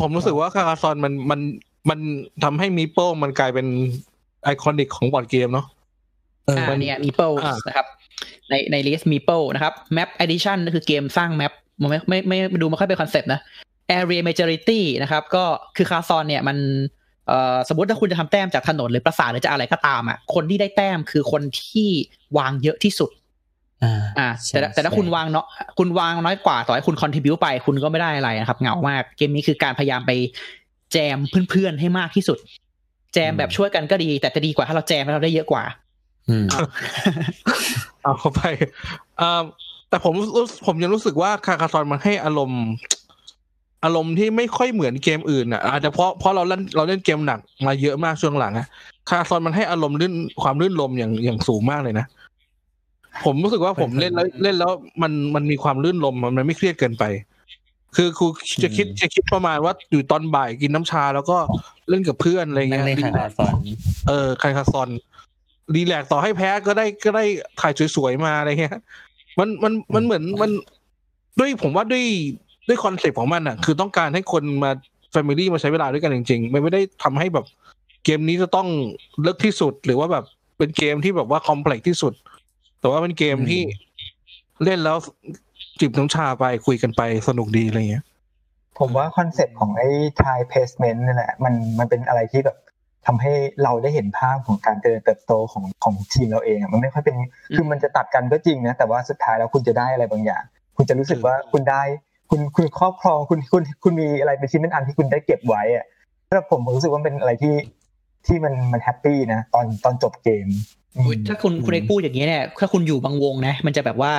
[0.00, 1.40] ผมรู้สึกว่า Carcassonne มันมัน
[1.90, 1.98] มัน
[2.44, 3.66] ทำให้ meeple มันกลายเป็น
[4.44, 5.66] iconic ของบอร์ดเกมเนาะ
[6.46, 7.86] เอออ่ามันเนี่ย meeple อ่านะครับ
[8.50, 13.40] ในใน list meeple นะครับ map addition ก็คือเกมสร้าง mapมันไม่ไม่ไม่ไม่ดูไม่ค่อยเป็นคอนเซปต์นะ
[13.98, 15.44] area majority นะครับ ก็
[15.76, 16.56] คือ Carcassonne เนี่ยมัน
[17.26, 21.88] เอ่อสมมติถ้าคุณจะทำแต้มจากถนนหรือปราสาทหรือจะอะไรก็ตามอะคนที่ได้แต้มคือคนที่
[22.38, 23.10] วางเยอะที่สุด
[23.84, 25.46] อ่าอ่าใช่แต่ถ้าแต่ถ้าใช่คุณวางเนาะ
[25.78, 30.12] คุณวางน้อยกว่าต่อให้คุณ contribute ไป คุณก็ไม่ได้อะไรนะครับเหงามากเกมนี้คือการพยายามไป
[30.92, 31.18] แจม
[31.50, 32.38] เพื่อนๆให้มากที่สุด
[33.14, 35.64] แจมแบบช่วยกันก็ดี แต่จะดีกว่าถ้าเราแจมแล้วเราได้เยอะกว่า
[36.28, 36.46] อืม
[38.02, 38.42] เอาเข้าไป
[39.20, 39.42] อ่า
[39.88, 42.64] แต่ผมรู้ผมยังรู้สึกว่าคาคาซอนมันให้อารมณ์
[43.84, 48.66] อารมณ์ที่ไม่ค่อยเหมือนเกมอื่นอะอาจจะเพราะเพราะเราเล่นเราเล่นเกมหนักมาเยอะมากช่วงหลังอะ
[49.08, 52.06] คาคาซอนมันให้อารมณ์ลื่นความลื่นลมอย่างอย่างสูงมากเลยนะ
[53.24, 54.72] ผมรู้สึกว่าผมเล่นแล้วเล่นแล้ว
[55.02, 57.04] มันมันมีความลื่นลมมันไม่เครียดเกินไป
[57.96, 58.26] คือครู
[58.62, 61.38] จะคิดจะคิดประมาณว่าอยู่ตอนบ่ายกินน้ำชา แล้วก็
[61.88, 63.54] เล่นกับเพื่อนอะไรนั่เงี้งยเล่นคาราซอน
[64.08, 64.88] เออ Carcassonne
[65.74, 67.24] relax ต่อให้แพ้ก็ได้ก็ได้
[67.60, 68.76] tile สวยๆมาอะไรเงี้ย
[69.38, 70.50] มันมันมันเหมือนมัน
[71.38, 72.04] ด้วยผมว่าด้วย
[72.70, 74.70] ด้วยคอนเซ็ปต์ของมันอะ คือต้องการให้คนมา
[75.12, 77.46] family มาใช้เวลาด้วยกันจริงๆ มันไม่ได้ทำให้แบบ
[78.04, 78.68] เกมนี้จะต้อง
[79.22, 80.24] เลิศที่สุด หรือว่าแบบ
[80.58, 82.12] เป็นเกมที่แบบว่า complex ที่สุด
[82.80, 83.62] แต่ว่าเป็นเกมที่
[84.64, 84.96] เล่นแล้ว
[85.80, 88.04] จิบน้ำชาไปคุยกันไปสนุกดีอะไรเงี้ย
[88.78, 92.56] ผมว่าคอนเซ็ปต์ของไอ้ tile placement นี่แหละ มันมันเป็นอะไรที่แบบ
[93.06, 97.16] ทำให้เราได้เห็นภาพของการเจริญเติบโตของของทีมเราเองอะมันไม่ค่อยเป็น
[97.56, 100.42] คือมันจะตัดกันก็จริงนะ แต่ว่าสุดท้ายแล้วคุณจะได้อะไรบางอย่าง
[100.76, 101.82] คุณจะรู้สึกว่าคุณได้
[102.30, 105.84] คุณคุณครอบครองคุณคุณคุณมีอะไรเป็นชิ้นเป็นอันที่คุณได้เก็บไว้อะ
[106.28, 107.54] สำหรับผมผมรู้สึกว่าเป็นอะไรที่
[108.26, 110.46] ที่มันมัน happy นะตอนตอนจบเกม
[110.96, 114.12] อืมอุ๊ยถ้าคุณคุณอืมเอกพูดอย่างนี้เนี่ยถ้าคุณอยู่บางวงนะ มันจะแบบว่า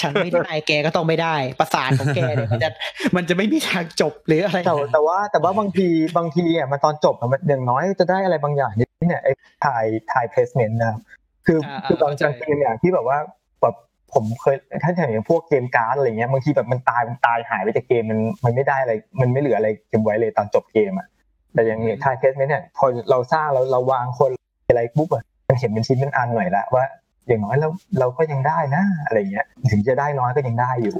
[0.00, 2.70] ฉันไม่ได้แกก็ต้องไม่ได้ปราสาทของแกเนี่ยมันจะ
[3.16, 9.32] มันจะไม่มีทางจบหรืออะไรแต่แต่ว่า แต่ว่าบางทีบางทีอะมันตอนจบอะมันอย่างน้อยจะได้อะไรบางอย่างนี่เนี่ยไอ้
[9.64, 11.00] tile tile placement นะครับ
[11.46, 13.18] คืออาคือตอนเข้าใจกลางเกมอย่างที่แบบว่า
[13.62, 13.74] แบบ
[14.14, 21.08] ผมเคยถ้าอย่างพวกเกมการ์ดอะไรเงี้ยบางทีแบบมันตายมันตายหายไปจากเกมมันมันไม่ได้อะไรมันไม่เหลืออะไรเก็บไว้เลยตอนจบเกมอะ
[21.54, 24.30] แต่อย่างเนี้ย tile placement เนี่ยพอเราสร้างเราเราวางคน
[24.68, 26.84] อะไรปุ๊บอะมันเห็นเป็นชิ้นเป็นอันหน่อยละว่า
[27.28, 27.68] อย่างน้อยเรา
[28.00, 30.94] เราก็ยังได้นะอะไรเงี้ย ถึงจะได้น้อยก็ยังได้อยู่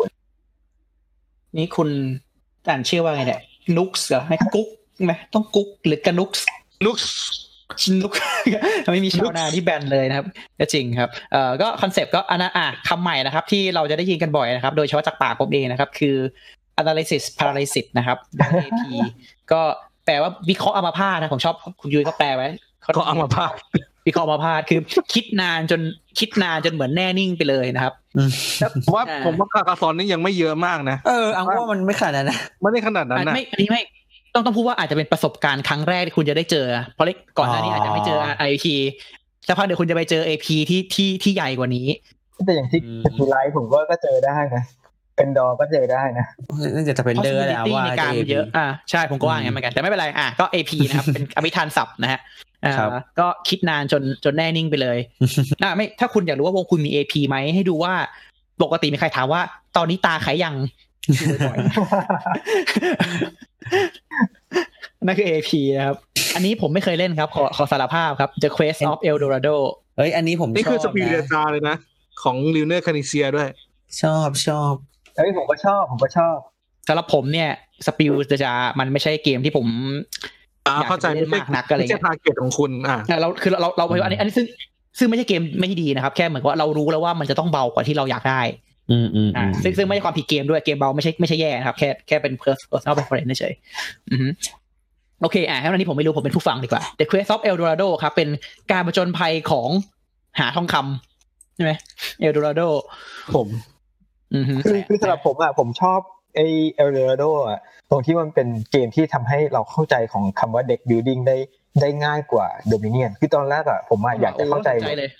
[1.57, 1.89] นี่คุณ
[2.69, 3.41] อ่านชื่อว่าไงเนี่ย
[3.77, 4.69] นุกส์เหรอไม่กุ๊ก
[5.05, 6.45] ไหมต้องกุ๊กหรือกระนุกส์
[6.87, 6.97] นุก
[8.01, 8.13] นุก
[8.93, 10.27] ไม่มีชาวนาที่แบนเลยนะครับ
[10.61, 16.17] ก็จริงครับเอ่อก็คอนเซปต์ก็อันนั้นอะคำใหม่นะครับ ที่เราจะได้ยินกันบ่อยนะครับ โดยเฉพาะจากปากผมเองนะครับ คือ
[16.81, 18.19] analysis paralysis นะครับ
[18.65, 18.83] AP
[19.53, 19.61] ก็
[20.05, 22.49] แปลว่าวิเคราะห์อัมพาตนะ ผมชอบคุณยุ้ยก็แปลไว้
[22.97, 23.53] ก็เอามาพาด
[24.07, 24.81] วิเคราะห์อัมพาตคือ
[25.13, 25.81] คิดนานจน
[26.19, 28.31] คิดนานจนเหมือนแน่นิ่งไปเลยนะครับอืม
[28.85, 33.83] ผมว่าอ่าผมว่าคาคาซอนนี่ยังไม่เยอะมากนะเอออังว่ามันไม่ขนาดนั้นนะไม่ได้ขนาดนั้นอะนะไม่อันนี้ไม่
[34.35, 37.07] ต้องต้องพูดว่าอาจจะเป็นประสบการณ์ครั้งแรกที่คุณจะได้เจอ เพราะ
[37.39, 38.75] ก่อนหน้านี้อาจจะไม่เจอไอพี
[39.47, 41.87] สักพักเดี๋ยวคุณจะไปเจอ AP ที่ที่ที่ใหญ่กว่านี้
[42.47, 44.63] แต่อย่างที่อืมทีไลท์ผมก็ก็เจอได้นะ
[45.17, 46.27] เป็นดอก็เจอได้นะ
[46.75, 52.21] น่าจะจะเป็นเดอร์แหละ possibility ว่าในการจะเยอะอ่าใช่ผมก็ว่าอย่างนั้นเหมือนกัน แต่ไม่เป็นไรอะก็ AP นะครับ เป็นอภิธานศัพท์นะฮะ
[52.65, 54.99] อ่าครับก็คิดนานจนจนแน่นิ่งไปเลย
[55.63, 57.95] อ่าไม่ถ้าคุณอยากรู้ว่าวงคุณมี AP ไหมให้ดูว่า
[58.63, 59.41] ปกติมีใครถามว่า
[59.77, 60.92] ตอนนี้ตาขายยังดู
[61.49, 61.65] บ่อยๆ
[65.07, 65.97] นั่นคือ AP นะครับ
[66.35, 69.57] อันนี้ผมไม่เคยเล่นครับ ขอขอสารภาพครับ The Quest of El Dorado
[69.97, 71.77] เอ้ย อันนี้ผมนี่ชคืออบสปีดเดนะตาเลยนะ
[72.23, 73.49] ของ Reiner Knizia ด้วย
[74.03, 74.73] ชอบชอบ
[75.17, 76.37] เอ้ยผมก็ชอบผมก็ชอบ
[76.89, 77.51] สำหรับผมเนี่ย
[77.87, 79.67] สปิลจะจะมันไม่ใช่เกมที่ผม
[80.67, 84.47] อ่าอยากเข้าใจจะเล่นมากนักอะไรไม่ใช่เงี้ยทาร์เก็ตของคุณอ่าอะเราคือเราเราอันนี้อันนี้ซึ่ง
[84.99, 88.41] ซึ่งไม่ใช่เกมไม่ดีนะครับ แค่เหมือนกับว่าเรารู้แล้วว่ามันจะต้องเบากว่าที่เราอยากได้
[88.91, 92.33] อืมอืมอ่าซึ่งซึ่งไม่ใช่ความผิดเกมด้วยเกมเบาไม่ใช่ไม่ใช่แย่นะครับ แค่แค่เป็น
[92.73, 94.29] personal preference เฉยๆอือฮึ
[95.21, 98.29] โอเค อะแล้วอันนี้ผมไม่รู้ผมเป็นผู้ฟังดีกว่า The Quest of El Dorado ครับ เป็น
[98.73, 99.69] การประจนภัยของ
[100.39, 101.73] หาทองคำใช่ไหม
[102.23, 102.69] El Dorado
[103.35, 103.47] ผม
[104.35, 106.01] อือฮึคือคือสำหรับผมอะผมชอบ
[106.35, 106.41] ไอ
[106.75, 107.61] El Dorado อะ
[107.91, 111.37] ตรงที่มันเป็นเกมที่ทำให้เราเข้าใจของคำว่าเด็กบิ l ดิ้งได้
[111.81, 115.11] ได้ง่ายกว่า Dominion คือตอนแรกอะผมอะอยากจะเข้าใจโอ้เลย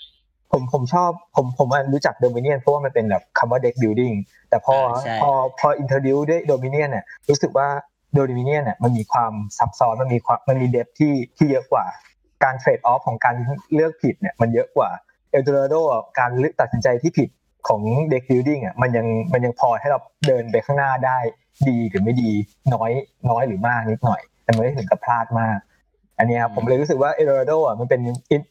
[0.53, 4.13] ผมผมชอบผมผมอะรู้จัก Dominion เพราะว่ามันเป็นแบบคำว่าเด็กบิ l ดิ้ง
[4.49, 5.29] แต่พออ่าใช่พอ
[5.59, 7.67] พอ introduce ด้วย Dominion เนี่ยรู้สึกว่า
[8.13, 11.85] Dominion เนี่ยมันมีความซับซ้อนมันมีความมันมี depth ที่ที่เยอะกว่า
[12.43, 13.35] การ trade-off ของการ
[13.73, 14.89] เลือกผิดเนี่ยมันเยอะกว่า
[15.31, 15.75] El Dorado
[16.19, 17.29] การเลือกตัดสินใจที่ผิด
[17.67, 21.17] ของเด็กบิ l ดิ้งอะมันยังมันยังพอให้เราเดินไปข้างหน้าได้
[21.67, 22.31] ดีหรือไม่ดี
[22.73, 22.91] น้อย
[23.29, 25.57] น้อยหรือมากนิดหน่อย แต่ไม่ได้ถึงกับพลาดมาก
[26.23, 28.01] อันเนี้ยครับผมเลยรู้สึกว่า El Dorado อะมันเป็น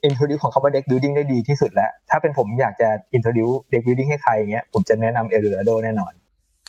[0.05, 6.12] introduce ของคำว่าเด็กบิ l ดิ้งได้ดีที่สุดแล้ว ถ้าเป็นผมอยากจะอินโทรดิวเด็กบิ l ดิ้งให้ใครอย่างเงี้ยผมจะแนะนำ El Dorado แน่นอน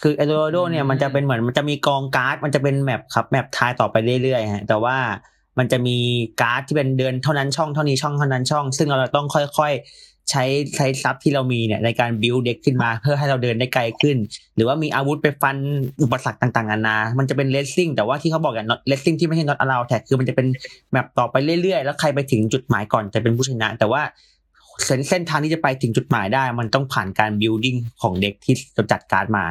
[0.01, 4.97] คือเอโดโดเนี่ยมันจะเป็นเหมือนมันจะมีกองการ์ด มันจะเป็น map ครับ map tile ต่อไปเรื่อยๆฮะแต่ว่า
[5.57, 5.97] มันจะมี
[6.41, 10.43] การ์ดที่เป็นเดินเท่านั้นช่องเท่านี้ช่องเท่านั้นช่อง ซึ่งเราต้องค่อยๆ ใช้
[10.75, 14.17] ใช้ทรัพย์ที่เรามีเนี่ยในการ build deck ขึ้นมา เพื่อให้เราเดินได้ไกลขึ้น
[14.55, 15.57] หรือว่ามีอาวุธไปฟัน
[16.03, 20.47] อุปสรรคต่างๆนานา มันจะเป็น racing แต่ว่าที่เขาบอกอย่าง racing ที่ไม่ใช่ not allow attack คือมันจะเป็น
[20.91, 24.01] map ต่อไปเรื่อยๆ แล้วใครไปถึงจุดหมายก่อนจะเป็นผู้ชนะ แต่ว่า
[24.85, 29.45] เส้นเส้นทางที่จะไปถึงจุดหมายได้ มันต้องผ่านการ building ของ deck ที่เราจัดการมา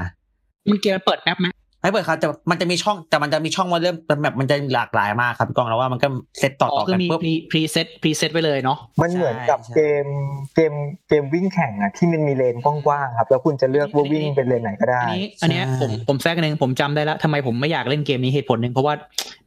[0.71, 1.47] มันเกมเปิดแอปไหม
[1.83, 6.09] ไม่เปิดครับแต่มันจะมีช่องแต่มันจะมีช่องมาเริ่มแบบมันจะหลากหลายมากครับพี่กองแล้วว่ามันก็
[6.39, 10.07] เซตต่ออ๋ต่ออคือกันมีปุ๊บมีพรีเซตพรีเซตไว้เลยเนาะมันเหมือนกับใช่เกม
[10.55, 10.75] เกม
[11.09, 18.95] เกมวิ่งแข่งอะที่มันมีเลนกว้างๆครับ แล้วคุณจะเลือกว่าวิ่งเป็นเลนไหนก็ได้ อันนี้อันเนี้ยผมผมแทรกหนึ่งผมจำได้แล้วทำไมผมไม่อยากเล่นเกมนี้เหตุผลหนึ่งเพราะว่า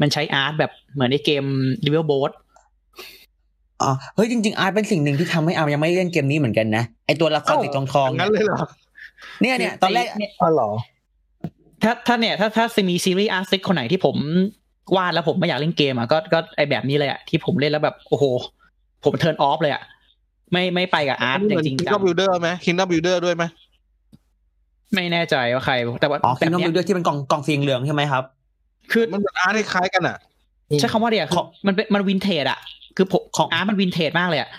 [0.02, 1.44] มันใช้อาร์ตแบบเหมือนในเกม
[1.86, 2.32] l ิเวลโบ t
[3.82, 8.58] อ๋อเฮ้ยจริงๆอาร์ตเป็นสิ่งหนึ่งที่ทำให้อาร์มยังไม่เล่นเกมนี้เหมือนกันนะไอตัวละครเอ้าสีทองทองๆงั้นเลยเหรอ
[9.42, 10.70] เนี่ยเนี่ยตอนแรกเนี่ยอ๋อเหรอ
[11.84, 14.16] ถ้าถ้าเนี่ยถ้าถ้ามีซีรีส์อาร์ติสคนไหนที่ผม
[14.96, 18.26] วาดแล้วผมไม่อยากเล่นเกมอะก็ก็ไอแบบนี้เลยอะที่ผมเล่นแล้วแบบโอ้โห
[19.04, 19.84] ผมเทิร์นออฟเลยอะ
[20.52, 23.44] ไม่ไม่ไปกับอาร์ตนี่จเหมือนริงคิงๆจัดองบิลเดอร์ไหมคิงดอบิลเดอร์ด้วยไหม
[24.94, 28.24] ไม่แน่ใจว่าใคร แต่ว่าอ๋อแบคิงบดอมเนี้ยบิลเดอร์ที่เป็นกล่องกล่องสีเหลืองใช่ไหมครับ
[28.92, 30.18] คือมันเหมือนอาร์ตคล้ายๆกันอะ
[30.80, 32.60] ใช้คำว่าเดียวคือมันเป็นมันวินเทจอะ
[32.98, 34.50] คือผมของอาร์ตมันวินเทจมากเลยอะ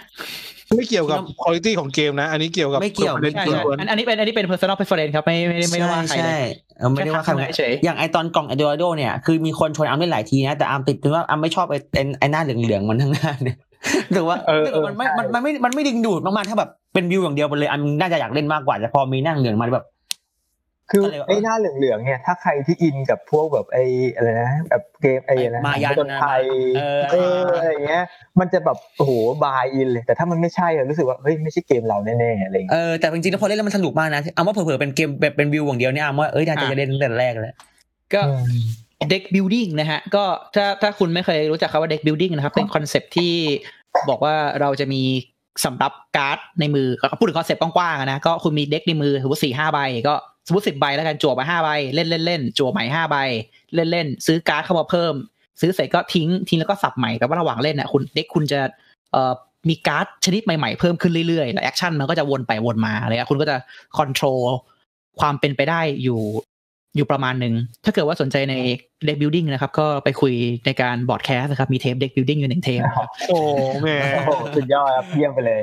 [0.76, 6.38] ไม่เกี่ยวกับคุณภาพของเกมนะ อันนี้เกี่ยวกับไม่เกี่ยวประด็นใช่ส่วนใช่ล้วนอันอันนี้เป็นอันนี้เป็น personal preference ครับไม่ไม่ได้ไม่ได้ว่าใครใช่เลยใช่
[6.78, 13.56] เออไม่ได้ว่าใครแค่ทักทายเฉยอย่างไอตอนกล่องไอโดโดเนี่ยคือมีคนชวนอาร์มเล่นหลายทีนะ แต่อาร์มติดตรงว่าอาร์มไม่ชอบไอไอ้ไอหน้าเหลืองๆมันทั้งหน้าเนี่ย
[14.16, 19.86] ถือว่าเออเออมันไม่ใช่มันมันไม่มันไม่ดึงดูดมากๆถ้าแบบเป็นวิวอย่างเดียวไปเลยอาร์มน่าจะอยากเล่นมากกว่าแต่พอมีหน้าเหลืองมาแบบ
[20.90, 23.84] คือก็เลยว่าไอ้หน้าเหลืองๆเนี่ย ถ้าใครที่อินกับพวกแบบไอ้
[24.14, 26.42] อะไรนะแบบเกมไอ้อะไรนะมายันผจญภัย
[26.76, 28.04] เออเอออะไรอย่างเงี้ย
[28.40, 29.12] มันจะแบบโอ้โห
[29.44, 37.54] buy in เลยแต่ถ้ามันไม่ใช่อะรู้สึกว่าเฮ้ยไม่ใช่เกมเราแน่ๆอะไรอย่างเอเงี้ยอแต่จริงๆแล้วพอเล่นแล้วมันสนุกมากนะอาร์มว่าเผลอๆเป็นเกมแบบเป็นวิวอย่างเดียวเนี่ยอาร์มว่าเอ้ยน่าจะเล่นตั้งแต่แรกแล้ว
[38.14, 38.44] ก็อืม
[39.10, 40.24] เด็กบิ l ดิ้งนะฮะก็
[40.54, 43.32] ถ้าถ้าคุณไม่เคยรู้จักคำว่าเด็กบิ l ดิ้งนะครับเป็น concept ที่
[44.08, 45.02] บอกว่าเราจะมี
[45.64, 49.78] สำรับการ์ดในมือก็พูดถึง concept กว้างๆอะนะก็คุณมี deck ในมือสมมติสี่ห้าใบ
[50.08, 50.14] ก็
[50.46, 53.16] สมมติสิบใบแล้วกันจั่วมาห้าใบเล่นเล่นเล่นจั่วใหม่ห้าใบ
[53.74, 55.14] เล่นเล่นซื้อการ์ดเข้ามาเพิ่ม
[55.60, 58.60] ซื้อเสร็จก็ทิ้งทิ้งแล้วก็สับใหม่แต่ว่าระหว่างเล่นอะคุณ deck คุณจะ
[59.12, 59.32] เอ่อ
[59.68, 63.56] มีการ์ดชนิดใหม่ๆเพิ่มขึ้นเรื่อยๆแล้ว action มันก็จะวนไปวนมาอะไรเงี้ยคุณก็จะ
[63.96, 64.40] control
[65.20, 66.20] ความเป็นไปได้อยู่
[66.96, 68.54] อยู่ประมาณหนึ่ง ถ้าเกิดว่าสนใจใน
[69.06, 70.32] เด็กบิ l ดิ้งนะครับ ก็ไปคุย
[70.66, 73.38] ในการบอร์ดแคสนะครับ มีเทปเด็กบิ l ดิ้งอยู่หนึ่งเทปนะครับโอ้
[73.82, 75.62] แหม่โอ้โหสุดยอดครับเยี่ยมไปเลย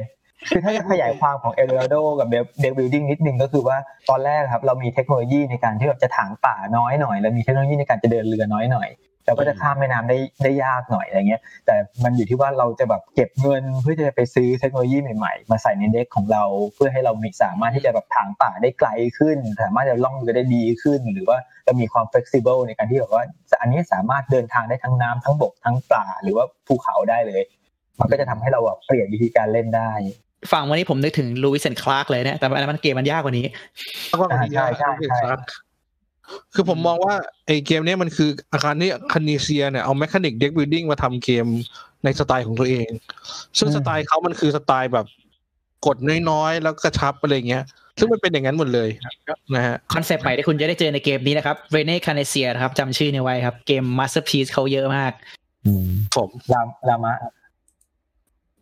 [0.50, 2.28] คือถ้าจะขยายความของเอล o รโดกับ
[2.62, 3.78] เด็กบิ l ดิ้งนิดนึงก็คือว่า
[4.10, 8.90] ตอนแรกครับเรามีเทคโนโลยีในการที่แบบจะถางป่าน้อยหน่อย แล้วมีเทคโนโลยีในการจะเดินเรือน้อยหน่อย
[9.26, 16.44] เราก็จะข้ามแม่น้ำได้ได้ยากหน่อยอะไรเงี้ย แต่มันอยู่ที่ว่าเราจะแบบเก็บเงินเพื่อจะไปซื้อเทคโนโลยีใหม่ๆ มาใส่ในเด็กของเรา
[16.76, 23.24] เพื่อให้เรามีสามารถที่จะแบบถางป่าได้ไกลขึ้น สามารถจะล่องเรือได้ดีขึ้น หรือว่าเรามีความ flexible ในการที่แบบว่า
[23.62, 27.42] อันนี้สามารถเดินทางได้ทั้งน้ำทั้งบกทั้งป่าหรือว่าภูเขาได้เลย
[28.00, 29.92] มันก็จะทำให้เราแบบเปลี่ยนวิธีการเล่นได้
[30.52, 33.46] ฟังวันนี้ผมนึกถึง Lewis and Clark เลยเนี่ยแต่อันนั้นมันเกมมันยากกว่านี้
[34.10, 35.30] แล้วก็อ่าใช่ใช่ใช่
[36.54, 37.16] คือผมมองว่า
[37.46, 41.46] ไอ้เกมเนี้ยมันคืออาคารนี้ Knizia เนี่ยเอา mechanic deck building มาทำเกม
[42.04, 42.90] ในสไตล์ของตัวเอง
[43.58, 45.06] ซึ่งอืมสไตล์เขามันคือสไตล์แบบ
[45.86, 45.98] กด
[46.30, 47.64] น้อยๆ แล้วกระชับอะไรเงี้ย
[48.00, 48.90] ซึ่งมันเป็นอย่างนั้นหมดเลย
[49.56, 55.12] นะฮะ concept ใหม่ที่คุณจะได้เจอในเกมนี้นะครับ Reiner Knizia นะครับจำชื่อนี้ไว้ครับ เกม masterpiece เขาเยอะมาก
[56.16, 57.12] ผมลามล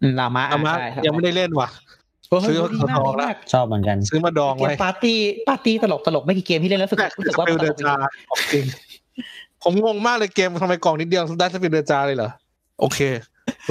[0.08, 1.70] ามะลามะอามะใช่ครับยังไม่ได้เล่นว่ะ
[2.48, 5.18] ซื้อดีมามากดองดีแล้วมากชอบเหมือนกัน ซื้อมาดองเกมไว้ปาร์ตี้
[5.50, 7.96] ปาร์ตี้ตลกตลกไม่กี่เกมที่เล่นแล้วรู้สึกแต่รู้สึกสว่าปิลตเดลอกร์จริงจา
[8.30, 8.64] ของจริง
[9.64, 12.30] ผมงงมากเลยเกมทำไมกล่องนิดเดียวได้สปิลเดอร์จาเลยเหรอ
[12.80, 13.00] โอเค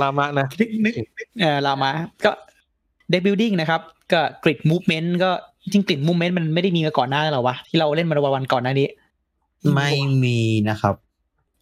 [0.00, 0.94] ลามะนะ นึกนึก
[1.40, 1.90] เออเรามา
[2.24, 2.30] ก็
[3.10, 3.80] เดบิวดิ้งนะครับ
[4.12, 5.30] ก็กริดมูฟเมนต์ก็
[5.72, 8.88] จริงกริดมูฟเมนต์มันไม่ได้มีมาก่อนหน้าหรอวะที่เราเล่นมาวันก่อนหน้านี้
[9.74, 9.90] ไม่
[10.24, 10.94] มีนะครับ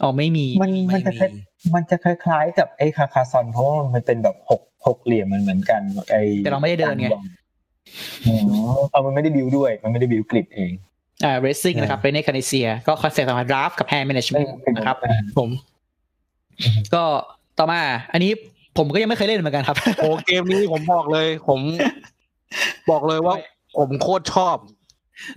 [0.03, 1.31] อ๋อไม่มีมันมันจะคล้าย
[1.75, 5.81] มันจะคล้ายๆ กับไอ้ Carcassonne เพราะว่ามันเป็นแบบหกหกเหลี่ยมมันเหมือนกัน
[6.11, 7.09] ไอ้แต่เราไม่ได้เดินไง
[8.27, 8.43] อืม
[8.91, 10.71] เอามันไม่ได้บิวด้วย มันไม่ได้ build grid เอง
[11.25, 14.97] อ่า racing นะครับเป็น Reiner Knizia ก็ concept ของ draft กับ hand management นะครับ
[15.39, 15.49] ผม
[16.95, 17.03] ก็
[17.59, 17.81] ต่อมา
[18.13, 18.31] อันนี้
[18.77, 21.61] ผมก็ยังไม่เคยเล่นเหมือนกันครับ โอ้เกมนี้ผมบอกเลย ผม
[22.91, 23.35] บอกเลยว่า
[23.79, 24.57] ผมโคตรชอบ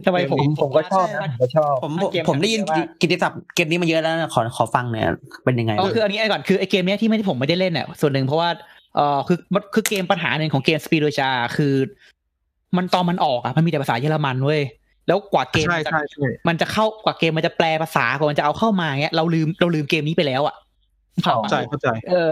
[0.06, 5.04] ทำไมผมผมผมก็ชอบนะผมก็ชอบผมเกมผมได้ยินเยอะมากกิตติศัพท์เกมนี้มาเยอะแล้วนะขอขอฟังหน่อย
[5.44, 8.50] เป็นยังไงก็คืออันนี้ไอ้ก่อนคือไอเกมเนี้ยที่ไม่ที่ผมไม่ได้เล่นเนี่ยส่วนหนึ่งเพราะว่า
[8.96, 11.74] เออคือมันคือเกมปัญหาหนึ่งของเกมสปีดโดจาคือ
[12.78, 14.62] มันตอนมันออกอะมันมีแต่ภาษาเยอรมันเว้ย
[15.08, 20.56] แล้วกว่าเกมใช่มันจะใช่ใช่มันจะเข้ากว่าเกมมันจะแปลภาษากว่ามันจะเอาเข้ามาเงี้ยเราลืมเราลืมเกมนี้ไปแล้วอะ
[21.26, 22.30] อ๋อเข้าใจเข้าใจเออ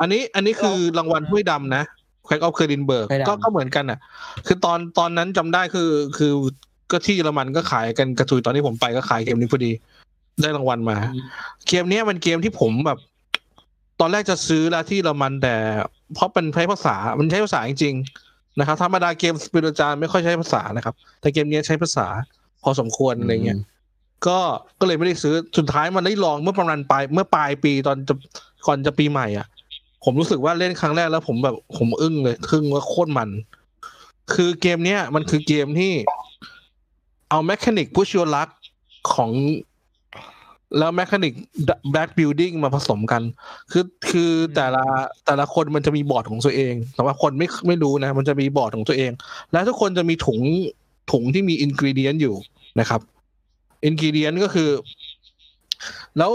[0.00, 1.84] อันนี้อันนี้คือรางวัลถ้วยดำนะ
[2.24, 3.98] Quacks of Quedlinburg ถ้วยดำก็ก็เหมือนกันอะ
[4.46, 6.32] คือตอนตอนนั้นจำได้คือ คือ
[6.90, 9.72] ก็ที่เยอรมันก็ขายกันกระจุยตอนที่ผมไปก็ขายเกมนี้พอดี
[10.42, 10.96] ได้รางวัลมา
[11.68, 12.98] เกมเนี้ยมันเกมที่ผมแบบ
[14.00, 15.54] ตอนแรกจะซื้อแล้วที่เยอรมันแต่
[16.14, 22.06] เพราะเป็นใช้ภาษามันใช้ภาษาจริงๆนะครับธรรมดาเกม Spiel des Jahres ไม่ค่อยใช้ภาษานะครับ แต่เกมเนี้ยใช้ภาษา
[22.62, 23.58] พอสมควรอะไรเงี้ย
[24.26, 24.38] ก็
[24.80, 28.14] ก็เลยไม่ได้ซื้อสุดท้ายมันได้ลองเมื่อประมาณปลายเมื่อปลายปีตอนจะ
[28.66, 29.46] ก่อนจะปีใหม่อะ
[30.04, 33.30] ผมรู้สึกว่าเล่นครั้งแรกแล้วผมแบบผมอึ้งเลยทึ่งว่าโคตรมัน
[34.34, 35.92] คือเกมเนี้ยมันคือเกมที่
[37.30, 38.50] เอาแมคานิกพุช your luck
[39.12, 39.30] ของ
[40.78, 41.32] แล้ว mechanic
[41.92, 43.22] bag building มาผสมกัน
[43.72, 44.84] คือคือแต่ละ
[45.26, 49.12] แต่ละคนมันจะมีบอร์ดของตัวเอง แต่ว่าคนไม่ไม่รู้นะ มันจะมีบอร์ดของตัวเอง
[49.52, 50.40] แล้วทุกคนจะมีถุง
[51.12, 52.34] ถุงที่มี ingredient อยู่
[52.80, 53.00] นะครับ
[53.84, 54.70] ingredient ก็คือ
[56.18, 56.30] แล้ว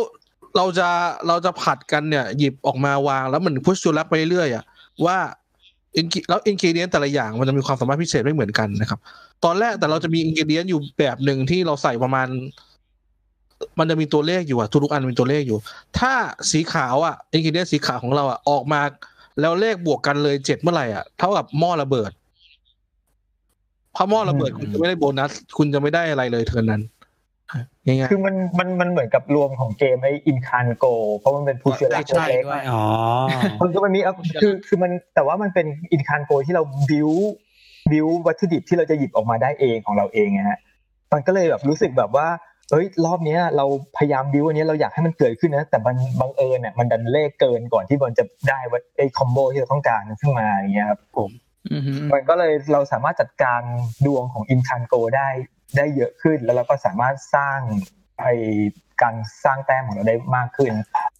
[0.55, 0.87] เราจะ
[1.27, 4.63] เราจะผลัดกันเนี่ย หยิบออกมาวางแล้วมัน push your luck ไปเรื่อยๆอะ
[5.05, 5.17] ว่า
[5.99, 8.99] in- แล้ว ingredient แต่ละอย่างมันจะมีความสามารถพิเศษไม่เหมือนกันนะครับ
[9.45, 12.27] ตอนแรกแต่เราจะมี ingredient อยู่แบบหนึ่งที่เราใส่ประมาณ
[13.79, 15.57] มันจะมีตัวเลขอยู่อะทุกๆอันมีตัวเลขอยู่
[15.99, 16.13] ถ้า
[16.51, 18.81] สีขาวอะ ingredient สีขาวของเราอะออกมา
[19.39, 22.11] แล้วเลขบวกกันเลยเจ็ดเมื่อไหร่อะเท่ากับหม้อระเบิด
[23.95, 26.81] พอหม้อระเบิดอืมคุณจะไม่ได้โบนัส คุณจะไม่ได้อะไรเลยเท่านั้น
[27.85, 30.86] ง่ายๆคือมันมันมันเหมือนกับรวมของเกมไอ้ Incan Gold
[31.17, 32.83] เพราะมันเป็นผู้เชี่ยวชาญใช่เล็กด้วยอ๋อ
[33.61, 33.99] มันก็มันมี
[34.41, 37.09] คือคือมันแต่ว่ามันเป็น Incan Gold ที่เราบิว
[37.91, 40.59] บิววัตถุดิบที่เราจะหยิบออกมาได้เองของเราเองนะฮะ
[41.13, 42.27] มันก็เลยแบบรู้สึกแบบว่า
[42.71, 43.65] เอ้ยรอบเนี้ยเรา
[43.97, 50.99] พยายามบิวอันนี้เราอยากให้มันเกิดขึ้นนะแต่มันบังเอิญเนี่ยมันดันเลขเกินก่อนที่มันจะได้ว่าไอ้ combo ที่เราต้องการขึ้นมาอย่างเงี้ยครับ
[51.73, 53.61] อือฮึมันก็เลยเราสามารถจัดการ
[54.05, 55.27] ดวงของอินคันโกได้
[55.76, 57.59] ได้เยอะขึ้น แล้วเราก็สามารถสร้าง
[58.22, 58.26] ไอ
[59.01, 60.72] การสร้างแต้มของเราได้มากขึ้น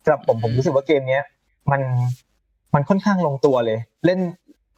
[0.04, 1.24] สำหรับผมผมรู้สึกว่าเกมเนี้ย
[1.72, 1.82] มัน
[2.76, 4.20] มันค่อนข้างลงตัวเลย เล่น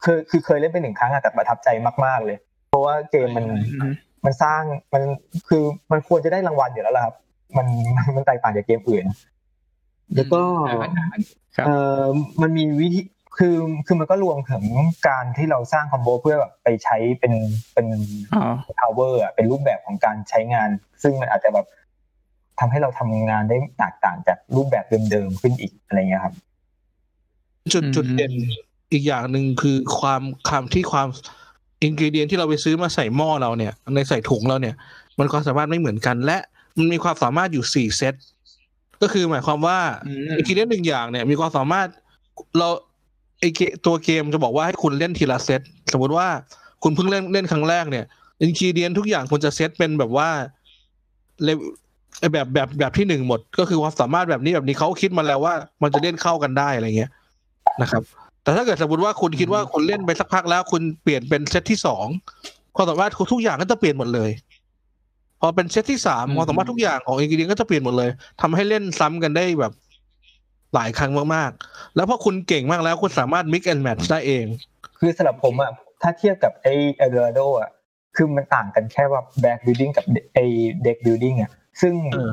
[0.04, 1.68] คือคือเคยเล่นไปหนึ่งครั้งอะแต่ประทับใจ
[2.04, 3.88] มาก ๆเลย เพราะว่าเกมมันอือฮึ
[4.24, 4.62] มันสร้าง
[4.92, 5.02] มัน
[5.48, 5.62] คือ
[5.92, 7.14] มันควรจะได้รางวัลอยู่แล้วล่ะครับ
[7.56, 7.66] มัน
[8.16, 9.04] มันแตกต่างจากเกมอื่น
[10.14, 10.42] แล้วก็
[11.56, 12.04] ครับเอ่อ
[12.42, 13.02] มันมีวิธี
[13.36, 13.56] คือ
[13.86, 14.64] คือมันก็รวมถึง
[15.08, 17.34] การที่เราสร้างคอมโบเพื่อแบบไปใช้เป็น
[17.74, 17.86] เป็น
[18.34, 20.68] อ๋อ power อะเป็นรูปแบบของการใช้งาน
[21.02, 21.66] ซึ่งมันอาจจะแบบ
[22.60, 26.34] ทำให้เราทำงานได้แตกต่างจากรูปแบบเดิมๆขึ้นอีกอะไรเงี้ยครับ
[27.72, 28.32] จุดอืมจุดเด่น
[28.92, 31.08] อีกอย่างหนึ่งคือความคำที่ความ
[31.82, 34.74] อินกิเดียนที่เราไปซื้อมาใส่หม้อเราเนี่ย ในใส่ถุงเราเนี่ย
[35.18, 36.38] มันความสามารถไม่เหมือนกัน และ
[36.78, 38.14] มันมีความสามารถอยู่สี่เซต
[39.02, 41.88] ก็คือหมายความว่าอืมอินกิเดียนหนึ่งอย่างเนี่ย มีความสามารถ
[42.58, 42.68] เรา
[43.40, 45.60] ไอเกตัวเกมจะบอกว่าให้คุณเล่นทีละเซต
[45.92, 46.26] สมมติว่า
[46.82, 48.04] คุณเพิ่งเล่นเล่นครั้งแรกเนี่ย
[48.40, 50.28] อินกิเดียนทุกอย่างคุณจะเซตเป็นแบบว่า
[51.44, 51.48] เล
[52.32, 57.10] แบบแบบแบบที่หนึ่งหมด ก็คือความสามารถแบบนี้แบบนี้เขาคิดมาแล้วว่า มันจะเล่นเข้ากันได้อะไรเงี้ย
[57.82, 58.02] นะครับ
[58.42, 62.06] แต่ถ้าเกิดสมมติว่าคุณคิดว่าคุณเล่นไปสักพักแล้ว คุณเปลี่ยนเป็นเซตที่สอง
[62.76, 64.30] ความสามารถทุกอย่างก็จะเปลี่ยนหมดเลย
[65.40, 68.10] พอเป็นเซตที่สามความสามารถทุกอย่างของ ingredient ก็จะเปลี่ยนหมดเลย
[68.40, 69.72] ทำให้เล่นซ้ำกันได้แบบ
[70.74, 74.44] หลายครั้งมากๆ แล้วพอคุณเก่งมากแล้วคุณสามารถ mix and match ได้เอง
[74.98, 75.72] คือสำหรับผมอะ
[76.02, 76.66] ถ้าเทียบกับไอ
[76.96, 77.70] El Dorado อะ
[78.16, 80.38] คือมันต่างกันแค่ว่า bag building กับไอ
[80.82, 82.30] deck building อะซึ่งเออ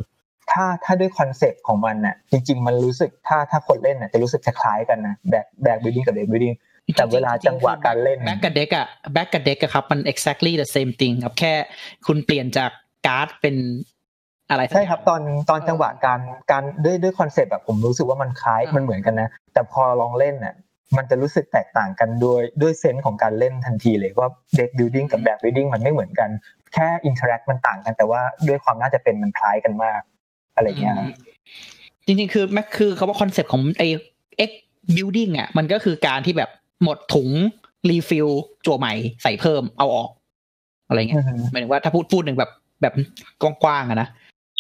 [0.51, 6.53] ถ้าถ้าด้วยคอนเซปต์ของมันน่ะ จริง ๆ มันรู้สึกถ้าถ้าคนเล่นน่ะจะรู้สึกคล้ายๆกันนะ bag bag building กับ deck building
[6.95, 11.53] แต่เวลาจังหวะการเล่น bag กับ deck อะ bag กับ deck อะครับ มัน exactly the same thing ครับแค่
[12.07, 12.71] คุณเปลี่ยนจาก
[13.07, 13.55] การ์ดเป็น
[14.49, 16.19] อะไรสักใช่ครับตอนตอนจังหวะการ
[16.51, 20.55] การด้วยด้วยคอนเซปต์แบบผมรู้สึกว่ามันคล้ายอ่ามัมันเหมือนกันนะ แต่พอลองเล่นน่ะ
[20.97, 26.29] มันจะรู้สึกแตกต่างกันด้วยด้วย sense ของการเล่นทันทีเลยว่า deck building กับ bag building มันไม่เหมือนกัน
[26.73, 30.01] แค่ interact มันต่างกัน แต่ว่าด้วยความน่าจะเป็นมันคล้ายกันมาก
[30.55, 31.07] อะไรเงี้ยครับ
[32.05, 33.87] จริงๆคือแม็กคือคำว่าคอนเซปต์ของไอ้
[34.49, 34.51] X
[34.95, 36.49] building อะมันก็คือการที่แบบ
[36.83, 37.29] หมดถุง
[37.89, 38.27] refill
[38.65, 38.93] จั่วใหม่
[39.23, 40.09] ใส่เพิ่มเอาออก
[40.87, 42.51] อะไรเงี้ยหมายถึงว่าถ้าพูดพูดหนึ่งแบบ
[42.81, 42.93] แบบ
[43.41, 44.09] กว้างๆอะนะ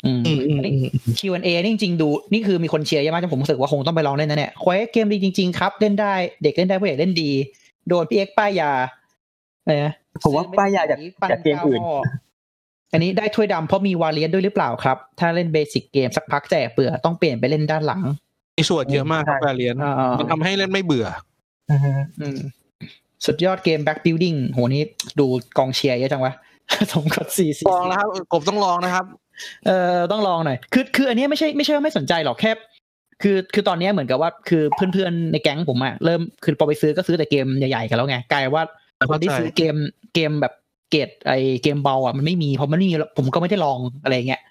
[0.05, 6.13] อืมอืมอืมอันนี้อืม Q&A นี่จริงๆดูนี่คือมีคนเชียร์เยอะมากจนผมรู้สึกว่าคงต้องไปลองเล่นนะเนี่ย Quacks เกมดีจริง ๆ ครับ เล่นได้
[6.43, 7.31] เด็กเล่นได้ผู้ใหญ่เล่นดี
[7.87, 8.71] โดนพี่เอ็กป้ายยา
[9.63, 9.93] อะไรนะ
[10.23, 10.99] ผมว่าป้ายยาจาก
[11.31, 11.81] จากเกมอื่น
[12.91, 18.01] อันนี้ได้ถ้วยดำเพราะมีวาเลียนด้วยหรือเปล่าครับ ถ้าเล่นเบสิกเกมสักพักแจกเปลือต้องเปลี่ยนไปเล่นด้านหลัง
[18.57, 21.07] มีส่วนเยอะมากครับใช่แปรเรียนอ่าๆมันทำให้เล่นไม่เบื่อ
[21.71, 21.91] อือฮึ
[22.21, 22.37] อืม
[23.25, 24.83] สุดยอดเกม back building โหนี่
[25.19, 25.25] ดู
[25.57, 26.33] กองเชียร์เยอะจังวะ
[26.91, 29.05] สมกับสี่สี่ลองนะครับกบต้องลองนะครับ
[29.65, 32.51] เออต้องลองหน่อยคือคืออันเนี้ยไม่ใช่ไม่ใช่ว่าไม่สนใจหรอกแค่
[33.21, 38.63] คือคือตอนเนี้ยเหมือนกับว่าคือเพื่อนๆในแก๊งผมอะเริ่มคือพอไปซื้อก็ซื้อแต่เกมใหญ่ๆกันแล้วไงกลายว่า
[39.09, 39.75] คนที่เข้าใจซื้อเกม
[40.15, 40.53] เกมแบบ
[40.91, 41.33] เกรดไอ
[41.63, 44.41] เกมเบาอะมันไม่มีเพราะมันไม่มีผมก็ไม่ได้ลองอะไรเงี้ย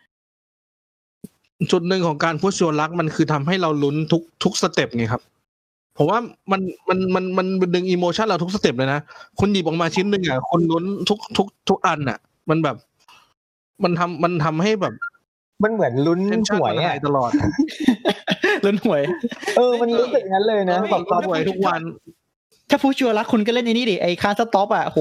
[1.70, 5.22] จุดหนึ่งของการ push your luck มันคือทำให้เราลุ้นทุกทุก step ไงครับ
[5.96, 6.18] ผมว่า
[6.50, 9.00] มันมันมันมันดึง emotion เราทุก step เลยนะ
[9.38, 12.18] คุณหยิบออกมาชิ้นหนึ่งอะคุณลุ้นทุกทุกทุกอันอะ
[12.48, 12.76] มันแบบ
[13.84, 14.94] มันทำมันทำให้แบบ
[15.64, 17.30] มันเหมือนลุ้น tension หวยมัน high อะตลอด
[18.64, 19.02] ลุ้นหวย
[19.56, 21.80] เออ มันรู้สึกงั้นเลยนะแบแบบบตอนหวยทุกวัน
[22.70, 24.98] ถ้าพูดชัวร์ละคุณก็เล่นไอ้นี่ดิไอคาสต็อปอะโห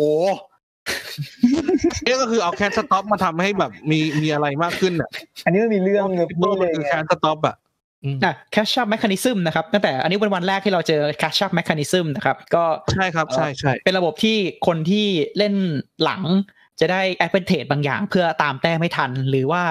[2.05, 5.09] นี่ก็คือเอาแคนสต็อปมาทำให้แบบมีมีอะไรมากขึ้นอะ
[5.45, 7.55] อันนี้มันมีเรื่องแบบตัวนี่มัเลนยคือไงแคนสต็อปอะ
[8.23, 14.37] อะ cash up mechanism นะครับตั้งแต่อันนี้เป็นวันแรกที่เราเจอ cash up mechanism นะครับ ก็ใช่ครับใช่ใช่เป็นระบบที่
[14.67, 15.05] คนที่
[15.37, 15.55] เล่น
[16.03, 16.21] หลัง
[16.79, 19.63] จะได้ advantage บางอย่างเพื่อตามแต้มไม่ทัน หรือว่า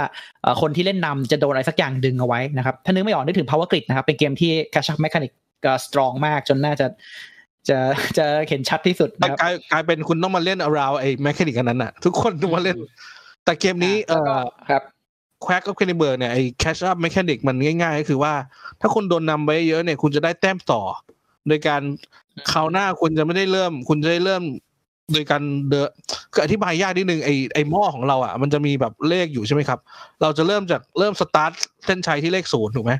[0.42, 5.32] เอ่อคนที่เล่นนำจะโดนอะไรสักอย่างดึงเอาไว้นะครับ ถ้านึกไม่ออกนึกถึง power grid นะครับ เป็นเกมที่ cash up mechanic
[5.64, 6.86] ก็ strong มากจนน่าจะ
[7.68, 7.78] จะ
[8.18, 12.76] จะเห็นชัดที่สุดแต่นะครับกลายกลายเป็นคุณต้องมาเล่น around ไอ้แมค a นิกอันนั้นอะ ทุกคนต้องมาเล่น
[13.44, 14.82] แต่เกมนี้เอ่แล้วก็อครับ
[15.42, 18.34] แควกกับเคนิเบอร์เนี่ยไอ้ catch up mechanic มันง่ายๆก็คือว่า
[18.80, 20.82] ถ้าคุณโดนนำไปเยอะเนี่ยคุณจะได้แต้มต่อ
[21.48, 21.82] โดยการ
[22.52, 24.42] คราวหน้าคุณจะไม่ได้เริ่ม คุณจะได้เริ่ม
[25.12, 25.88] โดยการเดอ
[26.32, 29.78] คืออธิบายยากนิดนึงไอ้ไอ้หม้อของเราอะมันจะมีแบบเลขอยู่ใช่ไหมครับ
[30.22, 31.52] เราจะเริ่มจากเริ่มสตาร์ท
[31.86, 32.92] เส้นชัยที่เลขศูนย์ถูกไหม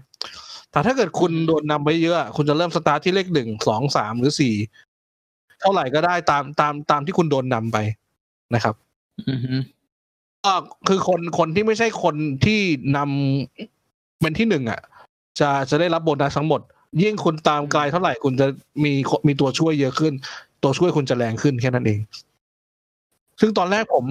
[0.71, 4.55] แต่ถ้าเกิดคุณโดนนำไปเยอะอะ คุณจะเริ่มสตาร์ทที่เลขหนึ่งสองสามหรือสี่
[5.61, 7.79] เท่าไหร่ก็ได้ตามตามตามที่คุณโดนนำไป
[8.55, 8.75] นะครับ
[9.29, 9.55] อือฮึ
[10.45, 10.53] ก็
[10.89, 12.61] คือคนคนที่ไม่ใช่คนที่
[12.97, 14.81] นำเป็นที่หนึ่งอะ
[15.41, 16.61] จะจะได้รับโบนัสทั้งหมด
[17.03, 18.47] ยิ่งคุณตามไกลเท่าไหร่คุณจะ
[18.85, 18.93] มี
[19.27, 20.13] มีตัวช่วยเยอะขึ้น
[20.63, 22.01] ตัวช่วยคุณจะแรงขึ้นแค่นั้นเอง
[23.41, 24.05] ซึ่งตอนแรกผม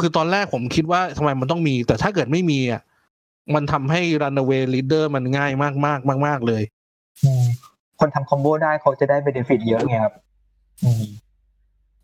[0.00, 2.82] คือตอนแรกผมคิดว่าทำไมมันต้องมี แต่ถ้าเกิดไม่มีอะ
[3.54, 6.62] มันทำให้ runaway leader มันง่ายมากมากมากมากเลย
[8.00, 10.14] คนทำคอมโบได้เขาจะได้เบนฟิตเยอะไงครับ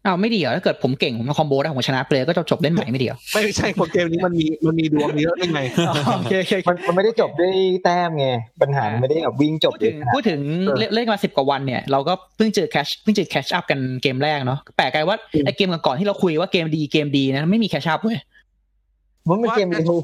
[0.04, 5.60] อืมอ้าวไม่ดีเหรอถ้าเกิดผมเก่งผมมาคอมโบได้ผมชนะไปเลยก็จบจบเล่นใหม่ไม่ดีเหรอไม่ใช่เพราะเกมนี้มันมีมันมีดวงเยอะยังไง
[6.16, 7.52] โอเคโอเคมันมันไม่ได้จบด้วย
[7.84, 8.26] แต้มไง
[8.62, 18.18] ปัญหามันไม่ได้แบบวิ่งจบพูดเลถึยงนะพูดถึงเออเล่นเล่นมาสิบกว่าวันเนี่ยเราก็เพิ่งเจอ catch เพิ่งเจอ catch up กันเกมแรกเนาะแปลกใจว่าไอเกมก่อนๆที่เราคุยว่าเกมดีเกมดีนะไม่มี catch up เว้ย
[19.28, 19.98] มันเป็นเกมเดียว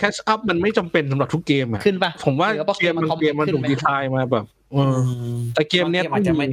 [0.00, 4.98] catch up มันไม่จำเป็นสำหรับทุกเกมอะขึ้นปะผมว่าหรือเพราะเกมมันคอมเกมมันขึ้ถูกไหดีไซน์มาแบบเออ
[5.54, 6.46] แต่เกมเนี้ยบางอาจจะไม่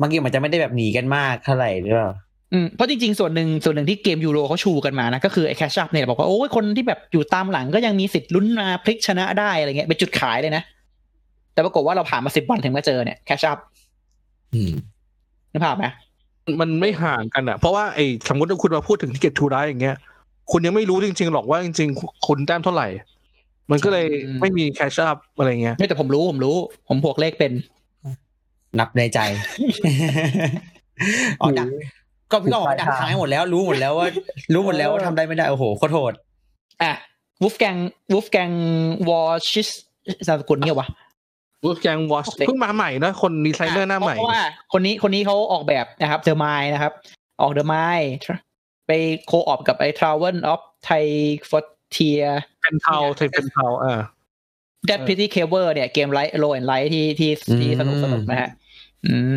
[0.00, 2.10] บางเกมอาจจะไม่ได้แบบหนีกันมากเท่าไหร่หรือเปล่า
[2.52, 10.62] อืมเพราะจริงๆ ส่วนหนึ่งส่วนหนึ่งที่เกมยูโรเขาชูกันมานะ ก็คือไอ้ catch up เนี่ยบอกว่าโอ้ยคนที่แบบอยู่ตามหลังก็ยังมีสิทธิ์ลุ้นมาพลิกชนะได้อะไรเงี้ยเป็นจุดขายเลยนะ
[11.52, 13.58] แต่ปรากฏว่าเราผ่านมาสิบวันถึงมาเจอเนี่ย catch up
[14.54, 14.72] อืม
[15.52, 15.84] นึกภาพไหม
[16.60, 19.96] มันไม่ห่างกันอะเพราะว่าไอ้สมมติว่าคุณมาพูดถึง Ticket to Ride อย่างเงี้ย
[20.52, 22.88] คุณยังไม่รู้จริง ๆ หรอกว่าจริง ๆ คุณแต้มเท่าไหร่
[23.70, 24.06] มันก็เลย
[24.40, 26.56] ไม่มี catch up อะไรเงี้ยไม่แต่ผมรู้ผมรู้
[26.88, 27.52] ผมพวกเลขเป็น
[28.78, 29.18] นับในใจ
[31.40, 31.68] อ๋อดัก
[32.30, 34.08] ก็พี่ก็บอกว่าดักทางให้หมดแล้ว รู้หมดแล้วว่า
[34.52, 36.12] รู้หมดแล้วว่าทำได้ไม่ได้โอ้โหโคตรโหด
[36.82, 36.92] อะ
[37.42, 37.76] วูฟแกง
[38.12, 38.50] วูฟแกง
[39.08, 39.20] วอ
[39.50, 39.68] ชิส
[40.28, 40.88] นามสกุลเนี่ยวะ
[41.64, 46.92] วูฟแกงวอชเพิ่งมาใหม่นะคนดีไซเนอร์หน้าใหม่เพราะว่าคนนี้คนนี้เขาออกแบบนะครับเดอะไมนะครับ
[47.42, 47.76] ออกเดอะไม
[48.86, 48.90] ไป
[49.26, 50.90] โคออปกับไอ้ทราเวลออฟไท
[51.50, 51.58] ฟอ
[51.90, 52.22] เทีย
[52.62, 54.00] เป็นเทาไทยเป็นเทาอ่า
[54.88, 57.30] That Pretty Clever เนี่ยเกมไลท์โลแอนไลท์ที่ที่
[57.60, 58.50] ที่อืมสนุกสนุกนะฮะ
[59.06, 59.36] อืม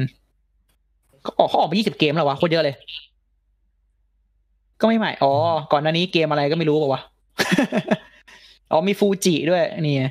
[1.24, 2.76] เขาออกเขาออกไปยี่สิบเกมแล้ววะโคตรเยอะเลย
[4.82, 5.34] ก็ไม่ใหม่ อ๋อ
[5.72, 7.02] ก่อนหน้านี้เกมอะไรก็ไม่รู้ป่าวะ
[8.72, 10.04] อ๋อมีฟูจิด้วยนี่ไง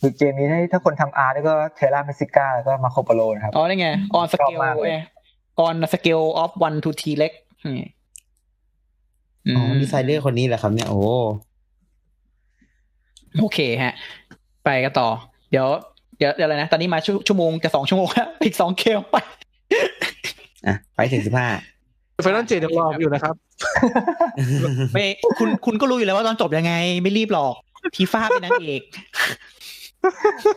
[0.00, 4.92] คือเกมนี้ถ้าคนทำอาร์ตก็เทราเมซิก้าแล้วก็มาโคโปโลนะครับ อ๋อนี่ไง on ชอบ scale มากเลย
[5.66, 7.32] on scale of one to t เล็ก
[7.78, 7.88] นี่
[9.46, 11.02] อือ๋อมดีไซเนอร์คนนี้แหละครับเนี่ย โอ้
[13.40, 13.94] โอเคฮะ
[14.64, 15.08] ไปกันต่อ
[15.50, 15.66] เดี๋ยว
[16.18, 19.16] เดี๋ยว เดี๋ยวอะไรนะ ตอนนี้มาชั่วชั่วโมงจะสองชั่วโมงแล้วอีกสองเกมไป
[20.66, 21.48] อะไปถึงสิบห้า
[22.22, 23.34] ไฟนอลเจยังรออยู่นะครับ
[24.94, 25.06] ไม่
[25.38, 26.72] คุณคุณก็รู้อยู่แล้วว่าตอนจบยังไง
[27.02, 27.54] ไม่รีบหรอก
[27.96, 28.82] ทีฟ้าเป็นนางเอก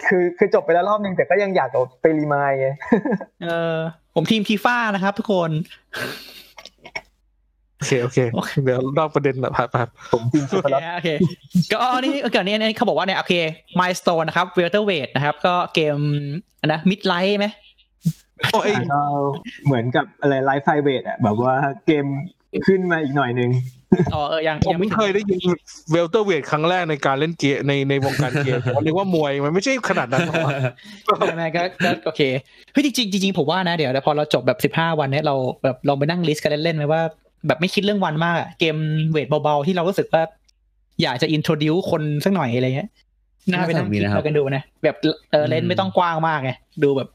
[0.08, 2.68] คือคือจบไปแล้วรอบนึงแต่ก็ยังอยากเอาไปรีมายไง
[3.44, 3.78] เออ
[4.16, 5.52] ผมทีมทีฟ้านะครับทุกคน
[7.82, 8.20] โอเคโอเค
[8.64, 11.10] เดี๋ยวนอกประเด็นนะผ่านผ่านผมทีมสุโอภเคลักษณ์โอเค
[11.72, 13.34] ก็อันนี้เกิดนี้อันนี้เขาบอกว่าเนี่ยโอเค
[13.80, 15.96] มายส o ตนนะครับเวลเตอร์เวทนะครับ ก็เกม
[16.62, 17.48] อันนะ mid light ไหม
[18.52, 19.02] โอ้ไอยก็
[19.66, 21.56] เหมือนกับอะไร lightweight อะแบบว่า
[21.86, 22.06] เกม
[22.68, 23.52] ขึ้นมาอีกหน่อยนึง
[24.14, 25.40] อ๋อเออยังผมยังไม่ไม่ถึงเคยได้ยิน
[25.92, 30.36] welterweight ครั้งแรกในการเล่นเกมในในวงการเกมผมนึกว่ามวยมันไม่ใช่ขนาดนั้นหรอก
[31.20, 32.22] ไม่ไม่ก็ก็โอเค
[32.72, 37.02] เฮ้ยจริงๆจริงๆผมว่านะเดี๋ยวพอเราจบแบบสิบห้าวันเนี้ยเราแบบลองไปนั่ง list กันเล่นๆไหมว่า
[37.48, 38.76] แบบไม่คิดเรื่องวันมากอะเกม
[39.10, 40.24] weight เบาๆ ที่เรารู้สึกว่า
[41.02, 42.90] อยากจะ introduce คนสักหน่อยอะไรเงี้ย
[43.52, 44.96] น่าไปนั่งคิดกันดูนะแบบ
[45.32, 46.52] เออ range ไม่ต้องกว้างมากไง
[46.84, 47.10] ดูแบบ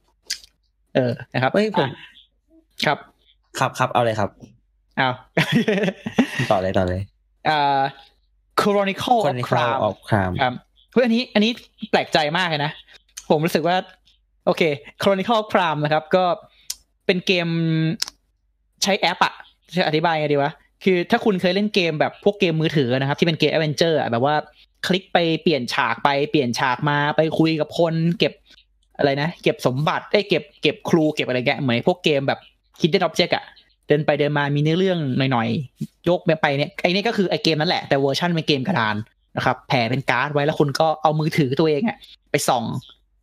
[0.94, 1.92] เออนะครับเฮ้ยผมอะ
[2.84, 2.98] ครับ
[3.58, 4.30] ครับครับเอาเลยครับ
[5.00, 5.14] อ้าว
[6.50, 7.00] ต่อเลยต่อเลย
[7.48, 7.82] อ่า
[8.60, 10.52] Chronicle คน of ในคราว Crime of Crime ครับ
[10.92, 11.50] เฮ้ยอันนี้ อันนี้
[11.90, 12.72] แปลกใจมากเลยนะ
[13.30, 13.76] ผมรู้สึกว่า
[14.46, 14.62] โอเค
[15.02, 16.24] Chronicle of Crime นะครับ ก็
[17.06, 17.48] เป็นเกม
[18.82, 19.34] ใช้แอปอะ
[19.74, 20.52] จะอธิบายไงดีวะ
[20.84, 24.34] คือถ้าคุณเคยเล่นเกมแบบพวกเกมมือถือนะครับ ที่เป็นเกม adventure อะแบบว่า
[24.86, 28.32] คลิกไปเปลี่ยนฉากไปเปลี่ยนฉากมาไปคุยกับคน เก็บ
[28.98, 32.40] อะไรนะ เก็บสมบัติได้ยเก็บเก็บ clue เก็บอะไรแกเหมือนพวกเกมแบบ
[32.80, 33.44] Hidden Object อะ
[33.86, 34.98] เดินไปเดินมามีเนื้อเรื่อง
[35.32, 38.96] หน่อยๆยกไปเนี่ยไอ้นี่ก็คือไอ้เกมนั่นแหละแต่เวอร์ชันเป็นเกมกระดาน
[39.36, 41.96] นะครับแผ่เป็นการ์ดไว้แล้วคุณก็เอามือถือตัวเองอะ
[42.30, 42.64] ไปส่อง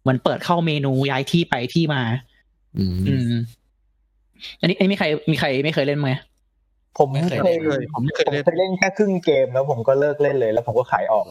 [0.02, 2.02] เหมือนเปิดเข้าเมนูย้ายที่ไปที่มา
[2.78, 3.34] อืมอืม
[4.60, 6.10] อันนี้อันนี้มีใครมีใครไม่เคยเล่นไหม
[6.98, 11.26] ผมไม่เคยเคยเคยผมไม่เคยผมเล่นเคยเล่นแค่ครึ่งเกมแล้วผมก็เลิกเล่นเลย แล้วผมก็ขายออก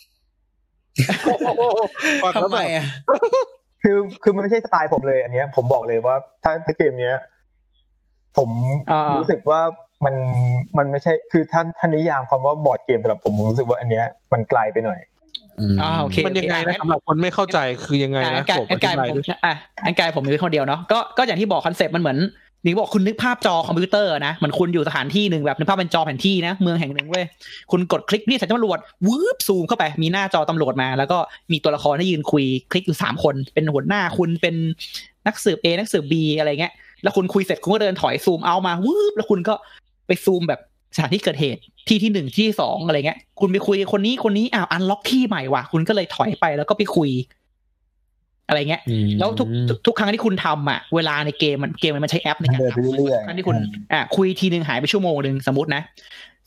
[2.37, 2.87] ทำไมอะ
[3.83, 7.17] คือคือมันไม่ใช่สไตล์ผมเลย อันเนี้ย ผมบอกเลยว่า ถ้าถ้าเกมเนี้ย
[8.37, 8.49] ผม
[8.91, 9.61] อ่ารู้รู้สึกว่า
[10.05, 10.15] มัน
[10.79, 15.01] มันไม่ใช่คือท่านท่านนิยามคำว่าบอร์ดเกมสำหรับผมผมรู้สึกว่าอันเนี้ยมันไกลไปหน่อย
[15.83, 22.19] อ่าโอเคมันยังไงโอเคนะสำหรับคนไม่เข้าใจคือยังไงอะนะอันกายผมอันกายอธิบายผมด้วยอะอันกายผมมีคนเดียวเนาะก็ก็อย่างที่บอก concept มันเหมือน
[22.65, 27.25] นี่บอกคุณนึกภาพจอคอมพิวเตอร์นะเหมือนคุณอยู่สถานที่หนึ่งแบบนึกภาพเป็นจอแผนที่นะ เมืองแห่งหนึ่งเว้ย
[27.71, 28.79] คุณกดคลิกนี่สายตำรวจ
[29.09, 31.19] วืบซูมเข้าไป มีหน้าจอตำรวจมา แล้วก็
[31.53, 34.55] มีตัวละครให้ยืนคุยคลิกอยู่สามคน เป็นหัวหน้าคุณเป็น
[35.27, 36.73] นักสืบ A นักสืบ B อะไรเงี้ย
[37.03, 39.55] แล้วคุณคุยเสร็จคุณก็เดินถอยซูมเอามาวืบแล้วคุณก็
[40.07, 40.61] ไปซูมแบบ
[40.97, 47.11] สถานที่เกิดเหตุที่ที่หนึ่งที่สองอะไรเงี้ย คุณไปคุยคนนี้คนนี้อ้าว unlock ที่ใหม่ว่ะคุณก็เลยถอยไปแล้วก็ไปคุย
[48.53, 53.57] อะไรเงี้ยอืมแล้วทุกทุกทุกครั้งที่คุณทำอะเวลาในเกมมันเกมมันใช้แอปในการเดินไปทำเรื่อยๆทุกครั้งที่คุณ
[53.93, 55.83] อะคุยทีนึงหายไปชั่วโมงหนึ่งสมมตินะ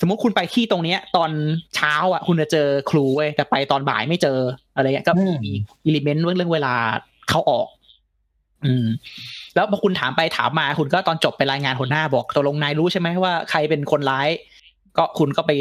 [0.02, 1.30] สมมติคุณไปที่ตรงเนี้ย ตอน
[1.76, 4.40] เช้าอะ คุณจะเจอครูเว้ยแต่ไปตอนบ่ายไม่เจอ
[4.76, 5.52] อะไรเงี้ยก็มีมี
[5.86, 6.74] อิเลเมนต์เรื่องเวลา
[7.30, 7.68] เข้าออก
[8.66, 8.86] อืม
[9.56, 14.30] แล้วพอคุณถามไปถามมาคุณก็ตอนจบไปรายงานหัวหน้าบอกตกลงนายรู้ใช่ไหมว่าใครเป็นคนร้าย
[14.98, 15.52] ก็คุณก็ไป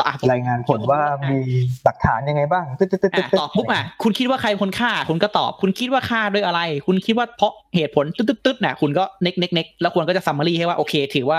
[0.00, 1.00] ตอบรายงานผลว่า
[1.30, 1.38] มี
[1.84, 11.38] หลักฐานยังไงบ้างตึ๊ดตึ๊ดตึ๊ดอะตึ๊ดตอบปุ๊บอะคุณคิดว่าใครเป็นคนฆ่า คุณก็ตอบ คุณคิดว่าฆ่าด้วยอะไร คุณคิดว่าเพราะเหตุผลตึ๊ดตึ๊ดตึ๊ดน่ะคุณก็เน็กเน็กเน็กแล้วคุณก็จะ summary ให้ว่าโอเค ถือว่า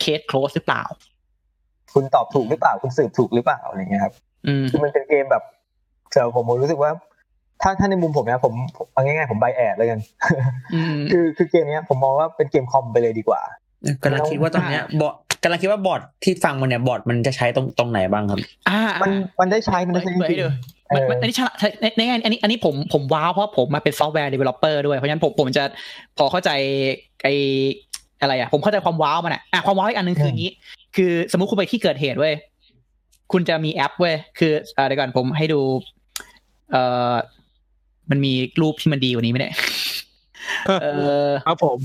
[0.00, 0.84] เคส close หรือเปล่า
[1.94, 4.12] คุณตอบถูกหรือเปล่า คุณสืบถูกหรือเปล่าอะไรเงี้ยครับ
[4.46, 5.42] อืมคือมันเป็นเกมแบบ
[6.12, 6.90] สำหรับผมผมรู้สึกว่า
[7.62, 10.00] ถ้าถ้าในมุมผมนะผมผมเอาง่ายๆผม bias แล้วกัน
[10.74, 13.40] อืมคือคือเกมเนี้ยผมมองว่าเป็นเกมคอมไปเลยดีกว่า
[14.02, 18.38] กำลังคิดว่าตอนเนี้ยบอท กำลังคิดว่าบอทที่ฟังมันเนี่ยบอทมันจะใช้ตรงตรงไหนบ้างครับ
[18.68, 19.10] อ่ามัน
[19.40, 25.64] มันได้ใช้ มันได้ใช้จริงเปิดริให้งดูๆเอมันอมันอันนี้ฉลาดในในแง่อันนี้อันนี้ผมผม wow เพราะผมมาเป็น software developer ด้วย เพราะฉะนั้นผมผมจะ
[26.18, 26.50] พอเข้าใจ
[27.22, 27.28] ไอ
[28.20, 30.52] อะไรอะ ผมเข้าใจความ wow มันอะอะความ wow อีกอันหนึงคืออย่างนี้
[30.96, 32.34] คือสมมุติคุณไปที่เกิดเหตุเว้ย
[33.32, 35.60] คุณจะมีแอปเว้ยคืออ่าเดี๋ยวก่อนผมให้ดู
[36.72, 36.82] เอ่
[37.12, 37.14] อ
[38.10, 39.54] มันมีรูปที่มันดีกว่านี้ไหมเนี่ย
[40.82, 40.86] เอ
[41.26, 41.78] อครับผม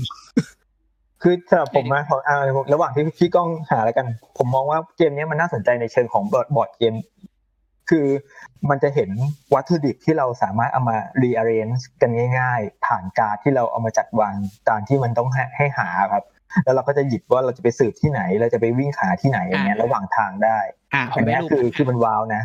[1.26, 2.36] คือสำหรับผมนะของอ่า
[2.74, 4.06] ระหว่างที่พี่ก้องหาแล้วกัน
[4.38, 6.94] ผมมองว่าเกมเนี้ยมันน่าสนใจในเชิงของบอร์ดบอร์ดเกม
[7.90, 8.06] คือ
[8.70, 9.10] มันจะเห็น
[9.54, 14.34] วัตถุดิบที่เราสามารถเอามา rearrange กันง่าย ๆ ผ่านการ์ดที่เราเอามาจัดวาง
[14.68, 16.24] ตามที่มันต้องให้ให้หาครับ
[16.64, 20.58] แล้วเราก็จะหยิบว่าเราจะไปสืบที่ไหน เราจะไปวิ่งหาที่ไหนอย่างเงี้ยระหว่างทางได้
[20.94, 22.42] อะผอัมนได้เนี้ยรูปคือคือมันว้าวนะ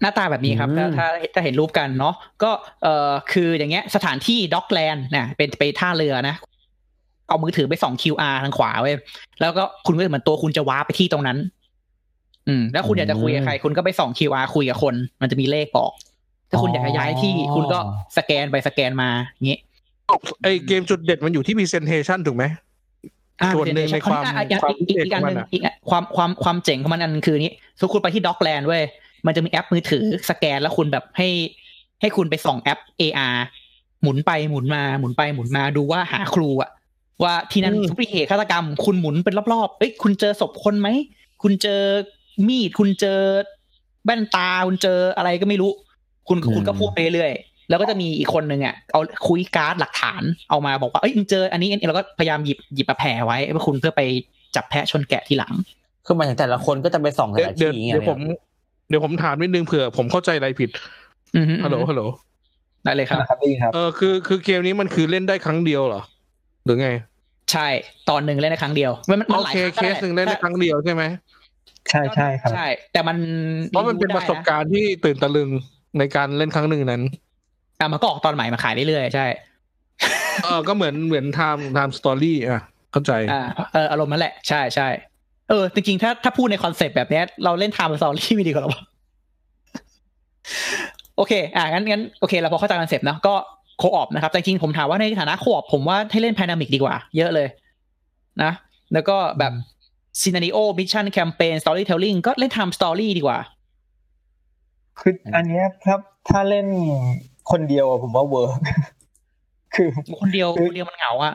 [0.00, 2.50] หน้าตาแบบนี้ครับอืถ้ามถ้าถ้าเห็นรูปกันเนาะก็
[2.82, 6.36] เอ่อคืออย่างเงี้ยสถานที่ด็อกแลนด์นะเป็นไปท่าเรือนะ
[7.32, 8.94] เอามือถือไปส่อง QR ทางขวาไว้ย
[9.40, 11.38] แล้วก็คุณก็เหมือนตัวคุณจะว้าร์ปไปที่ตรงนั้น
[12.48, 15.90] อืม แล้วคุณอยากจะคุยกับใคร คุณก็ไปส่อง QR คุยกับคน มันจะมีเลขบอก
[16.50, 17.78] ถ้าคุณอยากจะย้ายที่คุณก็
[18.16, 19.58] สแกนไปสแกนมาอย่างงี้
[20.42, 22.44] ไอเกมจุดเด่นมันอยู่ที่ presentation ถูกไหม
[23.40, 28.82] อ่าส่วนหนึ่งในความอะอะความอีกอีกอีกอันหนึ่งพิเศษของมันอะอีกอะความความความเจ๋งของมันอันคือนี้สมมติคุณไปที่ด็อกแลนด์เว้ย
[29.26, 31.28] มันจะมีแอปมือถือสแกนแล้วคุณแบบให้
[32.00, 33.36] ให้คุณไปส่องแอป AR
[34.02, 36.70] หมุนไปหมุนมาหมุนไปหมุนมาดูว่าหาครูอะ
[37.24, 40.88] ว่าที่นั่นอืมอุบัติเหตุฆาตกรรม คุณหมุนเป็นรอบๆเอ้ยคุณเจอศพคนไหม
[41.42, 41.80] คุณเจอ
[42.48, 43.18] มีด คุณเจอ
[44.04, 45.70] แว่นตา คุณเจออะไรก็ไม่รู้
[46.28, 54.02] คุณอืมคุณก็พูดไปเรื่อยๆแล้วก็จะมีอีกคนหนึ่งอะเอาคุยการ์ดหลักฐานเอามาบอกว่าเอ้ยมึงเจออันนี้อันนี้เราก็พยายามหยิบหยิบมาแผ่ไว้เพื่อคุณเพื่อไป
[54.56, 55.52] จับแพะชนแกะทีหลัง
[56.06, 58.18] คือหมายถึงแต่ละคนก็จะไปส่องแต่เดี๋ยวละเดี๋ยวที่อย่างเงี้ยเดี๋ยวผม
[58.88, 60.70] เดี๋ยวผมถามนิดนึงเผื่อ ผมเข้าใจอะไรผิด
[61.36, 62.02] อือฮึฮัลโหลฮัลโหล
[62.84, 66.02] ได้เลยครับนะครับได้ยินครับเออคือคือเกมนี้มันคือเล่นได้ครั้งเดียวเหรอ
[66.64, 66.88] หรือไง
[67.52, 67.68] ใช่
[68.10, 71.02] ตอนหนึ่งเล่นได้ครั้งเดียว มันมันโอหลายเคครั้งเคสหนึ่งเล่นได้ครั้งเดียวใช่ไหม
[71.90, 73.16] ใช่ใช่ครับใช่ แต่มัน
[73.68, 75.48] เพราะมันเป็นประสบการณ์ที่ตื่นตะลึง
[75.98, 77.02] ในการเล่นครั้งหนึ่งนั้น
[77.78, 79.26] อะมันก็ออกตอนใหม่มาขายเรื่อยๆใช่
[80.42, 82.62] เออก็เหมือนเหมือน Time Time Stories อะ
[82.92, 83.42] เข้าใจอ่า
[83.72, 84.88] เอออารมณ์นั้นแหละใช่ใช่
[85.48, 88.82] เออ จริงๆ ถ้าถ้าพูดใน concept แบบเนี้ยเราเล่น Time Stories ไม่ดีกว่าหรอวะ
[91.16, 93.34] โอเค อะงั้นงั้นโอเคเราพอเข้าใจ concept เนอะก็
[93.82, 97.48] co-op นะครับ แต่จริงๆผมถามว่าในฐานะ co-op ผมว่าให้เล่น p พ n นามิกดีกว่า เยอะเลย
[98.42, 98.52] นะ
[98.92, 99.52] แล้วก็แบบ
[100.20, 103.38] scenario mission campaign storytelling ก็เล่น Time Stories ดีกว่า
[105.00, 106.66] คืออันเนี้ยครับ ถ้าเล่น
[107.50, 108.52] คนเดียวอะผมว่า work
[109.74, 109.88] คือ
[110.20, 111.34] คนเดียวคือคนเดียวมันเหงาอะ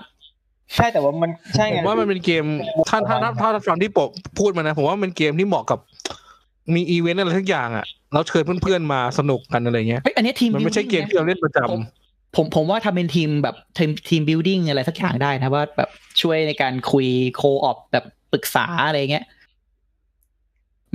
[0.75, 2.45] ใช่แต่ว่ามันใช่ไงผมว่ามันเป็นเกม
[2.89, 4.09] ถ้าถ้าถ้าถ้าฟังที่ปก
[4.39, 5.79] พูดมานะ ผมว่ามันเป็นเกมที่เหมาะกับ
[6.75, 15.89] มีอีเวนต์อะไรทุกอย่างอะแล้วเชิญเพื่อนๆมาสนุกกันอะไรเงี้ยเฮ้ยอันนี้ทีมมันไม่ใช่เกมที่เราเล่นประจำ ผมผมผมว่าทำเป็นทีมแบบทีม team building อะไรสักอย่างได้นะว่าแบบ
[16.21, 19.25] ช่วยในการคุย co-op แบบปรึกษาอะไรเงี้ย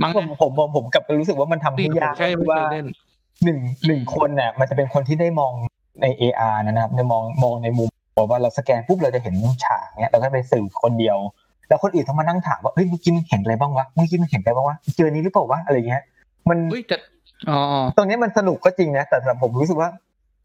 [0.01, 2.87] มั้งผมผมผมผมกลับไปรู้สึกว่ามันทำให้นี่ผมยากแค่ไม่ที่เคว่ายเล่น
[3.43, 5.51] หนึ่งหนึ่งคนเนี่ยมันจะเป็นคนที่ได้มอง
[6.01, 11.17] ใน AR นะครับในมองมองในมุมบอกว่าเราสแกนปุ๊บเราจะเห็นฉากเนี้ยเราก็ไปสื่อคนเดียว
[11.69, 16.03] แล้วคนอื่นต้องมานั่งถามว่าเฮ้ยเมื่อกี้มึงเห็นอะไรบ้างวะเมื่อกี้มึงเห็นอะไรบ้างวะเจอนี้หรือเปล่าวะอะไรเงี้ย
[16.49, 16.97] มันเฮ้ยแต่
[17.49, 17.59] อ๋อ
[17.97, 19.89] ตรงเนี้ยมันสนุกก็จริงนะแต่สำหรับผมรู้สึกว่า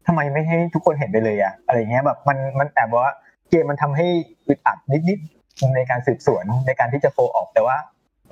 [0.07, 3.13] ทำไมไม่ให้ทุกคนเห็นไปเลยอะอะไรเงี้ยแบบมันมันแอบว่า
[3.49, 4.07] เกมมันทำให้
[4.47, 4.77] อึดอัด
[5.09, 7.77] นิดๆในการสืบสวนในการที่จะโฟออกแต่ว่า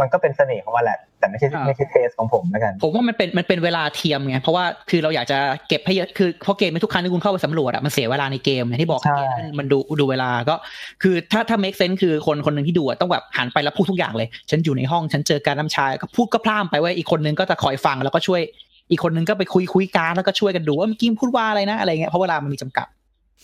[0.02, 10.56] มันก็เป็นเสน่ห์ของมันแหละ แต่ไม่ใช่ไม่ใช่เทสของผมแล้วกัน ผมว่ามันเป็นมันเป็นเวลาเทียมไงเพราะว่าคือเราอยากจะเก็บให้เยอะคือเพราะเกมไม่ทุกครั้งที่คุณเข้าไปสำรวจอะมันเสียเวลาในเกมอย่างที่บอกใช่เกมมันมันดูดูเวลาก็
[11.03, 18.41] คือถ้าถ้า make sense คือคนคนหนึ่งที่ดูอะต้องแบบหันไปแล้วพูดทุกอย่างเลย ฉันอยู่ในห้องฉันเจอการน้ำชาก็พูดก็พร่ำไปไว้อีกคนนึงก็จะคอยฟังแล้วก็ช่วย
[18.89, 22.88] อีกคนนึงก็ไปคุยคุยการแล้วก็ช่วยกันดูว่าเมื่อกี้มันพูดว่าอะไรนะอะไรเงี้ยเพราะเวลามันมีจำกัด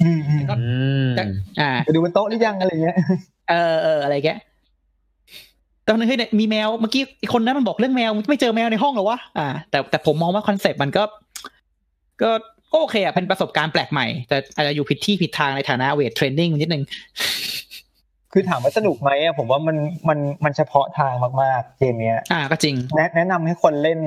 [0.02, 0.68] อืมอืมก็อื
[1.06, 1.10] ม
[1.60, 2.96] อ่าไปดูบนโต๊ะหรือยังอะไรเงี้ย
[3.50, 4.30] เออเอออะไรแก
[5.88, 11.04] ตอนนึงเฮ้ยเนี่ยมีแมวเมื่อกี้อีกคนนั้นมันบอกเรื่องแมวไม่เจอแมวในห้องเหรอวะอ่า แต่แต่ผมมองว่า concept มันก็
[12.22, 12.32] ก็
[12.72, 16.84] ก็โอเคอะเป็นประสบการณ์แปลกใหม่ แต่อาจจะอยู่ผิดที่ผิดทางในฐานะ weight training นิดนึง
[18.36, 19.78] คือถามว่าสนุกไหมอะผมว่ามัน
[20.10, 24.00] มันมันเฉพาะทางมากๆเกมเนี้ย อ่าก็จริง แนะแนะนำให้คนเล่น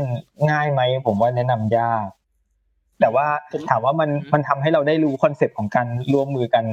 [0.50, 2.04] ง่ายไหมผมว่าแนะนำยาก
[3.00, 6.64] แต่ว่าผมถามว่ามันมันทำให้เราได้รู้ concept ของการร่วมมือกัน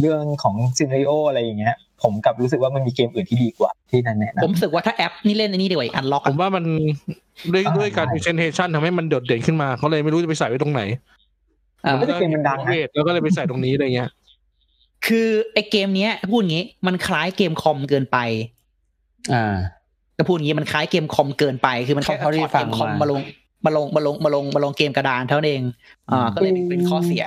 [0.00, 6.64] เรื่องของ scenario อะไรอย่างเงี้ย ผมกลับรู้สึกว่ามันมีเกมอื่นที่ดีกว่า ที่นั่นแนะนำผมรู้สึกว่าถ้าแอปนี่เล่นอันนี้ดีกว่าอีก Unlock ผมว่ามัน
[7.52, 10.82] ด้วยอ่าด้วยการใช่ presentation ทำให้มันโดดเด่นขึ้นมาเขาเลยไม่รู้จะไปใส่ไว้ตรงไหน
[11.84, 14.10] อ่าแต่เกมมันดังนะ weight แล้วก็เลยไปใส่ตรงนี้อะไรเงี้ย
[15.06, 18.18] คือไอเกมเนี้ยพูดงี้มันคล้ายเกมคอมเกินไป
[19.34, 19.56] อ่า
[20.16, 23.20] ก็พูดงี้มันคล้ายเกมคอมเกินไปคือมันแค่เขาเขาที่ถอดฟัเกงมคอมมามาลง
[23.64, 25.62] มาลงมาลงมาลงมาลงเกมกระดานเท่านั้นเอง
[26.10, 27.26] อ่าอืมก็เลยเป็นข้อเสีย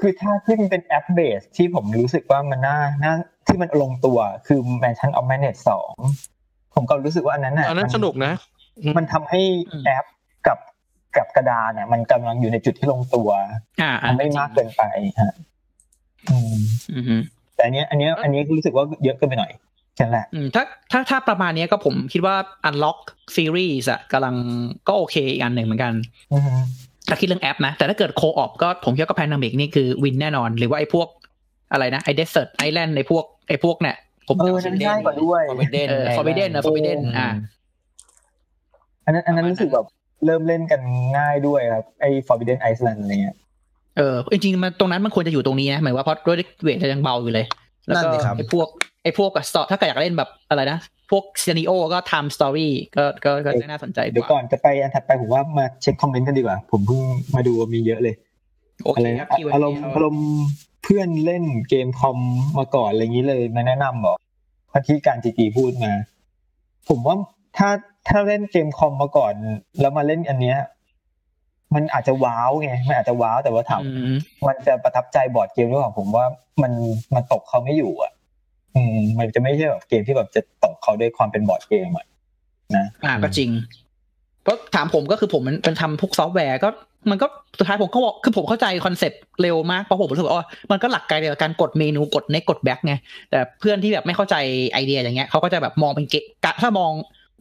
[0.00, 3.14] คือถ้าที่มันเป็นแอปเบสที่ผมรู้สึกว่ามันน่าน่า
[3.46, 5.94] ที่มันลงตัวคือ Mansion of Madness สอง
[6.74, 8.32] ผมก็รู้สึกว่าอันนั้นน่ะอันนั้นมัสนุกนะ
[8.96, 9.40] มันทำให้
[9.72, 10.04] อืมแอป
[10.46, 10.58] กับ
[11.16, 13.28] กับกระดานเนี่ยมันกำลังอยู่ในจุดที่ลงตัว
[13.82, 14.82] อ่าอ่ามันไม่มากเกินไป
[15.20, 15.51] ฮะอืมอือฮึ
[17.56, 19.52] แต่อันเนี้ยอันเนี้ยอันนี้รู้สึกว่าเยอะเกินไปหน่อย
[19.96, 20.62] แค่นั้นแหละอืมถ้า
[20.92, 22.36] ถ้าถ้าประมาณเนี้ยก็ผมคิดว่า
[22.68, 22.98] Unlock
[23.36, 24.36] Series อะกำลัง
[24.88, 25.92] ก็โอเคอีกอันหนึ่งเหมือนกัน
[26.32, 26.52] อือฮึ
[27.08, 31.08] ถ้าคิดเรื่องแอปนะ แต่ถ้าเกิด co-op ก็ผมคิดว่าก็แพน a มิกนี่คือ win แน่นอน หรือว่าไอ้พวก
[31.72, 33.96] อะไรนะ ไอ้เดสเซ r ร์ไอแลนด์ไอ้พวกไอ้พวกเนี่ย
[34.28, 37.28] ผมเออจำชื่อนั่นอง่ายกว่าด้วย Forbidden เออ Forbidden นะ Forbidden อ่า
[39.04, 39.86] อันนั้นอันนั้นรู้สึกแบบ
[40.24, 40.80] เริ่มเล่นกัน
[41.18, 43.36] ง่ายด้วยครับไอ้ Forbidden Island อะไรเงี้ย
[43.96, 47.46] เออจริงๆมันตรงนั้นมันควรจะอยู่ตรงนี้นะหมายว่าเพราะด้วยweight จะยังเบาอยู่เลย
[47.86, 48.68] แล้วก็นั่นสิครับไอ้พวก
[49.02, 50.78] ไอ้พวกกับสตอถ้าเกิดอยากเล่นแบบอะไรนะ
[51.10, 57.00] พวก scenario ก็ Time Stories ก็ก็ก็จะน่าสนใจกว่าเดี๋ยวก่อนจะไปอันถัดไปผมว่ามาเช็คคอมเมนต์กันดีกว่า ผมเพิ่ง
[57.34, 58.14] มาดูว่ามีเยอะเลย
[58.84, 60.26] โอเคอะไรครับนะ Q&A อารมณ์อารมณ์
[60.82, 62.18] เพื่อนเล่นเกมคอม
[62.58, 64.16] มาก่อนอะไรอย่างนี้เลยมาแนะนำบอก
[64.72, 65.92] พัที่การจีจีพูดมา
[66.88, 67.16] ผมว่า
[67.56, 67.68] ถ้า
[68.08, 69.32] ถ้าเล่นเกมคอมมาก่อน
[69.80, 70.58] แล้วมาเล่นอันเนี้ย
[71.74, 74.16] มันอาจจะ wow ไงมันอาจจะ wow แต่ว่าถามอืม
[74.46, 76.26] มันจะประทับใจบอร์ดเกมหรือเปล่าผมว่า
[76.62, 76.72] มัน
[77.14, 78.12] มันตกเขาไม่อยู่อะ
[78.74, 82.06] อืม มันจะไม่ใช่แบบเกมที่แบบจะตกเขาด้วยความเป็นบอร์ดเกมอะ
[82.76, 83.50] นะอ่าก็จริง
[84.42, 86.68] เพราะถามผมก็คือผมมันเป็นทำพวกซอฟต์แวร์ก็
[87.10, 87.26] มันก็
[87.58, 92.94] สุดท้ายผมก็บอกคือผมเข้าใจ concept เร็วมากเพราะผมรู้สึกว่าอ๋อมันก็หลักการเดียวกับการกดเมนูกด next กด back ไง
[93.30, 94.36] แต่เพื่อนที่แบบไม่เข้าใจ
[94.72, 96.92] ไอเดียอย่างเงี้ยเขาก็จะแบบมองเป็นเกมกะถ้ามอง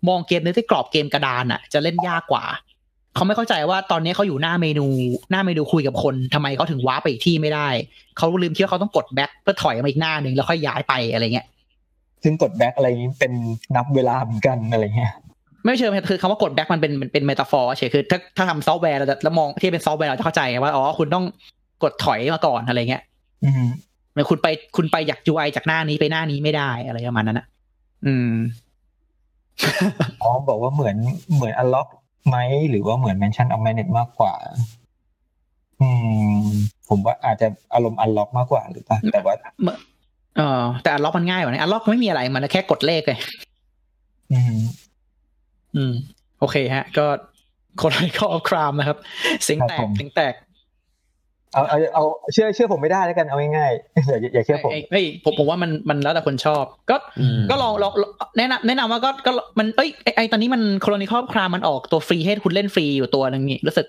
[0.09, 2.43] มองเกมในที่กรอบเกมกระดานอะ จะเล่นยากกว่า
[3.15, 4.87] เขาไม่เข้าใจว่าตอนนี้เขาอยู่หน้าเมนู
[5.31, 7.67] หน้าเมนูคุยกับคนทำไมเขาถึง warp ไปอีกที่ไม่ได้
[8.17, 11.47] เขาลืมคิดว่าเขาต้องกด back เพื่อถอยมาอีกหน้าหนึ่งแล้วค่อยย้ายไปอะไรเงี้ย
[12.23, 13.31] ซึ่งกด back อะไรนี้เป็น
[13.75, 15.11] นับเวลาเหมือนกันอะไรเงี้ย
[15.63, 21.25] ไม่เชิงคือคำว่ากด back มันเป็นมันเป็น metaphor เฉยคือถ้าถ้าทำซอฟต์แวร์เราจะแล้วมองที่เป็นซอฟต์แวร์เราจะเข้าใจว่าอ๋อคุณต้อง
[21.83, 23.03] กดถอยมาก่อนอะไรเงี้ย
[23.43, 23.65] อืม
[24.11, 27.47] เหมือนคุณไปคุณไปจาก UI จากหน้านี้ไปหน้านี้ไม่ได้อะไรประมาณนั้นนะ
[28.05, 28.31] อืม
[30.21, 30.95] อ๋อบอกว่าเหมือน
[31.35, 31.87] เหมือน unlock
[32.27, 32.37] ไหม
[32.69, 34.33] หรือว่าเหมือน mention of manage มากกว่า
[35.81, 35.89] อื
[36.35, 36.45] ม
[36.89, 39.35] ผมว่าอาจจะอารมณ์ unlock มากกว่าหรือเปล่าแต่ว่า
[40.37, 43.19] เออแต่อันล็อกมันง่ายกว่านี้อันล็อกไม่มีอะไรมันแค่กดเลขเลย
[44.31, 44.59] อืม
[45.75, 45.93] อืม
[46.39, 47.05] โอเคฮะ ก็
[47.81, 48.97] คนไรก็ออฟครามนะครับ
[49.43, 50.33] เสียงแตครักบผมเสียงแตก
[51.53, 52.03] เอาเอาเอา
[52.33, 63.87] เชื่อเชื่อผมไม่ได้แล้วกันเอาง่ายๆอย่าอย่าเชื่อผมเอ้ยเอ้ยผมผมว่ามันมันแล้วแต่คนชอบ ก็อืมก็ลองลองลองแนะนำแนะนำว่าก็ก็มันเอ้ยไอไอตอนนี้มันโคลนิคอลครามมันออกตัวฟรีให้คุณเล่นฟรีอยู่ตัวหนึงนี่รู้สึก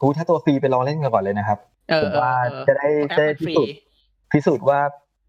[0.00, 1.58] กูถ้าตัวฟรีไปลองเล่นกันก่อนเลยนะครับ
[1.90, 3.76] เออผมเออว่าเออจะได้แอปจะได้มันฟพิรีสูจน์
[4.32, 4.80] พิสูจน์ว่า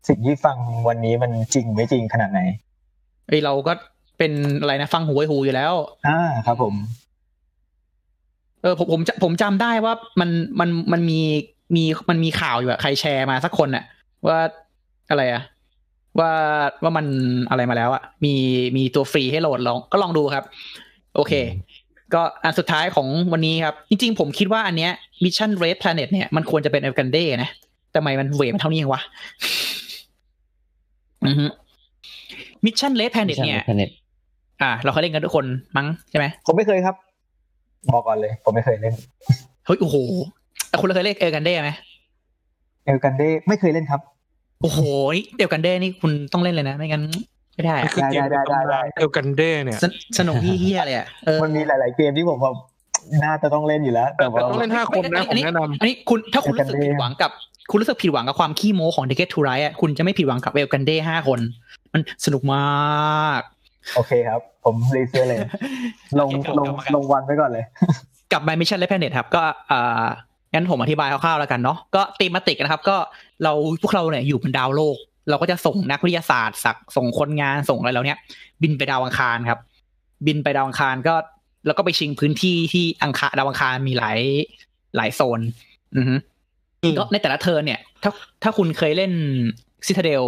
[0.08, 0.58] สิ่งที่ฟัง
[0.88, 2.42] วันนี้มันจริงไม่จริงขนาดไหน
[3.28, 3.74] เอ้ยเราก็
[4.18, 4.32] เป็น
[4.62, 5.74] อะไรนะฟังหูไว้หูอยู่แล้ว
[6.08, 6.74] อ่าครับผม
[8.62, 10.30] เออผมผมจะผมจำได้ว่ามัน
[10.60, 11.20] มันมันมี
[11.76, 13.84] มีมันมีข่าวอยู่อะใครแชร์มาสักคนอะ
[14.28, 14.40] ว่า
[15.10, 15.44] อะไรอะ
[16.20, 16.32] ว่า
[16.84, 17.06] ว่ามัน
[17.50, 18.34] อะไรมาแล้วอะมี
[18.78, 20.44] มีตัวฟรีให้โหลดลองก็ลองดูครับ
[21.16, 21.34] โอเค
[22.14, 24.92] ก็อันสุดท้ายของวันนี้ครับ จริงๆ ผมคิดว่าอันเนี้ย
[25.24, 27.50] Mission Red Planet เนี่ยมันควรจะเป็น a อ g a n d a นะ
[27.92, 29.02] แต่ทำไมมันเวทมันเท่านี้เองวะ
[31.26, 31.46] อือฮึ
[32.66, 33.90] Mission Red Planet เนี่ย Planet
[34.62, 35.46] อ่า เราเคยเล่นกันทุกคน
[35.78, 36.96] มั้งใช่ไหมผมไม่เคยครับ
[37.94, 38.96] บอกก่อนเลย ผมไม่เคยเล่น
[39.66, 39.96] เฮ้ยโอ้โห
[40.70, 41.72] แต่คุณเคยเล่นเอ g a n d a ไหม
[42.86, 44.02] เอลกันเดไม่เคยเล่นครับ
[44.62, 44.80] โอ้โห
[45.16, 47.04] นี่เดียวกันเด้นี่คุณต้องเล่นเลยนะ ไม่งั้น
[47.56, 52.56] ไม่ได้นี่อะคือเกมได้ได้ได้เอลกันเด้เนี่ย สนสนุกเฮี้ยๆเลยอะเออมันมีหลาย ๆ เกมที่ผมแบบ
[53.24, 57.32] น่าจะต้องเล่นอยู่แล้ว แต่ว่าต้องเล่นห้าคนนะผมแนะนำอันนี้คุณถ้าคุณรู้สึก Elgande ผิดหวังกับ
[57.70, 61.40] คุณรู้สึกผิดหวังกับความขี้โม้ของ Ticket to Ride อะคุณจะไม่ผิดหวังกับเอลกันเด้ห้าคน
[61.94, 63.42] มันสนุกมาก
[63.96, 65.40] โอเคครับ ผมรีเสื้อเลย
[66.20, 67.66] ลงโอเคลงกลับมากันลงวันไว้ก่อนเลย
[68.32, 70.06] กับ My Mission Red Planet ครับ ก็อ่า
[70.54, 72.98] งั้นผมอธิบายคร่าวๆแล้วกันเนาะก็ตีมาติกนะครับ ก็
[73.44, 74.98] เราพวกเราเนี่ยอยู่บนดาวโลก
[75.30, 78.18] เราก็จะส่งนักวิทยาศาสตร์สักส่งคนงานส่งอะไรแล้วเนี่ย
[78.62, 79.60] บินไปดาวอังคารครับ
[80.28, 81.16] บินไปดาวอังคารก็
[81.66, 84.20] แล้วก็ไปชิงพื้นที่ที่อังคารดาวอังคารมีหลาย
[84.96, 85.40] หลายโซน
[85.96, 86.16] อือฮึ
[86.82, 88.12] อืมก็ในแต่ละเทิร์นเนี่ย ถ้า
[88.44, 89.12] ถ้าคุณเคยเล่น
[89.88, 90.24] Citadel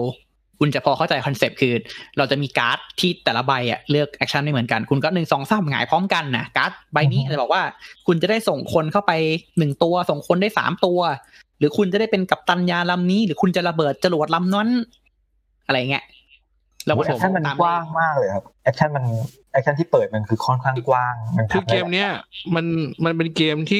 [0.59, 1.73] คุณจะพอเข้าใจคอนเซปต์คือ
[2.17, 7.61] เราจะมีการ์ดที่แต่ละใบอะเลือก action ไม่เหมือนกัน คุณก็หนึ่งสองสามหงายพร้อมกันนะการ์ดใบนี้อือฮึจะบอกว่า
[8.07, 9.11] คุณจะได้ส่งคนเข้าไป
[9.57, 10.99] หนึ่งตัว ส่งคนได้สามตัว
[11.59, 14.69] หรือคุณจะได้เป็นกัปตันยาลำนี้ หรือคุณจะระเบิดจรวดลำนั้น
[15.65, 16.03] อะไรเงี้ย
[16.85, 19.05] เราก็ action มันตามกว้างมากเลยครับ action มัน
[19.53, 22.09] action ที่เปิดมันคือค่อนข้างกว้างมันคือทำเกได้มเนี้ย
[22.55, 22.65] มัน
[23.05, 23.79] มันเป็นเกมที่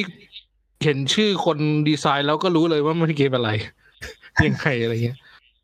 [0.84, 3.50] เห็นชื่อคนดีไซน์แล้วก็รู้เลยว่ามันเป็นเกมอะไร
[4.46, 5.18] ยังไงอะไรเงี้ย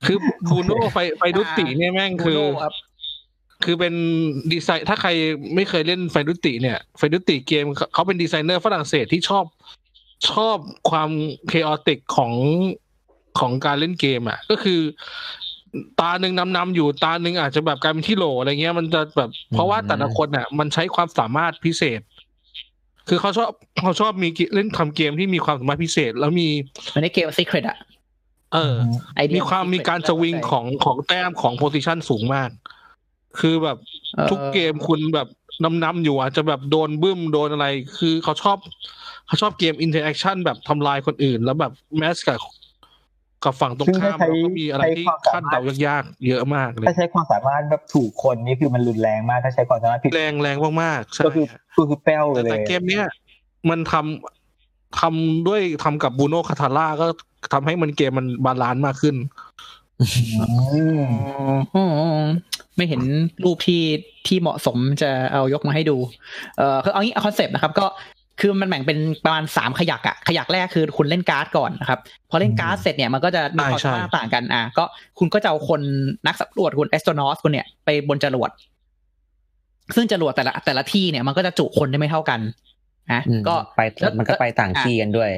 [0.06, 0.18] คือ
[0.50, 2.74] บูโน่ไฟไฟดุติเนี่ยแม่งบูคือโน่ครับ
[3.64, 3.94] คือเป็น
[4.52, 5.10] ดีไซน์ถ้าใคร
[5.54, 9.44] ไม่เคยเล่นไฟดุติเนี่ยไฟดุติเกมเขาเขาเป็นดีไซเนอร์ฝรั่งเศสที่ชอบ
[10.30, 10.56] ชอบ
[10.90, 11.10] ความ
[11.48, 12.32] เคออติกของ
[13.38, 14.80] ของการเล่นเกมอะ ก็คือ
[16.00, 22.00] ตาหนึ่งนำนำอยู่ตาหนึ่งอาจจะแบบกลายเป็นที่โหลอะไรเงี้ยมันจะแบบ เพราะว่าแต่ละคนอะ มันใช้ความสามารถพิเศษ
[23.08, 23.50] คือเขาชอบ
[23.80, 26.48] เขาชอบมีเล่นทำเกมที่มีความสามารถพิเศษ แล้วมี
[26.88, 27.76] เหมือนในเกม Secret อะ
[28.54, 28.76] เออ
[29.16, 32.50] ไอเดียมีความ Secret มีการสวิงของของแต้มของ position สูงมาก
[33.40, 33.76] คือแบบ
[34.18, 35.28] อ่อทุกเกมคุณแบบ
[35.64, 37.66] นำนำอยู่อาจจะแบบโดนบึ้มโดนอะไร
[37.98, 38.58] คือเขาชอบ
[39.26, 42.38] เขาชอบเกม interaction แบบทำลายคนอื่น แล้วแบบ mess กับ
[43.44, 51.46] กับฝั่งตรงข้ามซึ่งถ้าใช้แล้วก็มีอะไรที่ใช้ความคาดเดายากๆเยอะมากเลยถ้าใช้ความสามารถแบบถูกคนนี่คือมันรุนแรงมากถ้าใช้ความสามารถผิดแรงแรงมากๆใช่ก็คือ
[51.76, 53.06] ก็คือแป้วเลแต่แต่เกมเนี้ย
[53.70, 57.06] มันทำทำด้วยทำกับ Bruno Cathala ก็
[57.52, 59.16] ทำให้มันเกมมัน balance มากขึ้น
[60.00, 61.02] อืม
[61.76, 62.26] อ๋อ
[62.76, 63.02] ไม่เห็น
[63.44, 63.82] รูปที่
[64.26, 65.96] ที่เหมาะสมจะเอายกมาให้ดู
[66.58, 67.86] เอ่อคือเอางี้คอนเซปต์นะครับ ก็
[68.40, 72.00] คือมันแบ่งเป็นประมาณสามขยักอะขยักแรกคือคุณเล่นการ์ดก่อนนะครับ
[72.30, 74.84] พอเล่นการ์ดเสร็จเนี่ยมันก็จะมีความใช่สามารถต่างกันอะก็
[75.18, 75.80] คุณก็จะเอาคน
[76.26, 78.50] นักสำรวจคุณ astronaut คุณเนี่ยไปบนจรวด
[79.94, 82.40] ซึ่งจรวดแต่ละแต่ละที่เนี่ยมันก็จะจุคนได้ไม่เท่ากัน
[83.12, 85.30] นะอืมก็ไปแล้วมันก็ไปต่างที่กันด้วย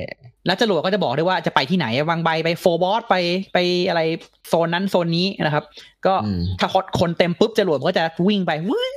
[0.46, 3.14] แล้วจรวดก็จะบอกได้ว่าจะไปที่ไหนบางใบไป Phobos ไป
[3.52, 3.58] ไป
[3.88, 4.00] อะไร
[4.48, 5.64] โซนนั้นโซนนี้นะครับ
[6.06, 6.68] ก็อืมถ้า
[7.00, 8.88] คนเต็มปุ๊บจรวดมันก็จะวิ่งไปวื้อ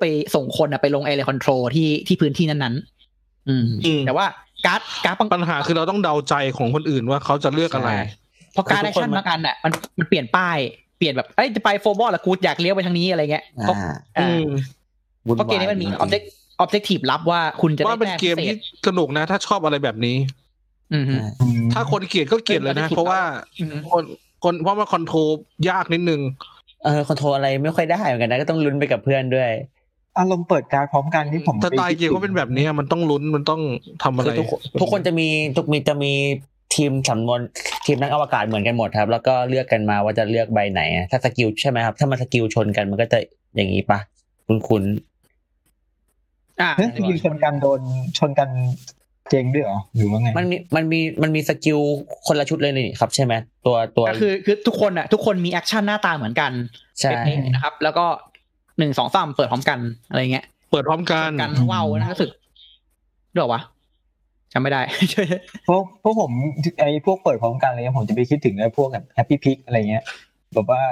[0.00, 0.04] ไป
[0.34, 4.26] ส่งคนอะไปลง area control ที่ที่พื้นที่นั้นๆ อืมอืมแต่ว่า
[4.66, 8.02] การ์ดการ์ดบางปัญหาคือเราต้องเดาใจของคนอื่นว่าเขาจะเลือกอะไรใช่
[8.52, 10.58] เพราะการ์ดทุกคน action มันบางอันอะมันมันเปลี่ยนป้าย
[10.98, 14.48] เปลี่ยนแบบเอ้ยจะไป Phobos ละกูอยากเลี้ยวไปทางนี้อะไรเงี้ยเพราะอ่าอ่าอืม
[15.36, 16.26] เพราะเกมนี้มันมี object
[16.64, 18.58] objective ลับว่าคุณจะได้ว่าเป็นแต้มพิเศที่
[18.88, 20.16] สนุกนะ ถ้าชอบอะไรแบบนี้
[20.94, 23.20] อืมฮึอืมถ้าคนเกลียดก็เกลียดเลยนะ เพราะว่า
[23.60, 24.04] อืมฮึคน
[24.44, 25.28] คนเพราะว่า control
[25.70, 26.20] ยากนิดนึง
[26.84, 29.50] เออ control อะไรไม่ค่อยได้เหมือนกันนะก็ต้องลุ้นไปกับเพื่อนด้วย
[30.18, 33.60] อารมณ์เปิดการ์ดพร้อมกันที่ผมสไตล์เกมก็เป็นแบบนี้มันต้องลุ้นมันต้อง
[34.02, 36.12] ทำอะไรคือทุกคนทุกคนจะมีทุกมีจะมี
[36.74, 37.40] ทีมสำรวจ
[37.86, 43.18] ทีมนักอวกาศเหมือนกันหมดครับ แล้วก็เลือกกันมาว่าจะเลือกใบไหนอะถ้า skill ใช่ไหมครับ ถ้ามัน skill ชนกันมันก็จะ
[43.56, 43.98] อย่างนี้ปะ
[44.46, 44.82] คุณคุณ
[46.60, 47.80] อ่าเฮ้ยจริงๆชนกันโดน
[48.18, 48.48] ชนกัน
[49.30, 51.78] เจงด้วยเหรอหรือว่าไงมันมีมันมีมันมี skill
[52.26, 53.34] คนละชุดเลยนี่ครับ ใช่ไหม
[53.66, 56.52] ตัวตัวก็คือคือทุกคนอะทุกคนมี action หน้าตาเหมือนกัน
[57.00, 58.06] ใช่เป๊ะๆนะครับ แล้วก็
[58.78, 59.78] หนึ่งสองสามเปิดพร้อมกัน
[60.08, 62.30] อะไรเงี้ยเปิดพร้อมกันกันว่าวนะรู้สึก
[63.32, 63.60] เดี๋ยววะ
[64.52, 64.80] จำไม่ได้
[65.68, 66.32] พวกพวกผม
[66.80, 70.04] ไอ้พวกเปิดพร้อมกันอะไรเงี้ยผมจะไปคิดถึงไอ้พวกแบบ Happy Pigs อะไรเงี้ย
[70.54, 70.82] แบบว่า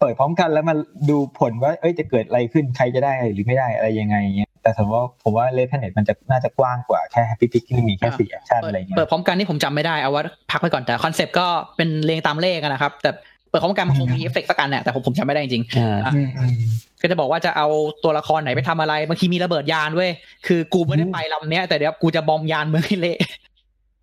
[0.00, 0.74] เปิดพร้อมกันแล้วมา
[1.10, 11.46] ดูผลว่า เอ้ยจะเกิดอะไรขึ้นใครจะได้หรือไม่ได้อะไรยังไงเงี้ย แต่สมมติว่าผมว่า Red Planet มันจะน่าจะกว้างกว่าแค่ Happy Pigs ที่มีแค่สี่ action เปิดอะไรเงี้ยเปิดพร้อมกันนี่ผมจำไม่ได้เอาว่าพักไว้ก่อนแต่คอนเซปต์ก็
[11.76, 13.10] เป็นเรียงตามเลขอะนะครับ แต่
[13.48, 16.56] เปิดพร้อมกันมันคงมีเอฟเฟกต์สักอันแหละแต่ผมผมจำไม่ได้จริงอ่าอะอืมอืม
[17.00, 17.66] ก็จะบอกว่าจะเอา
[18.04, 20.10] ตัวละครไหนไปทำอะไรบางทีมีระเบิดยานเว้ย
[20.46, 23.18] คือกูไม่ได้ไปลำเนี้ยแต่เดี๋ยวกูจะ bomb ยานมึงให้เละ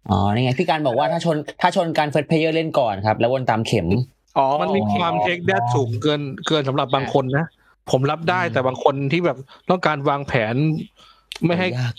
[0.09, 3.87] อ๋อนี่ไงพี่การบอกว่าถ้าชนถ้าชนกัน first player เล่นก่อนครับ แล้ววนตามเข็ม
[4.37, 7.45] อ๋อมันมีความ take that สูงเกินเกินสำหรับบางคนนะ
[7.91, 9.37] ผมรับได้อืมแต่บางคนที่แบบ
[9.69, 10.55] ต้องการวางแผน
[11.45, 11.93] ไม่ให้ยาก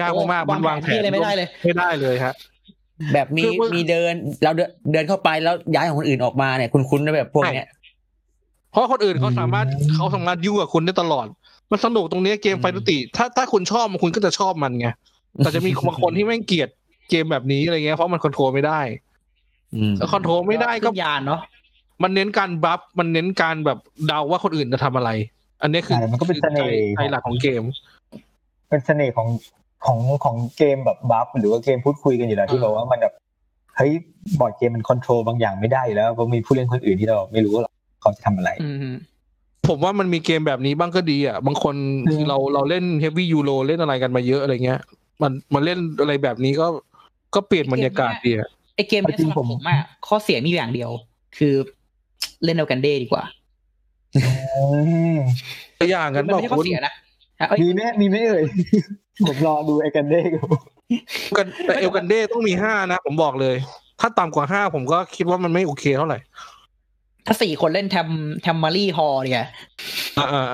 [0.00, 2.34] ยากมากๆมันวางแผนที่อะไรไม่ได้เลย ไม่ได้เลยฮะ
[3.14, 4.12] แบบมีคือว่ามีมีเดิน
[4.42, 7.68] เราเดินเดินเข้าไปแล้วย้ายของคนอื่นออกมาเนี่ย คุณคุ้นๆนะแบบพวกเนี้ย
[8.70, 11.26] เพราะคนอื่นเขาสามารถเขาสามารถยุ่งกับคุณได้ตลอด
[11.70, 14.88] มันสนุกตรงนี้เกมอืม Faidutti ถ้าถ้าคุณชอบมันคุณก็จะชอบมันไง
[15.38, 16.68] แต่จะมีบางคนที่แม่งเกลียด
[17.10, 18.80] เกมแบบนี้อะไรเงี้ยเพราะมัน control ไม่ได้
[19.76, 21.40] อืมแล้ว control ไม่ได้ก็ขึ้นยานเนาะ
[22.02, 25.10] มันเน้นการบัฟมันเน้นการแบบเดาว่าคนอื่นจะทำอะไร
[25.62, 27.62] อันนี้คือแต่มันก็เป็นเสน่ห์ใจหลักของเกม
[28.68, 29.28] เป็นเสน่ห์ของ
[29.86, 33.14] ของของเกมแบบบัฟหรือว่าเกมพูดคุยกันอยู่แล้วที่บอกว่ามันแบบ
[33.76, 33.92] เฮ้ย
[34.40, 38.90] บอร์ดเกมมัน control บางอย่างไม่ได้อยู่แล้วเพราะมีผู้เล่นคนอื่นที่เราไม่รู้หรอกเขาจะทำอะไรอืมฮึ
[39.68, 41.74] ผมว่ามันมีเกมแบบนี้บ้างก็ดีอะ บางคน
[42.06, 44.80] อืมคือเราเราเล่น heavy euro เล่นอะไรกันมาเยอะอะไรเงี้ย
[45.22, 46.66] มันมันเล่นอะไรแบบนี้ก็
[47.34, 50.90] ก็เปลี่ยนบรรยากาศดีอะไอเกมเนี้ยสำหรับผมอะข้อเสียมีอยู่อย่างเดียว
[51.38, 51.54] คือ
[52.44, 53.24] เล่นเอากันเดย์ดีกว่า
[54.16, 54.20] อื
[55.14, 55.16] ม
[55.78, 56.94] ตัวอย่างมักันนไม่บอกใช่ข้อคุณเสียนะ
[57.40, 58.44] อะเอ้ยมีไหมมีไหมเอ่ย
[59.26, 60.42] ผมรอดูไอ้กันเด้อยู่
[61.36, 63.56] กันแต่เอลกันเดต้องมีห้านะ ผมบอกเลย
[64.00, 66.18] ถ้าต่ำกว่าห้าผมก็คิดว่ามันไม่โอเคเท่าไหร่
[67.26, 68.08] ถ้าสี่คนเล่นแทม
[68.42, 69.48] แทมมารี่ฮอเนี่ย
[70.18, 70.44] อ่าอ่า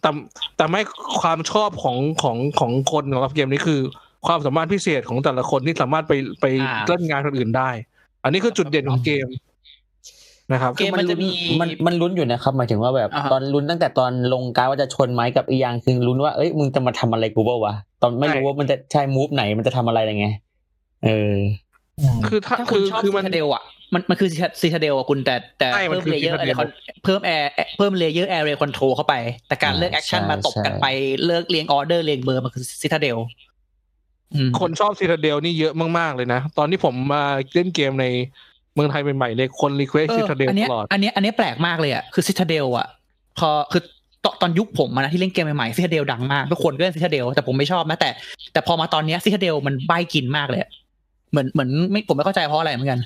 [0.00, 0.10] แต่
[0.56, 0.80] แต่ไม่
[1.20, 3.80] ความชอบของของของคนของเกมนี้คือ
[4.26, 6.46] ความสามารถพิเศษของแต่ละคนที่สามารถไปไป
[6.86, 7.70] เล่นงานคนอื่นได้
[8.22, 9.26] อันนี้คือจุดเด่นของเกม
[10.52, 11.28] นะครับเกมมันจะมี
[11.60, 20.28] มันมันลุ้นอยู่นะครับหมายถึงว่าแบบอ่าฮะตอนลุ้นตั้งแต่ตอนลงการดว่าจะชนไม้กับอีกอย่างคือลุ้นว่าเอ้ยมึงจะมาทำอะไรกูเปล่าวะตอนไม่รู้ว่ามันจะใช่มูฟไหนมันจะทำอะไรอะไรไง
[21.04, 21.34] เออ
[22.28, 23.62] คือถ้าถ้าคุคืณอชอบคือซีมันทาเดลอะ
[23.94, 24.28] มันมันคือ
[24.60, 26.52] ซีทาเดลอะคุณแต่แต่ใช่มันเพิ่มคือเลเยอร์ Citadel อะไร
[27.04, 29.14] เพิ่มแอร์เพิ่มเลเยอร์แอร์เรย์คอนโทรลเข้าไป
[29.48, 30.86] แต่การเลือกอ่าแอคชั่นใช่มาตบกันใช่ไป
[31.26, 33.16] เลิกเรียงออเดอร์เรียงเบอร์มันคือซีทาเดล
[34.60, 42.86] คนชอบซี t าเดลนี่เยอะมากๆเลยนะ ตอนที่ผมมาเล่นเกมในเมืองไทยใหม่ๆเลยคน request เออ Citadel อันเนี้ยตลอดอันเนี้ยอันเนี้ยแปลกมากเลยอะคือ Citadel อะ
[43.38, 43.82] พอคือ
[44.24, 48.10] ตอนตอนยุคผมอะนะที่เล่นเกมใหม่ๆ Citadel ดังมากทุกคนก็เล่น Citadel แต่ผมไม่ชอบนะแต่
[48.52, 50.70] แต่พอมาตอนเนี้ย Citadel มันใบกินมากเลยอะ
[51.30, 53.00] เหมือนเหมือนไม่ผมไม่เข้าใจเพราะอะไรเหมือนกัน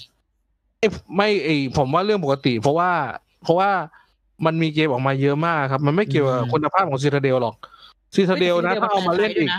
[0.78, 2.90] เอ้ยไม่ไอผมว่าเรื่องปกติ เพราะว่า
[3.42, 3.70] เพราะว่า
[4.46, 7.54] มันมีเกมออกมาเยอะมากครับ มันไม่เกี่ยวกับอืมคุณภาพของซี t าเดลหรอก
[8.14, 9.50] ซี t าเดลนะถ้าเอามาเล่นอีก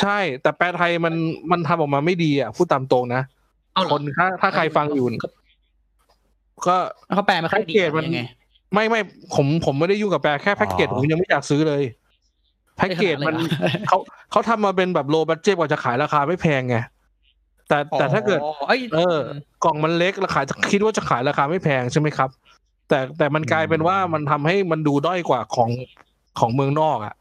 [0.00, 1.14] ใช่ แต่แปลไทยมัน
[1.50, 3.42] มันทำออกมาไม่ดีอะพูดตามตรงนะเอาเหรอ
[3.92, 5.06] คนถ้าถ้าใครฟังอยู่
[6.66, 6.76] ก็
[7.14, 8.20] เขาแปลไม่ค่อยดีแพ็กเกจมันยังไง
[8.74, 9.00] ไม่ไม่
[9.34, 11.82] ผมผมไม่ได้ยุ่งกับแปลแค่แพ็กเกจอ๋อผมยังไม่อยากซื้อเลย
[12.76, 13.98] แพ็กเกจมันไม่ขนาดเลยเหรอเขา
[14.30, 16.76] เขาทำมาเป็นแบบโลบั d เจ็ตกว่าจะขายราคาไม่แพงไง
[17.68, 19.18] แต่แต่ถ้าเกิดอ๋อเอ้ยเออ
[19.64, 20.40] กล่องมันเล็กราคา
[20.72, 22.30] คิดว่าจะขายราคาไม่แพงใช่ไหมครับ
[22.88, 25.70] แต่แต่มันกลายเป็นว่ามันทำให้มันดูด้อยกว่าของ
[26.38, 27.14] ของเมืองนอกอะ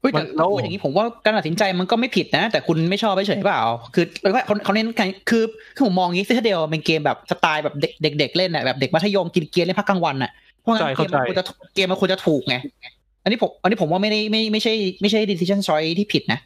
[0.00, 3.62] เฮ้ยแต่มันแล้วพูดอย่างนี้ผมว่าการตัดสินใจมันก็ไม่ผิดนะ แต่คุณไม่ชอบเฉยๆเปล่า
[3.94, 4.04] คือ
[4.46, 5.44] เขาเขาเน้นกันคือ
[5.74, 10.30] คือผมมองอย่างนี้ซิทเดลเป็นเกมแบบสไตล์แบบเด็กเด็กๆเล่นอะแบบเด็กมัธยมกินเกียร์เล่นพักกลางวันอะ
[10.60, 11.44] เพราะงั้นเกมมันควรจะ
[11.74, 12.56] เกมมันควรจะถูกไง
[13.22, 16.40] อันนี้ผมอันนี้ผมว่าไม่ได้ไม่ไม่ใช่ไม่ใช่ decision choice ที่ผิดนะ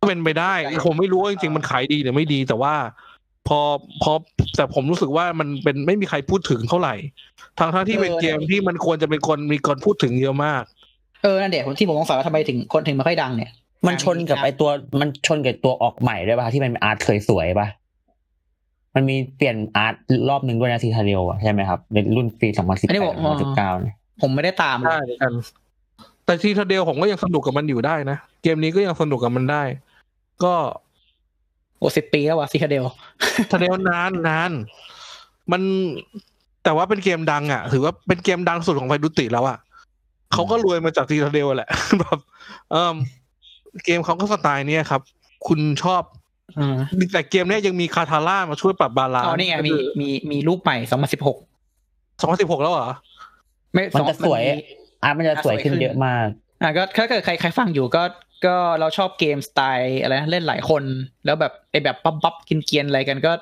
[0.00, 0.52] ก็เป็นไปได้
[0.86, 2.74] ผมไม่รู้ว่าจริงๆมันขายดีหรือไม่ดีแต่ว่า
[3.48, 3.60] พอ
[4.02, 4.12] พอ
[4.56, 6.94] แต่ผมรู้สึกว่ามันเป็นไม่มีใครพูดถึงเท่าไหร่
[7.58, 10.62] ทั้งทั้งที่เป็นเกมที่มันควรจะเป็นคนมีคนพูดถึงเยอะมาก
[11.22, 13.50] เออนั่นเด็กที่ผมสงสัยว่าทำไมถึงคนถึงไม่ค่อยดังเนี่ย
[13.86, 14.70] มันชนกับไอตัว
[15.00, 17.68] มันชนกับตัวออกใหม่ด้วยป่ะที่มันอาร์ตเคยสวยป่ะ
[18.94, 19.94] มันมีเปลี่ยนอาร์ต
[20.28, 25.32] รอบหนึ่งด้วยนะทีทาเรียวใช่ไหมครับในรุ่นปีสองพันสิบอันนี้แปบดอกสองพันสิบเก้าเนี่ยผมไม่ได้ตามเลได้ยเหมือนกัน
[26.24, 29.62] แต่ทีเดียวผมก็ยังสนุกกับมันอยู่ได้นะเกมนี้ก็ยังสนุกกับมันได้
[30.44, 30.54] ก็
[31.78, 32.84] โอ้สิบปีแล้วว่ะซีคาเดล
[33.50, 34.50] ทะเดียวนานนาน
[35.52, 35.62] มัน
[36.64, 39.58] แต่ว่าเป็นเกมดังอะ ถือว่าเป็นเกมดังสุดของไฟดุติแล้วอะ
[40.32, 42.18] เขาก็รวยมาจากทีเดียวแหละแบบ
[42.70, 42.96] เออ
[43.84, 45.00] เกมเขาก็สไตล์เนี้ยครับ
[45.46, 46.02] คุณชอบ
[46.58, 46.76] อืม
[47.12, 51.38] แต่เกมเนี้ยยังมีคาทาร่ามาช่วยปรับบาลานอ๋อนี่ไงมีมีมีรูปใหม่สองพันสิบหก
[52.20, 52.90] สองพันสิบหกแล้วเหรอ
[53.72, 54.54] ไม่มันสองจะสวยมี
[55.02, 56.26] อาร์ตมันจะสวยขึ้นสวยขึ้นเยอะมาก
[56.62, 58.02] อะก็ถ้าเกิดใครใครฟังอยู่ก็
[58.46, 60.82] ก็เราชอบเกมสไตล์อะไรนะเล่นหลายคน
[61.24, 63.32] แล้วแบบไอแบบปั๊บปั๊บกินเกียนๆอะไรกันก็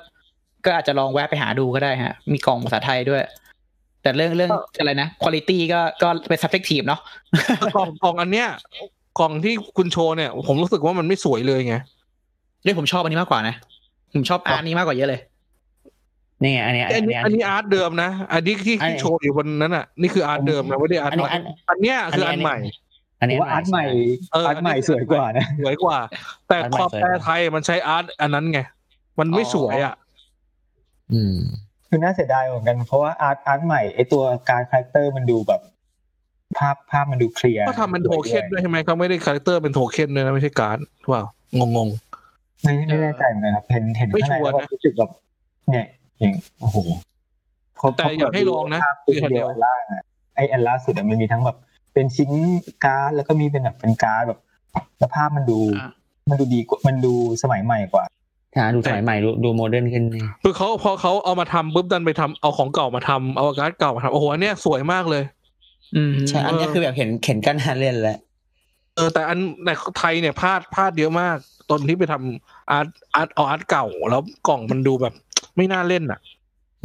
[0.65, 3.21] ก็อาจจะลองแวะไปหาดูก็ได้ฮะ มีกล่องภาษาไทยด้วย
[4.07, 6.99] แต่เรื่องเรื่องอะไรนะคุณภาพก็ก็เป็น subjective เนาะ
[7.75, 8.47] กล่องกล่องอันเนี้ย
[9.19, 11.75] กล่องที่คุณโชว์เนี่ย ผมรู้สึกว่ามันไม่สวยเลยไง
[12.63, 13.55] เรื่องผมชอบอันนี้มากกว่านะ
[14.13, 15.19] ผมชอบ art นี้มากกว่าเยอะเลย
[16.41, 22.57] นี่ไงอันเนี้ยอันนี้อัอันนนี้นี้ art เดิมนะอันนี้ที่อันที่นี้โชว์อยู่บนนั้นอะนี่คือ art เดิมนะไม่ได้ art อันใหนี้ม่อันอันเนี้ยคืออันใหม่
[23.19, 23.83] อันหรืนี้อว่าอาร์ตใหม่
[24.33, 25.97] เอออาร์ตใหม่สวยกว่านะสวยกว่า
[26.47, 28.59] แต่อาร์ตใหม่ความสวยแปลกว่าไทยมันใช้อาร์ตอันนั้นไง
[29.19, 29.93] มันไม่อ๋อสวยอะ
[31.13, 31.37] อืม
[31.87, 35.61] คือน่าเสียดายเหมือนกัน เพราะว่าอาร์ตอาร์ตใหม่ไอตัวการคาแรคเตอร์มันดูแบบ
[36.57, 41.23] ภาพภาพมันดูเคลียร์ก็ทำเป็นโทเค็นด้วยใช่ไหมเขาไม่ได้คาแรคเตอร์เป็นโทเค็นด้วยนะไม่ใช่การ์ดหรือเปล่า
[41.59, 41.89] งง
[42.63, 45.09] ไม่ไม่แน่ใจเหมือนกันครับเห็นเห็นไม่ข้างในชัวร์แล้วนะก็รู้สึกแบบ
[45.71, 45.85] เนี่ย
[46.19, 46.77] อย่างโอ้โห
[47.79, 50.03] พแต่อยากให้ลองนะภาพตัวเดียวอันล่างอะ
[50.35, 51.57] ไออันล่าสุดอะมันมีทั้งแบบ
[51.93, 52.31] เป็นชิ้น
[52.83, 54.39] การ์ดแล้วก็มีเป็นแบบเป็นการ์ดแบบ
[54.99, 55.89] แล้วภาพมันดูอะ
[56.29, 58.03] มันดูดีกว่ามันดูสมัยใหม่กว่า
[58.57, 65.23] ถ้าดูสมัยใหม่ดูดู modern ขึ้นนี่ๆคือเขาพอเขาเอามาทำปุ๊บดันไปทำเอาของเก่ามาทำเอาการ์ดเก่ามาทำโอ้โหอันเนี้ยสวยมากเลย
[65.95, 68.17] อืมใช่อันเนี้ยคือแบบเห็นเห็นกันนานเล่นแล้ว
[68.95, 71.37] เออแต่อันในไทยเนี่ยพลาดพลาดเยอะมาก
[71.69, 75.13] ตอนที่ไปทำอาร์ตอาร์ตเอาอาร์ตเก่า แล้วกล่องมันดูแบบ
[75.55, 76.19] ไม่น่าเล่นอะ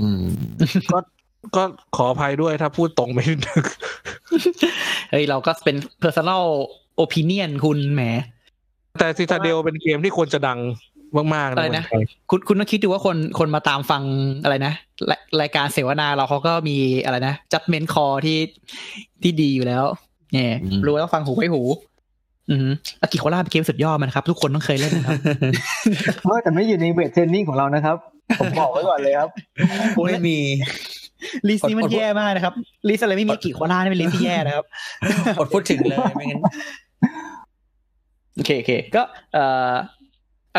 [0.00, 0.22] อืม
[0.92, 0.98] ก็
[1.56, 1.62] ก็
[1.96, 3.40] ขออภัยด้วยถ้าพูดตรงไม่ถึง
[5.10, 6.44] เฮ้ยเราก็เป็น personal
[7.04, 8.02] opinion คุณแหม
[8.98, 10.58] แต่ซิตาเดลเป็นเกมที่ควรจะดัง
[11.34, 14.02] มากๆอะไรนะนะเมืองไทยคุณคุณต้องคิดดูว่าคนคนมาตามฟัง
[14.42, 14.72] อะไรนะ
[15.10, 18.38] รายรายการเสวนาเราเขาก็มีอะไรนะจัดเมนคอที่
[19.22, 19.84] ที่ดีอยู่แล้ว
[20.32, 21.62] เนี่ยอืมรู้ว่าต้องฟังหูไว้หู
[22.50, 22.68] อืม
[23.02, 25.18] Agricola เป็นเกมสุดยอดมันครับ ทุกคนต้องเคยเล่นนะครับ
[26.24, 27.96] เออแต่ไม่อยู่ใน weight training ของเรานะครับ
[28.40, 29.28] ผมบอกไว้ก่อนเลยครับ
[30.06, 30.38] ไม่มี
[31.48, 32.54] list นี้มันอดแย่มากนะครับ
[32.88, 34.64] list อะไรไม่มี Agricola นี่เป็น list ที่แย่นะครับ
[35.38, 36.42] อดพูดถึงเลยไม่งั้น
[38.36, 39.02] โอเคโอเคก็
[39.34, 39.82] เอ่ออะ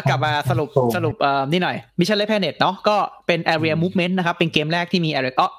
[0.09, 2.95] กลับมาสรุปโอ้สรุปเอ่อนี่หน่อย Mission Red Planet เนาะก็
[3.27, 5.49] เป็น Area Movement นะครับ เป็นเกมแรกที่มี Area อ๋อ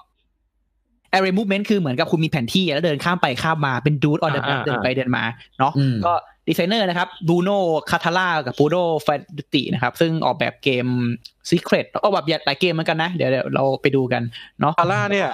[1.14, 5.24] Area Movement คือเหมือนกับคุณมีแผนที่แล้วเดินข้ามไปข้ามมาเป็น dude on the่าเดินไปเดินมา
[5.58, 6.14] เนาะอืมก็
[6.48, 7.50] ดีไซเนอร์นะครับบูโน
[7.90, 10.86] คาทาร่ากับปูโดฟาดตินะครับ ซึ่งออกแบบเกม
[11.50, 14.22] Secret ออกแบบหลายเกมเหมือนกันนะ เดี๋ยวเดี๋ยวเราไปดูกัน
[14.60, 15.28] เนาะคาร่าเนี่ย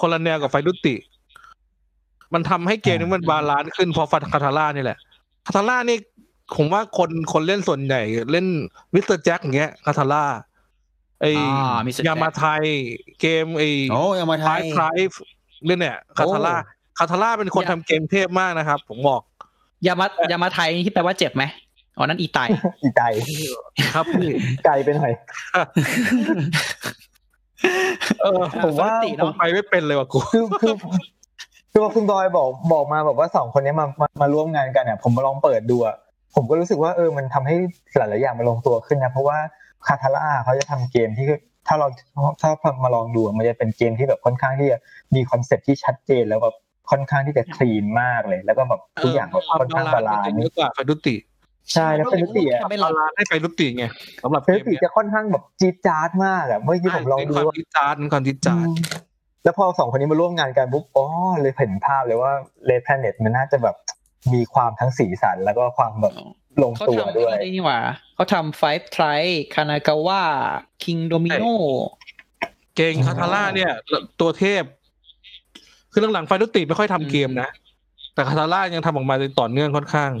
[0.00, 0.94] คนละแนวกับไฟดุติ
[2.34, 4.98] มันทำให้เกมนี้มันบาลานซ์ขึ้นเพราะฟันคาทาร่านี่แหละ
[5.46, 5.96] คาทาร่านี่
[6.56, 8.00] ผมว่าคนคนเล่นส่วนใหญ่
[8.32, 8.46] เล่น
[8.94, 10.24] มิสเตอร์แจ็คอย่างเงี้ยคาทาร่า
[11.20, 12.00] ไออ่า Mr.
[12.00, 12.64] Jack ยามาไทย
[13.20, 14.96] เกมไอโอ้ยังมาไทไทยยไทย
[15.66, 16.54] เล่นเนี่ยคาทาร่า
[16.98, 19.22] คาทาร่าเป็นคนทำเกมเทพมากนะครับ ผมบอก
[19.86, 21.44] ยามายามาไทยที่แปลว่าเจ็บไหม
[21.96, 22.38] อ๋อนั่นอีไต
[22.82, 23.02] อีไต
[23.94, 24.28] ครับพี่
[24.64, 25.12] ไกลไปหน่อย
[28.20, 30.74] เออผมว่าปกติผเนาะมไปไม่เป็นเลยว่ะกูคือคือ
[31.72, 35.96] คือว่าคุณบอยบอกบอกมาแบบว่าสองคนนี้มามามาร่วมงานกันเนี่ยผมมาลองเปิดดูอะ
[36.38, 37.56] ผมก็รู้สึกว่าเออมันทำให้
[37.96, 39.38] หลายๆอย่างมันลงตัวขึ้นนะเพราะว่า
[39.86, 41.26] คาทาร่าเขาจะทำเกมที่
[41.66, 41.86] ถ้าเรา
[42.40, 42.50] ถ้า
[42.84, 44.78] มาลองดูอะมันจะเป็นเกมที่แบบค่อนข้างที่จะ
[45.14, 46.54] มีคอนเซ็ปต์ที่ชัดเจนแล้วแบบ
[46.90, 51.16] ค่อนข้างที่จะคลีนมากเลย แล้วก็แบบทุกอย่างแบบค่อนข้างบาลานซ์เยอะกว่าไฟดุติ
[51.74, 53.84] ใช่แล้วเป็นนิติอะไม่ลบาองลานซ์ให้ไฟดุติไง
[54.22, 58.74] สำหรับเป็นเกนิมติเนี่ยจะค่อนข้างแบบจี๊ดจ๊าดมากอะเมื่อกี้ผมลองดูความว่าจิดจาดความจิดจาดอืม
[59.44, 61.04] แล้วพอสองคนนี้มาร่วมงานกันปุ๊บอ๋อ
[61.40, 62.32] เลยเห็นภาพเลยว่า
[62.64, 63.76] เลดแพนเน็ตมันน่าจะแบบ
[64.32, 66.14] มีความทั้งสีสันแล้วก็ความแบบ
[66.62, 67.80] ลงเขาตัวทำด้วยอะไรนี่หว่า
[68.14, 69.04] เขาทำไฟท์ไทร
[69.54, 70.22] คานากาวะ
[70.84, 71.44] คิงโดมิโน
[72.76, 73.72] เก่งคาทาร่าเนี่ย
[74.20, 74.62] ตัวเทพ
[75.92, 77.48] คือหลังๆไฟดุติไม่ค่อยทำเกมนะ
[78.14, 80.12] แต่คาทาร่ายังทำออกมาต่อเนื่องค่อนข้าง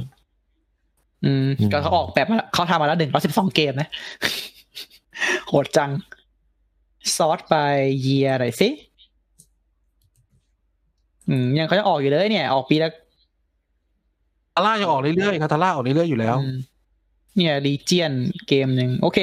[1.24, 3.88] อืมอืมก็เขาออกแบบมาเขาทำมาแล้วหนึ่งร้อยสิบสองเกมนะ
[5.48, 5.90] โหดจัง
[7.16, 7.54] ซอสไป
[8.00, 8.68] เยียอะไรสิ
[11.28, 16.56] อืม ยังเขาจะออกอยู่เลยเนี่ย ออกปีละคาทาร่ายังออกเรื่อยๆคาทาร่าออกเรื่อยๆอยู่แล้วอืม
[17.36, 18.12] เนี่ยลีเจียน
[18.48, 19.18] เกมหนึ่งโอเค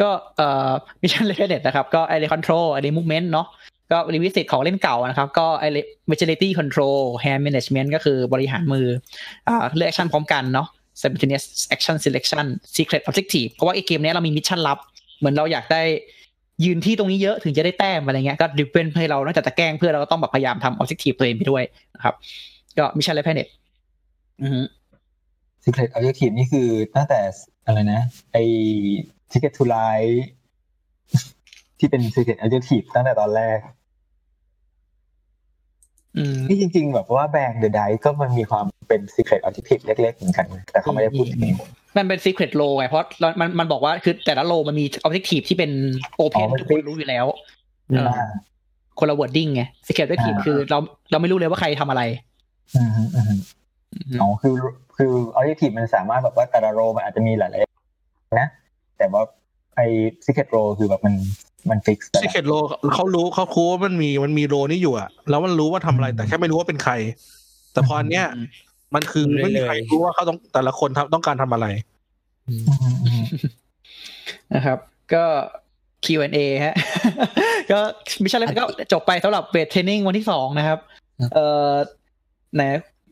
[0.00, 0.70] ก็เอ่อ
[1.02, 3.46] มิชชั่นเลเดนะครับ ก็ไอเรคอนโทรลไอเรมูฟเมนต์เนาะ
[3.92, 5.78] ก็รีวิสิตของเล่นเก่านะครับ ก็ไอเร
[6.12, 8.86] agility control hand management ก็คือบริหารมือ
[9.48, 10.68] อ่าเลือกแอคชั่นพร้อมกันเนาะ
[11.00, 11.44] simultaneous
[11.74, 12.46] action selection
[12.76, 14.78] secret objective เพราะว่าไอเกมเนี้ยเรามีมิชชั่นลับ
[15.18, 15.82] เหมือนเราอยากได้
[16.64, 21.62] ยืนที่ตรงนี้เยอะถึงจะได้แต้มอะไรเงี้ยก็ดิเป็นให้เรานอกจากจะแกล้งเพื่อนเราก็ต้องแบบพยายามทำ objective ตัวเองไปด้วย
[21.94, 22.14] นะครับ
[22.78, 23.48] ก็ Mission Red Planet
[24.42, 24.60] อือฮึ
[25.64, 27.20] Secret Objective นี่คือตั้งแต่
[27.66, 28.00] อะไรนะ
[28.32, 28.44] ไอ้
[29.30, 30.16] Ticket to Ride
[31.78, 33.58] ที่เป็น Secret Objective ตั้งแต่ตอนแรก
[36.16, 41.40] อืมนี่จริง ๆ แบบว่าแบง The Dice ก็มันมีความเป็น Secret Objective เล็กๆเหมือนกัน แต่เขาไม่ได้พูดถึง
[41.96, 43.04] มันเป็น secret role ไงเพราะ
[43.40, 45.70] มันมันบอกว่าคือแต่ละ role มันมี objective ที่เป็น
[46.20, 47.26] open อ๋อมันทุกคนรู้อยู่แล้ว
[47.90, 48.22] อืมเออ
[48.98, 50.78] คนละ wording ไง secret objective อ่าคือเรา
[51.10, 52.02] เราไม่รู้เลยว่าใครทำอะไร
[53.94, 54.54] อืมอืมอืมอืมอ๋อคือ
[54.96, 58.48] คือ Objective มันสามารถแบบว่าแต่ละโรมันอาจจะมีหลายๆนะ
[58.98, 59.22] แต่ว่า
[59.76, 59.86] ไอ้
[60.24, 61.14] Secret Row คือแบบมัน
[61.70, 62.52] มันฟิกซ์ซิเคตโล
[62.94, 66.92] เขารู้เขาคูว่ามันมีมันมีโรนี่อยู่อะแล้วมันรู้ว่าทำอะไรแต่แค่ไม่รู้ว่าเป็นใคร
[67.72, 68.26] แต่พออันเนี้ย
[68.94, 71.66] มันคือไม่มีใครรู้ว่าเขาต้องแต่ละคนทำต้องการทำอะไร
[74.54, 74.78] นะครับ
[75.14, 75.24] ก็
[76.04, 76.76] Q&A ฮะ
[77.70, 77.78] ก็
[78.22, 80.78] มิชชั่นแล้วก็จบไปสำหรับเวทเทรนนิ่งวันที่สองนะครับ
[81.34, 81.72] เอ่อ
[82.54, 82.62] ไหน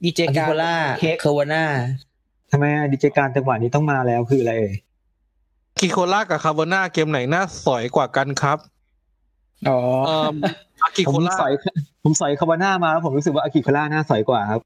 [0.04, 1.64] ดีเจอากิการโคล่าเค้กเคอร์วาน่า
[2.50, 4.74] ทำไมดิจิการจังหวะนี้ต้องมาแล้วคืออะไรเอ่ย
[5.78, 8.58] คิโคล่ากับคาร์โบนาเกมไหนน่าสอยกว่ากันครับ
[9.68, 10.30] อ๋อเอ่อ
[10.82, 11.52] อากิผโคมล่าสอย
[12.02, 14.60] ผมสอยคาบาน่ามาแล้วผมรู้สึกว่าอากิโคล่าน่าสอยกว่าครับ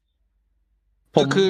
[1.15, 1.47] ผมคือ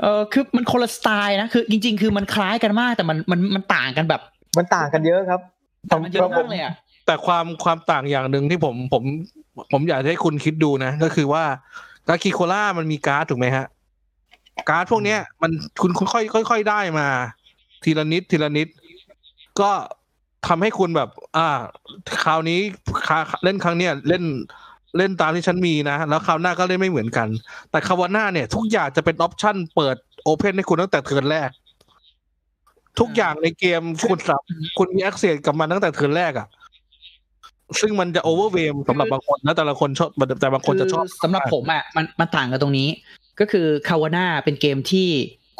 [0.00, 4.20] เออคือมันคนละสไตล์นะคือจริง ๆ คือมันคล้ายกันมากแต่มันมันมันต่างกันแบบ
[4.58, 5.40] มันต่างกันเยอะครับ
[5.88, 6.72] แต่มันเยอะมากเลยอะ
[7.06, 9.02] แต่ความความต่างอย่างหนึ่งที่ผมผม
[9.72, 11.44] ผมอยากให้คุณคิดดูนะ ก็คือว่า
[12.08, 13.66] อากิโคล่ามันมีการ์ดถูกไหมฮะ
[14.68, 15.50] การ์ดพวกเนี้ย มัน
[15.82, 17.08] คุณค่อยๆค่อยๆได้มา
[17.84, 18.68] ทีละนิดทีละนิด
[19.60, 19.70] ก็
[20.46, 21.48] ทำให้คุณแบบ อ่า
[22.24, 22.60] คราวนี้
[23.06, 24.24] คาเล่นครั้งเนี้ยเล่น
[24.98, 27.28] เล่นตามที่ฉันมีนะ แล้วคราวหน้าก็เล่นไม่เหมือนกัน
[27.70, 31.50] แต่ Caverna เนี่ย ทุกอย่างจะเป็น option เปิด open ให้คุณตั้งแต่ turn แรก
[33.00, 34.40] ทุกอย่างในเกมคุณสับ
[34.78, 36.46] คุณมี access กับมันตั้งแต่ turn แรกอะ
[37.80, 40.10] ซึ่งมันจะ overwhelm สำหรับบางคนนะแต่ละคนชอบ
[40.40, 42.88] แต่บางคนจะชอบสำหรับผมอะมันมันต่างกันตรงนี้
[43.40, 45.08] ก็คือ Caverna เป็นเกมที่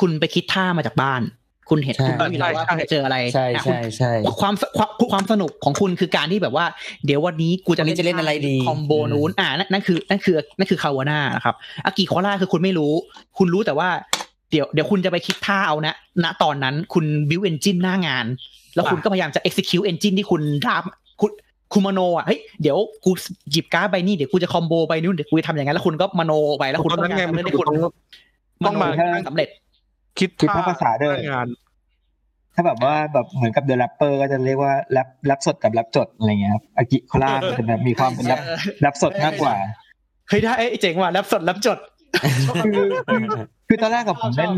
[0.00, 1.22] คุณไปคิดท่ามาจากบ้าน
[1.70, 6.66] คุณเห็นใช่คุณรู้อยู่แล้วว่าคุณจะเจออะไรใช่อะใช่ใช่คุณความความความสนุกของคุณคือการที่แบบว่า
[7.06, 11.54] เดี๋ยววันนี้กูจะวันนี้จะเล่นอะไรดี combo นู้นอ่านั่นนั่นคือนั่นคือนั่นคือ Caverna นะครับ
[11.84, 12.92] Agricola คือคุณไม่รู้
[13.38, 13.88] คุณรู้แต่ว่า
[14.50, 18.26] เดี๋ยวเดี๋ยวคุณจะไปคิดท่าเอานะ ณ ตอนนั้นคุณ build engine หน้างาน
[18.74, 20.82] แล้วคุณก็พยายามจะ execute engine ที่คุณ draft
[21.72, 23.10] คุณคุณมโนอะเฮ้ยเดี๋ยวกู
[23.52, 27.66] หยิบการ์ดใบนี้เดี๋ยวกูจะ combo ใบนู้นเดี๋ยวกูจะทำอย่างนั้นแล้วคุณก็มโนไปแล้วคุณตอนก็นั้นไงทำมันเรื่องที่คุณ
[28.66, 29.48] ต้องมาโนให้สำเร็จ
[30.18, 31.48] คิดคิดภาพภาษาด้วยงาน
[32.54, 38.40] ถ้าแบบว่าแบบเหมือนกับ The Rapper ก็จะเรียกว่า rap rap สดกับแรปจดอะไรเงี้ยครับ Agricola มันจะแบบมีความเป็นแรป
[38.80, 39.54] แรปสดมากกว่า
[40.28, 41.78] เฮ้ยได้เอ้ยเจ๋งว่ะรับสดรับจด
[42.64, 43.22] คือคือ
[43.68, 44.52] คือตอนแรกกับผมเล่น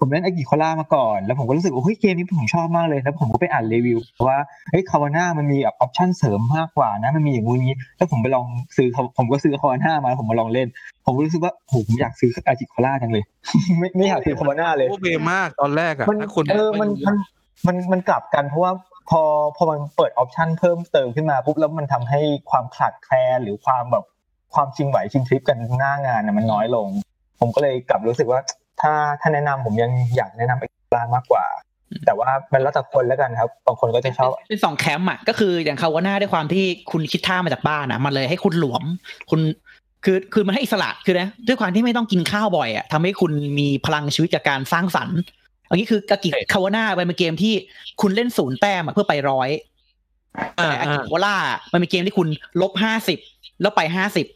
[0.00, 4.38] ผมเล่น Agricola มาก่อน แล้วผมก็รู้สึกว่าเฮ้ยเกมนี้ผมชอบมากเลย แล้วผมก็ไปอ่านรีวิวว่า
[4.70, 8.46] เฮ้ย Caverna มันมีแบบ option เสริมมากกว่านะมันมีอย่างงู้นนี้ แล้วผมไปลอง
[8.76, 8.88] ซื้อ
[9.18, 10.68] ผมก็ซื้อ Caverna มาแล้วผมมาลองเล่น
[11.04, 13.24] ผมก็รู้สึกว่าโหผมอยากซื้อ Agricola จังเลย
[13.78, 17.16] ไม่ไม่อยากซื้อ Caverna เลย overwhelm มากตอนแรกอะมันถ้าคุณเออมันมัน
[17.66, 18.72] มันมันกลับกันเพราะว่า
[19.10, 19.22] พอ
[19.56, 22.20] พอมันเปิดออปชันเพิ่มเติมขึ้นมาปุ๊บแล้วมันทำให้
[22.50, 24.04] ความขลาดแคลนหรือความแบบ
[24.56, 26.88] ความชิงไหวชิงทริปกันหน้างานน่ะมันน้อยลง
[27.40, 28.40] ผมก็เลยกลับรู้สึกว่า
[28.80, 31.44] ถ้าถ้าแนะนำผมยังอยากแนะนำไอ้ร้านมากกว่า
[32.06, 38.82] แต่ว่ามันแล้วแต่คนแล้วกันครับบางคนก็จะชอบเป็นสองแคมป์อะก็คืออย่างคาวาน่าด้วยความที่คุณคิดท่ามาจากบ้านอะ มันเลยให้คุณหลวม
[39.30, 39.40] คุณ
[40.04, 45.18] คือคือมันให้อิสระคือนะด้วยความที่ไม่ต้องกินข้าวบ่อยอะทำให้คุณมีพลังชีวิตจากการสร้างสรรค์
[45.68, 47.54] อันนี้คือกากิ Caverna เป็นเกมที่
[48.00, 49.48] คุณเล่นศูนย์แต้มอะเพื่อไปร้อย
[50.58, 51.36] อ่าแต่อาอ่ากิโคล่า
[51.72, 52.28] มันเป็นเกมที่คุณ
[52.60, 53.18] ลบห้าสิบ
[53.60, 54.35] แล้วไปห้าสิบอืม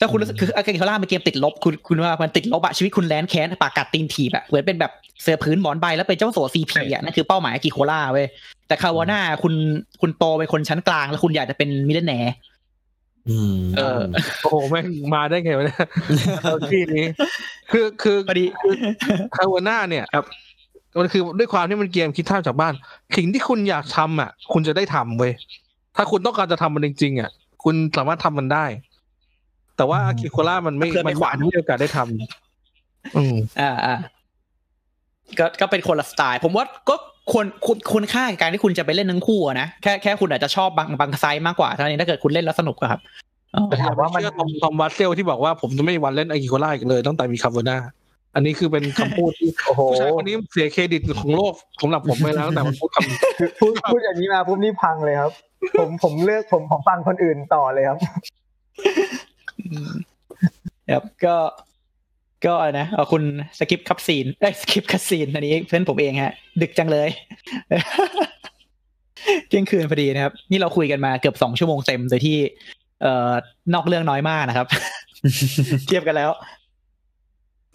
[0.00, 8.26] ถ้าคุณรู้สึกคือ Agricola เป็นเกมติดลบคุณคุณว่ามันติดลบอะชีวิตคุณแร้นแค้นปากกัดตีนถีบอะเหมือนเป็นแบบเสื่อผืนหมอนใบแล้วเป็นเจ้าสัวซีพีอะนั่นคือเป้าหมาย Agricola เว้ย
[8.68, 9.54] แต่ Caverna คุณ
[10.00, 12.34] คุณโตเป็นคนชั้นกลาง แล้วคุณอยากจะเป็น millionaire
[13.28, 14.00] อืมเออ
[14.42, 15.78] โอ้โหแม่งมาได้ไงวะเนี่ย
[16.42, 17.06] เอาที่นี้
[17.70, 18.44] คือคือพอดี
[19.36, 20.24] คาวาน่าเนี่ยครับ
[20.98, 22.74] มันคือด้วยความที่มันเกมคิดท่าจากบ้าน
[23.16, 25.32] สิ่งที่คุณอยากทำอะ คุณจะได้ทำเว้ย
[25.96, 27.30] ถ้าคุณต้องการจะทำมันจริงๆอะ
[27.64, 28.64] คุณสามารถทำมันได้
[29.76, 33.96] แต่ว่าอืมอากิโคล่ามันไม่เคลื่อนมัไม่นขวาไม่มีโอกาสได้ทำอืมอ่าอ่า
[35.38, 36.94] ก็ก็เป็นคนละสไตล์ ผมว่าก็
[37.32, 43.00] ควรคุณคุณค่าในการที่คุณจะไปเล่นทั้งคู่อะนะแค่แค่คุณอาจจะชอบบางบางไซส์มากกว่าเท่านั้นเองถ้าเกิดคุณเล่นแล้วสนุกอะครับ
[43.54, 47.76] อ๋อแต่ถามว่ามันเชื่อ Tom Tom Vasel ที่บอกว่าผมจะไม่มีวันเล่น Agricola อีกเลยตั้งแต่มี Caverna
[48.34, 55.32] อันนี้คือเป็นคำพูดที่โอ้โหผู้ชายคนนี้เสียเครดิตของโลกสำหรับผมไปแล้วตั้งแต่มันพูดคำคือพูดพูดอย่างนี้มาปุ๊บนี่พังเลยครับ
[55.78, 59.15] ผมผมเลือกผมผมฟังคนอื่นต่อเลยครับอืม
[60.92, 61.36] ครับก็
[62.46, 63.22] ก็นะเอาคุณ
[63.58, 67.08] skip cutscene ได้ skip cutscene อันนี้เพื่อนผมเองฮะ ดึกจังเลย
[69.48, 72.36] เที่ยงคืนพอดีนะครับ นี่เราคุยกันมาเกือบสองชั่วโมงเต็มโดยที่
[73.02, 73.32] เอ่อ
[73.74, 74.66] นอกเรื่องน้อยมากนะครับ
[75.86, 76.30] เทียบกันแล้ว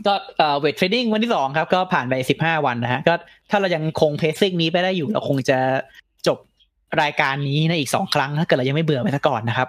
[0.07, 3.13] ก็เอ่อเวทเทรดดิ้งวันที่สองครับ ก็ผ่านไปสิบห้าวันนะฮะ ก็
[3.49, 5.59] ถ้าเรายังคง pacing นี้ไปได้อยู่ เราคงจะ
[7.01, 9.67] รายการนี้ในอีกสองครั้งถ้าเกิดเรายังไม่เบื่อไปซะก่อนนะครับ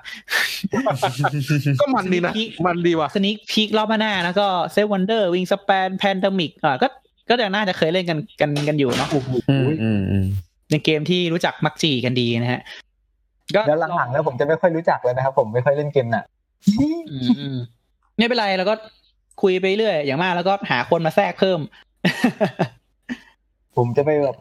[1.81, 2.33] ก็มันดีนะ
[2.67, 6.87] มันดีว่ะ sneak peek รอบหน้านะก็ Seven Wonders Wingspan Pandemic อ่าก็
[7.29, 9.09] ก็ยังน่าจะเคยเล่นกันกันกันอยู่เนาะ
[9.51, 10.25] อืมอืมอืม
[10.69, 12.61] เป็นเกมที่รู้จักมักจีกันดีนะฮะ
[13.55, 16.25] ก็แล้วหลังๆแล้วผมจะไม่ค่อยรู้จักเลยนะครับ ผมไม่ค่อยเล่นเกมน่ะ
[16.79, 17.01] อืม
[17.41, 17.57] อืม
[18.17, 18.75] ไม่เป็นไรเราก็
[19.43, 21.61] คุยไปเรื่อยอย่างมากแล้วก็หาคนมาแทรกเพิ่ม
[23.77, 24.37] ผมจะไปแบบ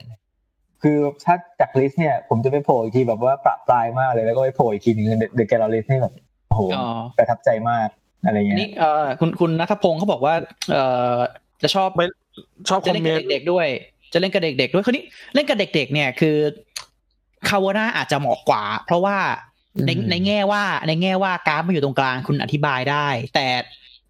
[0.83, 6.13] คือถ้าจากลิสต์เนี่ย ผมจะไปโผล่อีกทีแบบว่าประปรายมากเลยแล้วก็ไปโผล่อีกทีหนึงเดอะแกลเลอรี่นี่แบบ
[6.47, 6.87] โอ้โหอ๋อ
[7.17, 7.87] ประทับใจมาก
[8.25, 10.33] อะไรอันเงี้นี้ยเอ่อคุณคุณนัทพงศ์เขาบอกว่า
[10.71, 10.83] เอ่
[11.15, 11.17] อ
[11.61, 12.05] จะชอบไม่
[12.69, 13.67] ชอบคอมเมนต์ จะเล่นกับเด็กๆด้วย
[14.13, 15.03] จะเล่นกับเด็กๆด้วยคนนี้
[15.35, 16.37] เล่นกับเด็ก ๆ เนี่ยคือ
[17.49, 19.17] Caverna อาจจะเหมาะกว่า เพราะว่า
[19.85, 23.47] ในในแง่ว่าในแง่ว่าการ์ดมันอยู่ตรงกลางคุณอธิบายได้ แต่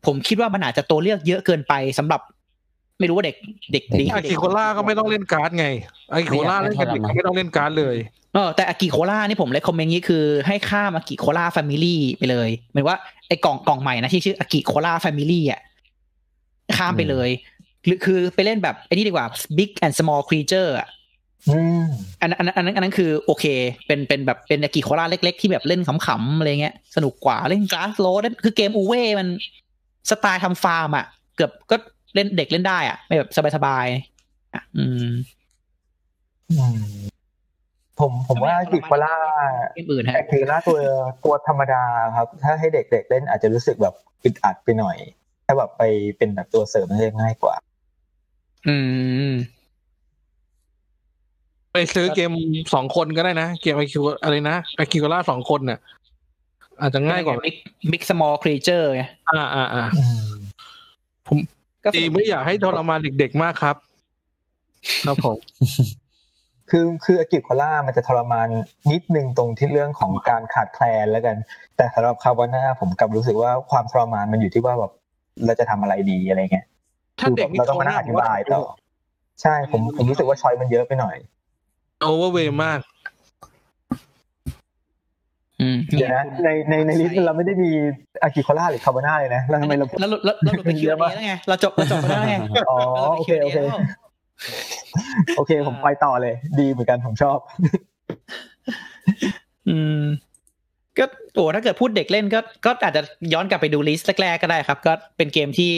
[0.05, 2.21] ผมคิดว่ามันอาจจะตัวเลือกเยอะเกินไปสำหรับ
[3.01, 3.35] ไม่รู้ว่าเด็ก
[3.73, 5.67] เด็กดี Agricola ก็ไม่ต้องเล่นการ์ดไง
[6.11, 7.95] Agricola เล่นกับเด็กก็ไม่ต้องเล่นการ์ดเลย
[8.33, 12.97] เออแต่ Agricola นี่ผมเลยคอมเมนต์นี้คือให้ข้าม Agricola Family ไปเลยหมายว่า
[13.27, 15.61] ไอ้กล่องกล่องใหม่นะที่ชื่อ Agricola Family อะ
[16.77, 17.29] ข้ามไปเลย
[17.85, 19.25] หรือคือไปเล่นแบบไอ้นี่ดีกว่า
[19.57, 20.87] big and small creature อะ
[21.49, 21.83] อืม
[22.21, 23.45] อันนั้นอันนั้นอันนั้นอันนั้นคือโอเค
[23.87, 29.27] เป็นเป็นแบบเป็นอากิโคล่าเล็ก ๆ ที่แบบเล่นขำๆอะไรเงี้ยสนุกกว่าเล่น Glass Road คือเกม Uwe มัน
[30.09, 31.05] สไตล์ทำฟาร์มอะ
[31.35, 31.75] เกือบก็
[32.13, 35.11] เล่นเด็กเล่นได้อะไม่แบบสบายๆอะอืม
[36.49, 36.77] อืม
[37.99, 39.15] ผมผมว่า Agricola
[39.73, 40.77] เกมอื่นฮะ Agricola ตัว
[41.25, 41.83] ตัวธรรมดา
[42.15, 44.97] ครับ ถ้าให้เด็กๆเล่นอาจจะรู้สึกแบบอึดอัดไปหน่อย
[45.45, 45.83] ถ้าแบบไป
[46.17, 47.55] เป็นแบบตัวเสริมมันจะง่ายกว่า
[48.67, 48.77] อื
[49.29, 49.31] ม
[51.73, 52.31] ไปซื้อเกม
[52.73, 55.79] สองคนก็ได้นะ เกมไอคิวอะไรนะไอคิวล่าสองคนเนี่ย
[56.81, 57.55] อาจจะง่ายกว่า big
[57.91, 61.43] big small creature ไงอ่าอ่าอ่าอืม
[61.83, 63.75] ก็ดีไม่อยากให้ทรมานเด็กๆมากครับ
[65.05, 65.37] ครับผม
[66.69, 68.47] คือคือ Agricola มันจะทรมาน
[68.91, 71.35] นิดนึงตรงที่เรื่องของการขาดแคลนแล้วกัน
[71.77, 74.91] แต่สำหรับ Caverna ผมกลับรู้สึกว่าความทรมานมันอยู่ที่ว่าแบบ
[75.45, 76.65] เราจะทำอะไรดีอะไรเงี้ย
[77.19, 78.61] ถ้าคือเด็แบกบเราต้องมานั่งอธิบายต่อ
[79.41, 81.15] ใช่ผมผมรู้สึกว่า choice มันเยอะไปหน่อย
[82.01, 83.00] โอเวอร์เวย์มากอืม
[85.89, 92.35] เดี๋ยวนะในในใน list เราไม่ได้มี Agricola หรือ Caverna เลยนะแล้วทำไมเราพูดแล้วแล้วแล้วเราไปคิวเยอะเอมากแล้วไงเราจบเราจบไปแล้วไง
[92.69, 93.79] อ๋อเราไปโอเค Q&A โอเคแล้ว
[95.37, 97.37] โอเค ผมไปต่อเลย ดีเหมือนกันผมชอบ
[99.69, 100.01] อืม
[100.97, 101.05] ก็
[101.35, 103.01] โอ้ถ้าเกิดพูดเด็กเล่นก็ก็อาจจะ
[103.33, 105.71] ย้อนกลับไปดูลิสต์แรกๆก็ได้ครับ ก็เป็นเกมที่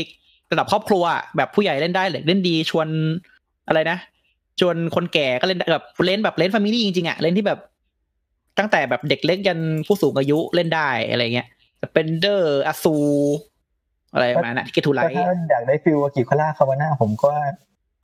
[0.51, 2.87] ระดับครอบครัวอะแบบผู้ใหญ่เล่นได้เลยเล่นดีชวน
[3.67, 3.97] อะไรนะ
[4.59, 7.59] ชวนคนแก่ก็เล่นได้แบบเล่นแบบเล่นฟามิลี่จริงๆอะเล่นที่แบบ
[8.57, 11.47] ตั้งแต่แบบเด็กเล็กยันผู้สูงอายุเล่นได้อะไรเงี้ย
[11.93, 12.95] เป็นเดอร์อาซู
[14.13, 17.31] อะไรประมาณนั้นเกทูไลก็ถ้าอยากได้ฟิลอากิโคล่าคาวาน่าผมก็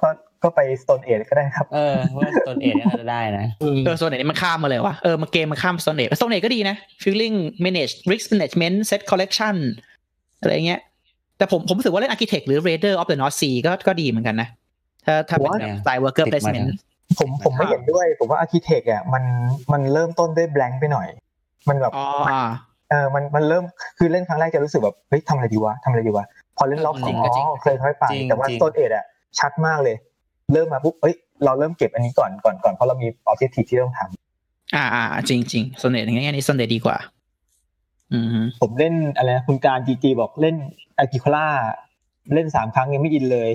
[0.01, 0.07] ก็
[0.43, 7.35] ก็ไปสโตนเอ e ก็ได้ครับ เออว่าตนเอ็ดน่าจะได้นะอืมเออโซนไหนมันข้ามมาเลยวะเออมาเกมมันข้ามโซนเนตโซนเนตก็ดีนะ feeling
[7.65, 9.55] manage risk management set collection
[10.39, 10.81] อะไรเงี้ย
[11.37, 14.49] แต่ผมผมรู้สึกว่าเล่น architect หรือ raider of the north sea ก็ก็ดีเหมือนกันนะ
[15.05, 16.67] ถ้าถ้าเป็นแบบว่าสไตล์ worker ติดมา placement
[17.17, 19.23] ผมผมไม่เห็นด้วย ผมว่าอาร์คิเทคอะมัน
[19.71, 21.07] มันเริ่มต้นด้วยแบงค์ไปหน่อย
[21.69, 22.43] มันแบบอ๋ออ่า
[22.89, 23.63] เออมันมันเริ่ม
[23.97, 26.25] คือเล่นครั้งแรกจะรู้สึกแบบเฮ้ยทำอะไรดีวะทำอะไรดีวะ
[26.57, 29.05] พอเล่นรอบเออสจริองงก็จริงอ๋อเคยค่อยไปจริงแต่ว่าจริงต้นเอ็ดอะ
[29.39, 29.95] ชัดมากเลย
[30.53, 31.15] เริ่มมาปุ๊บเอ้ย
[31.45, 36.97] เราเริ่มเก็บอันนี้ก่อนก่อนก่อนเพราะเรามีออบเจกตีที่ต้องทำอ่าอ่าจริงจริงโซนเนตอย่างเงี้ยนี่โซนเนตดีกว่า
[38.13, 40.55] อืมฮึผมเล่นอะไรนะคุณการจีจีบอกเล่น
[40.97, 41.47] อากิโคล่า
[42.33, 43.49] เล่นสามครั้งยังไม่อินเลย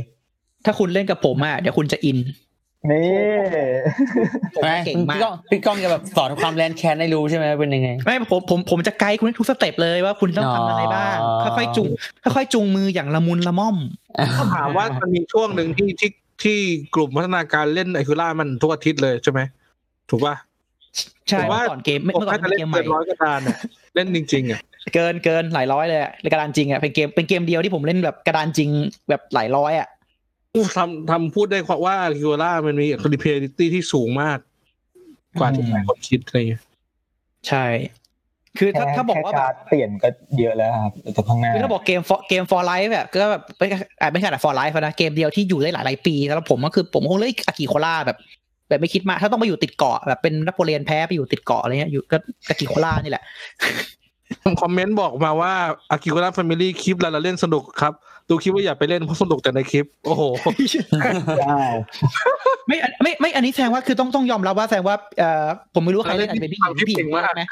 [0.65, 2.19] ถ้าคุณเล่นกับผมอะเดี๋ยวคุณจะอิน
[2.91, 3.11] นี่
[4.55, 11.89] ผมไม่เก่งพี่มากก้องพี่ก้องจะแบบสอนความแร้นแค้นให้รู้ใช่ไหมเป็นยังไง ไม่ผมผมผมจะไกด์คุณทุก step เลยว่าคุณต้องทำอะไรบ้างอ๋อค่อยๆจุง
[12.37, 13.77] ค่อยๆจูงมืออย่างละมุนละม่อม
[14.37, 16.11] ถ้าถามว่ามันมีช่วงหนึ่งที่ที่
[16.43, 16.59] ที่
[16.95, 19.41] กลุ่มพัฒนาการเล่น Agricola มันทุกอาทิตย์เลยใช่ไหม
[20.11, 20.35] ถูกป่ะ
[21.29, 23.57] ใช่ผมว่าเมื่อก่อนเกมเมื่อก่อนผมแค่จะเป็นเล่นเกมใหเกินร้อยกระดานอะ
[23.95, 24.61] เล่นจริงๆอะ
[24.95, 28.71] เกินเกินหลายร้อยเลยอะในกระดานจริงอะเป็นเกมเป็นเกมเดียวที่ผมเล่นแบบกระดานจริง
[29.09, 29.94] แบบหลายร้อยอะอู้
[30.77, 34.39] ทำทำพูดได้ว่าคิวล่ามันมีคอ l ิเพลิตี้ที่สูงมาก
[35.39, 36.63] กว่าที่หลายคนคิดอะไรอย่างเงี้ย
[37.49, 37.65] ใช่
[38.59, 40.09] คือถ้าแค่ถ้าบอกว่าแค่แบการ์บดเปลี่ยนก็
[40.41, 43.67] เยอะแล้วครับแต่ข้างหน้าคือถ้าบอกเกม for เกม for life แบบก็แบบไม่
[44.01, 48.19] อาจไม่ขนาด for life นะเกมเดียวที่อยู่ได้หลายหลายๆปีแล้วผมก็คือผมคงเล่นอากิโคล่าแบบ
[48.69, 52.17] แบบไม่คิดมากถ้าต้องไปอยู่ติดเกาะแบบเป็นนโปเลียนแพ้ไปอยู่ติดเกาะอะไรเงี้ยอยู่ก็
[52.49, 53.25] อากิโคล่านี่แหละ
[54.61, 55.53] คอมเมนต์บอกมาว่า
[55.91, 57.93] Agricola Family คลิปเราเล่นสนุกครับ
[58.29, 60.23] ดูคลิปว่าอย่าไปเล่นเพราะสนุกแต่ในคลิป โอ้โห
[60.71, 61.65] ใช่
[62.67, 67.43] ไม่อันไม่ไม่อันนี้แสดงว่าคือต้องต้องยอมรับว่าแสดงว่าเอ่อผมไม่รู้ว่าใครเล่นอาจจะเป็นพี่หญิงพี่หญิงใช่ไหม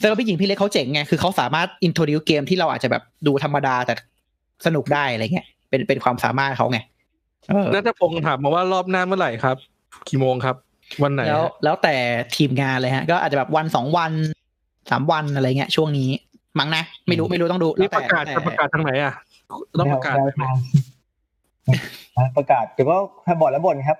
[0.00, 3.94] แต่ว่าพี่หญิงพี่เล็กเขาเจ๋งไงคือเขาสามารถ introduce เกมที่เราอาจจะแบบดูธรรมดาแต่
[4.66, 6.78] สนุกได้อะไรเงี้ยเป็นเป็นความสามารถเขาไง
[7.48, 9.56] เออนัทพงศ์ถามมาว่ารอบหน้าเมื่อไหร่ครับ
[10.08, 10.56] กี่โมงครับ
[11.02, 11.94] วันไหนแล้วฮะแล้วแต่
[12.36, 14.12] ทีมงานเลยฮะ ก็อาจจะแบบวันสองวัน
[14.90, 16.10] สามวันอะไรเงี้ยช่วงนี้
[16.58, 19.14] มั้งนะ ไม่รู้ไม่รู้ต้องดูนี่แล้วปแต่ระกาศแต่จะประกาศทางไหนอะ
[19.78, 20.54] ต้องประกาศแนวทาง
[22.18, 22.96] อะประกาศเดี๋ยวก็
[23.40, 23.98] บอกแล้วบ่นครับ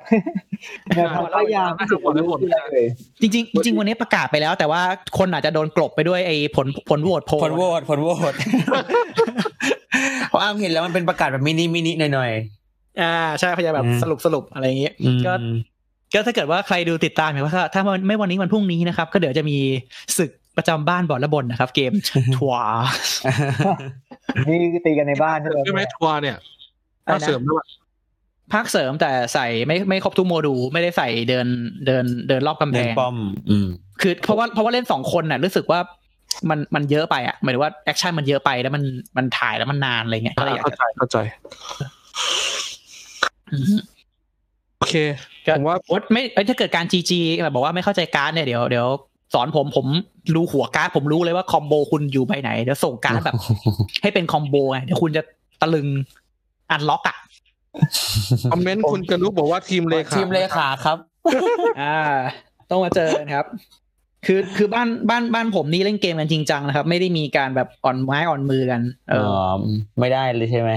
[0.97, 1.99] แนวทางพยายามที่สุด
[2.43, 2.87] คืออะไรเลย
[3.21, 4.83] จริงๆจริงๆวันนี้ประกาศไปแล้ว แต่ว่า
[5.19, 8.35] คนอาจจะโดนกลบไปด้วยไอ้ผลผลโหวตโพลผลโหวตผลโหวต
[10.29, 12.31] เพราะอ้ามเห็นแล้วมันเป็นประกาศแบบมินิมินิหน่อย
[13.03, 15.33] อ่าใช่พยายามแบบอืมสรุปสรุปอะไรอย่างเงี้ยๆอืมก็
[16.15, 19.59] ก็ถ้าเกิดว่าใครดูติดตามเนี่ยว่าถ้าถ้ามันไม่วันนี้วันพรุ่งนี้นะครับ ก็เดี๋ยวจะมี
[20.19, 21.93] ศึก ประจำบ้านบอดและบนนะครับ เกม
[22.37, 22.63] ทัวร์
[24.49, 26.37] นี่ตีกันในบ้านใช่ไหมใช่ไหมทัวร์เนี่ย
[27.07, 27.65] อะไรนะถ้าเสริมด้วย
[28.53, 31.47] ภาคเสริมแต่ใส่ไม่ไม่ครบทุกโมดูลไม่ได้ใส่เดิน
[31.87, 33.17] เดินเดินรอบกำแพเดินป้อม
[33.51, 33.67] อืม
[34.01, 35.81] คือเพราะว่าเพราะว่าเล่นสองคนน่ะ รู้สึกว่า
[36.51, 38.83] มันมันเยอะไปอะหมายถึงว่า action มันเยอะไปแล้วมัน
[39.17, 41.17] มันถ่ายแล้วมันนานอะไรเงี้ยก็เลยอยากจะเข้าใจเข้าใจ
[43.53, 43.81] อืม
[44.79, 44.95] โอเค
[45.47, 48.87] ก็ผมว่าโอ๊ตไม่เอ้ยถ้าเกิดการจีจีแบบบอกว่าไม่เข้าใจการ์ดเนี่ยเดี๋ยวเดี๋ยว
[49.35, 49.87] สอนผมผม
[50.35, 53.35] รู้หัวการ์ดผมรู้เลยว่า combo คุณอยู่ไปไหนเดี๋ยวส่งการ์ดแบบ
[54.03, 55.23] ให้เป็น combo ไงเดี๋ยวคุณจะ
[55.61, 55.89] ตะลึง
[56.71, 57.17] unlock อะ
[58.53, 60.99] คอมเมนต์คุณกนุกบอกว่าทีมเลขาทีมเลขาครับ
[61.83, 61.99] อ่า
[62.71, 63.47] ต้องมาเจอกันครับ
[64.27, 68.81] คือคือบ้านบ้านบ้านผมนี่เล่นเกมกันจริงจังนะครับ ไม่ได้มีการแบบอ่อนไม้อ่อนมือกัน
[69.11, 69.25] เออ๋อ
[69.61, 69.65] อ
[70.01, 70.71] ไม่ได้เลยใช่ไหม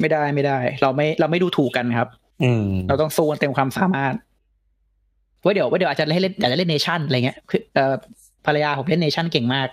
[0.00, 2.08] ไม่ได้ไม่ได้ เราไม่เราไม่ดูถูกกันครับ
[2.42, 4.14] อืม เราต้องสู้กันเต็มความสามารถ
[5.42, 7.94] ไว้เดี๋ยวไว้เดี๋ยวอาจจะให้เล่นอาจจะเล่นเนชั่นอะไรเงี้ยคือเอ่อ
[8.46, 9.68] ภรรยาผมเล่นเนชั่นเก่งมาก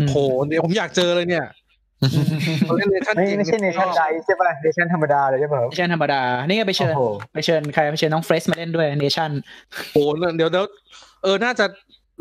[0.00, 1.46] อืมโหเดี๋ยวผมอยากเจอเลยเนี่ย
[2.66, 7.04] เขาเล่นเนชั่นไม่จริงไม่ใช่เนชั่นไดใช่ป่ะเนชั่นธรรมดาเลยใช่ป่ะครับเนชั่นธรรมดา นี่ก็ไปเชิญโอ้โห
[7.34, 9.30] ไปเชิญใครไปเชิญน้องเฟรชมาเล่นด้วยเนชั่น
[9.92, 9.98] โห
[10.36, 10.64] เดี๋ยวเดี๋ยว
[11.22, 11.66] เออน่าจะ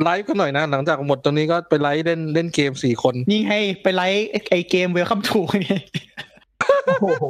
[0.04, 5.80] ไลฟ์กันหน่อยนะ หลังจากหมดตรงนี้ก็ไปไลฟ์เล่นเล่นเกมสี่คนนี่ให้ไปไลฟ์ไอเกมเวลคัมทูนี่
[6.86, 7.26] โอ้โห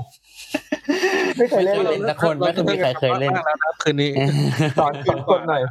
[1.37, 4.09] ไม่เคยเล่นไม่เลเล่ยนสักคนไม่เคยมีใครเคยเล่นมากแล้วนะคืนนี้
[4.79, 5.61] สอนสอนคนหน่อย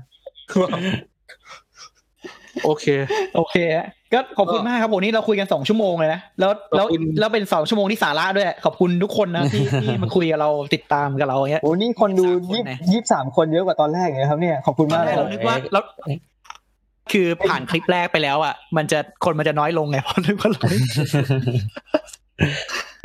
[2.65, 2.87] โอเค
[3.37, 15.85] โอเคฮะก็ขอบคุณมากครับวันนี้เราคุยกันสองชั่วโมงเลยนะแล้วแล้วขอบคุณแล้วเป็นสองชั่วโมงที่สาระด้วย ขอบคุณทุกคนนะที่ที่มาคุยกับเราติดตามกับเราเงี้ยโอ้นี่คนดูสามคนยี่นะยี่สิบสามคนเยอะกว่าตอนแรกเลยครับเนี่ยขอบคุณตอมานกแรเลกยเรานึกว่าแล้ว
[17.13, 20.63] คือผ่านคลิปแรกไปแล้วอะ มันจะคนมันจะน้อยลงไงเพราะนึกว่าเรา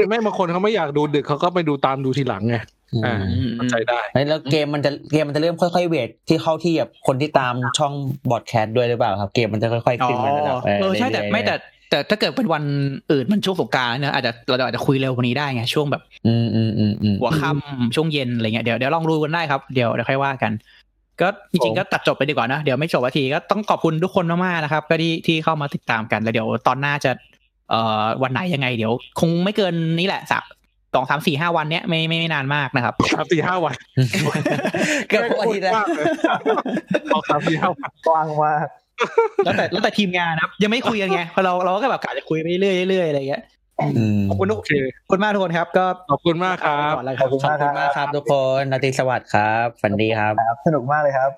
[0.05, 2.57] ไม่บางคนเขาไม่อยากดูดึกเขาก็ไปดูตามดูทีหลังไง
[3.05, 3.15] อ่า
[3.55, 7.93] เข้าใจได้เฮ้ยแล้วเกมมันจะเกมมันจะเริ่มค่อยๆเวทที่เข้าที่แบบคนที่ตามช่อง
[8.31, 11.55] บอดแคสต์ด้วยหรือเปล่าครับ เกมมันจะค่อยๆอ๋อขึ้นมาระดับเออใช่แต่รื่ยๆไม่แต่
[11.89, 12.63] แต่ถ้าเกิดเป็นวัน
[13.11, 20.51] อื่นมันช่วงสงกรารเนี่ยอาจจะเราอาจจะคุยเร็วกว่านี้ได้ไงช่วงแบบอืมอืมอืมอืมหัวค่ำช่วงเย็นอะไรเงี้ยเดี๋ยวเดี๋ยวลองดูกันได้ครับเดี๋ยวเดี๋ยวค่อยว่ากัน
[21.21, 27.11] ก็จริงๆก็ตัดจบไปดีกว่านะเดี๋ยวไม่จบนาทีก็ต้องขอบคุณทุกคนมากๆนะครับ ก็ที่ที่เข้ามาติดตามกันแล้วเดี๋ยวตอนหน้าจะ
[27.69, 30.43] เอ่อวันไหนยังไงเดี๋ยว คงไม่เกินนี้แหละสัก
[30.93, 33.75] สองสามสี่ห้าวันเนี้ยไม่ไม่ไม่นานมากนะครับสามสี่ห้าวัน
[35.07, 36.05] เกือบอาทิตย์แล้วมากเลย
[37.07, 38.67] เอาสามสี่ห้าวันกว้างมาก
[39.43, 43.43] แล้วแต่แล้วแต่ทีมงานนะครับ ยังไม่คุยกันไงเพราะเราเราก็แบบกะจะคุยไปเรื่อยๆเรื่อยๆอะไรเงี้ย
[43.97, 51.31] อืมขอบคุณทุกโอเคขอบคุณมากทุกคนครับ ก็ขอบคุณมากครับก่อนแล้วขอบคุณขอบมากคุณคมากรับครับทุกคนนาทีสวัสดิ์ครับฝันดีครับครับสนุกมากเลยครับ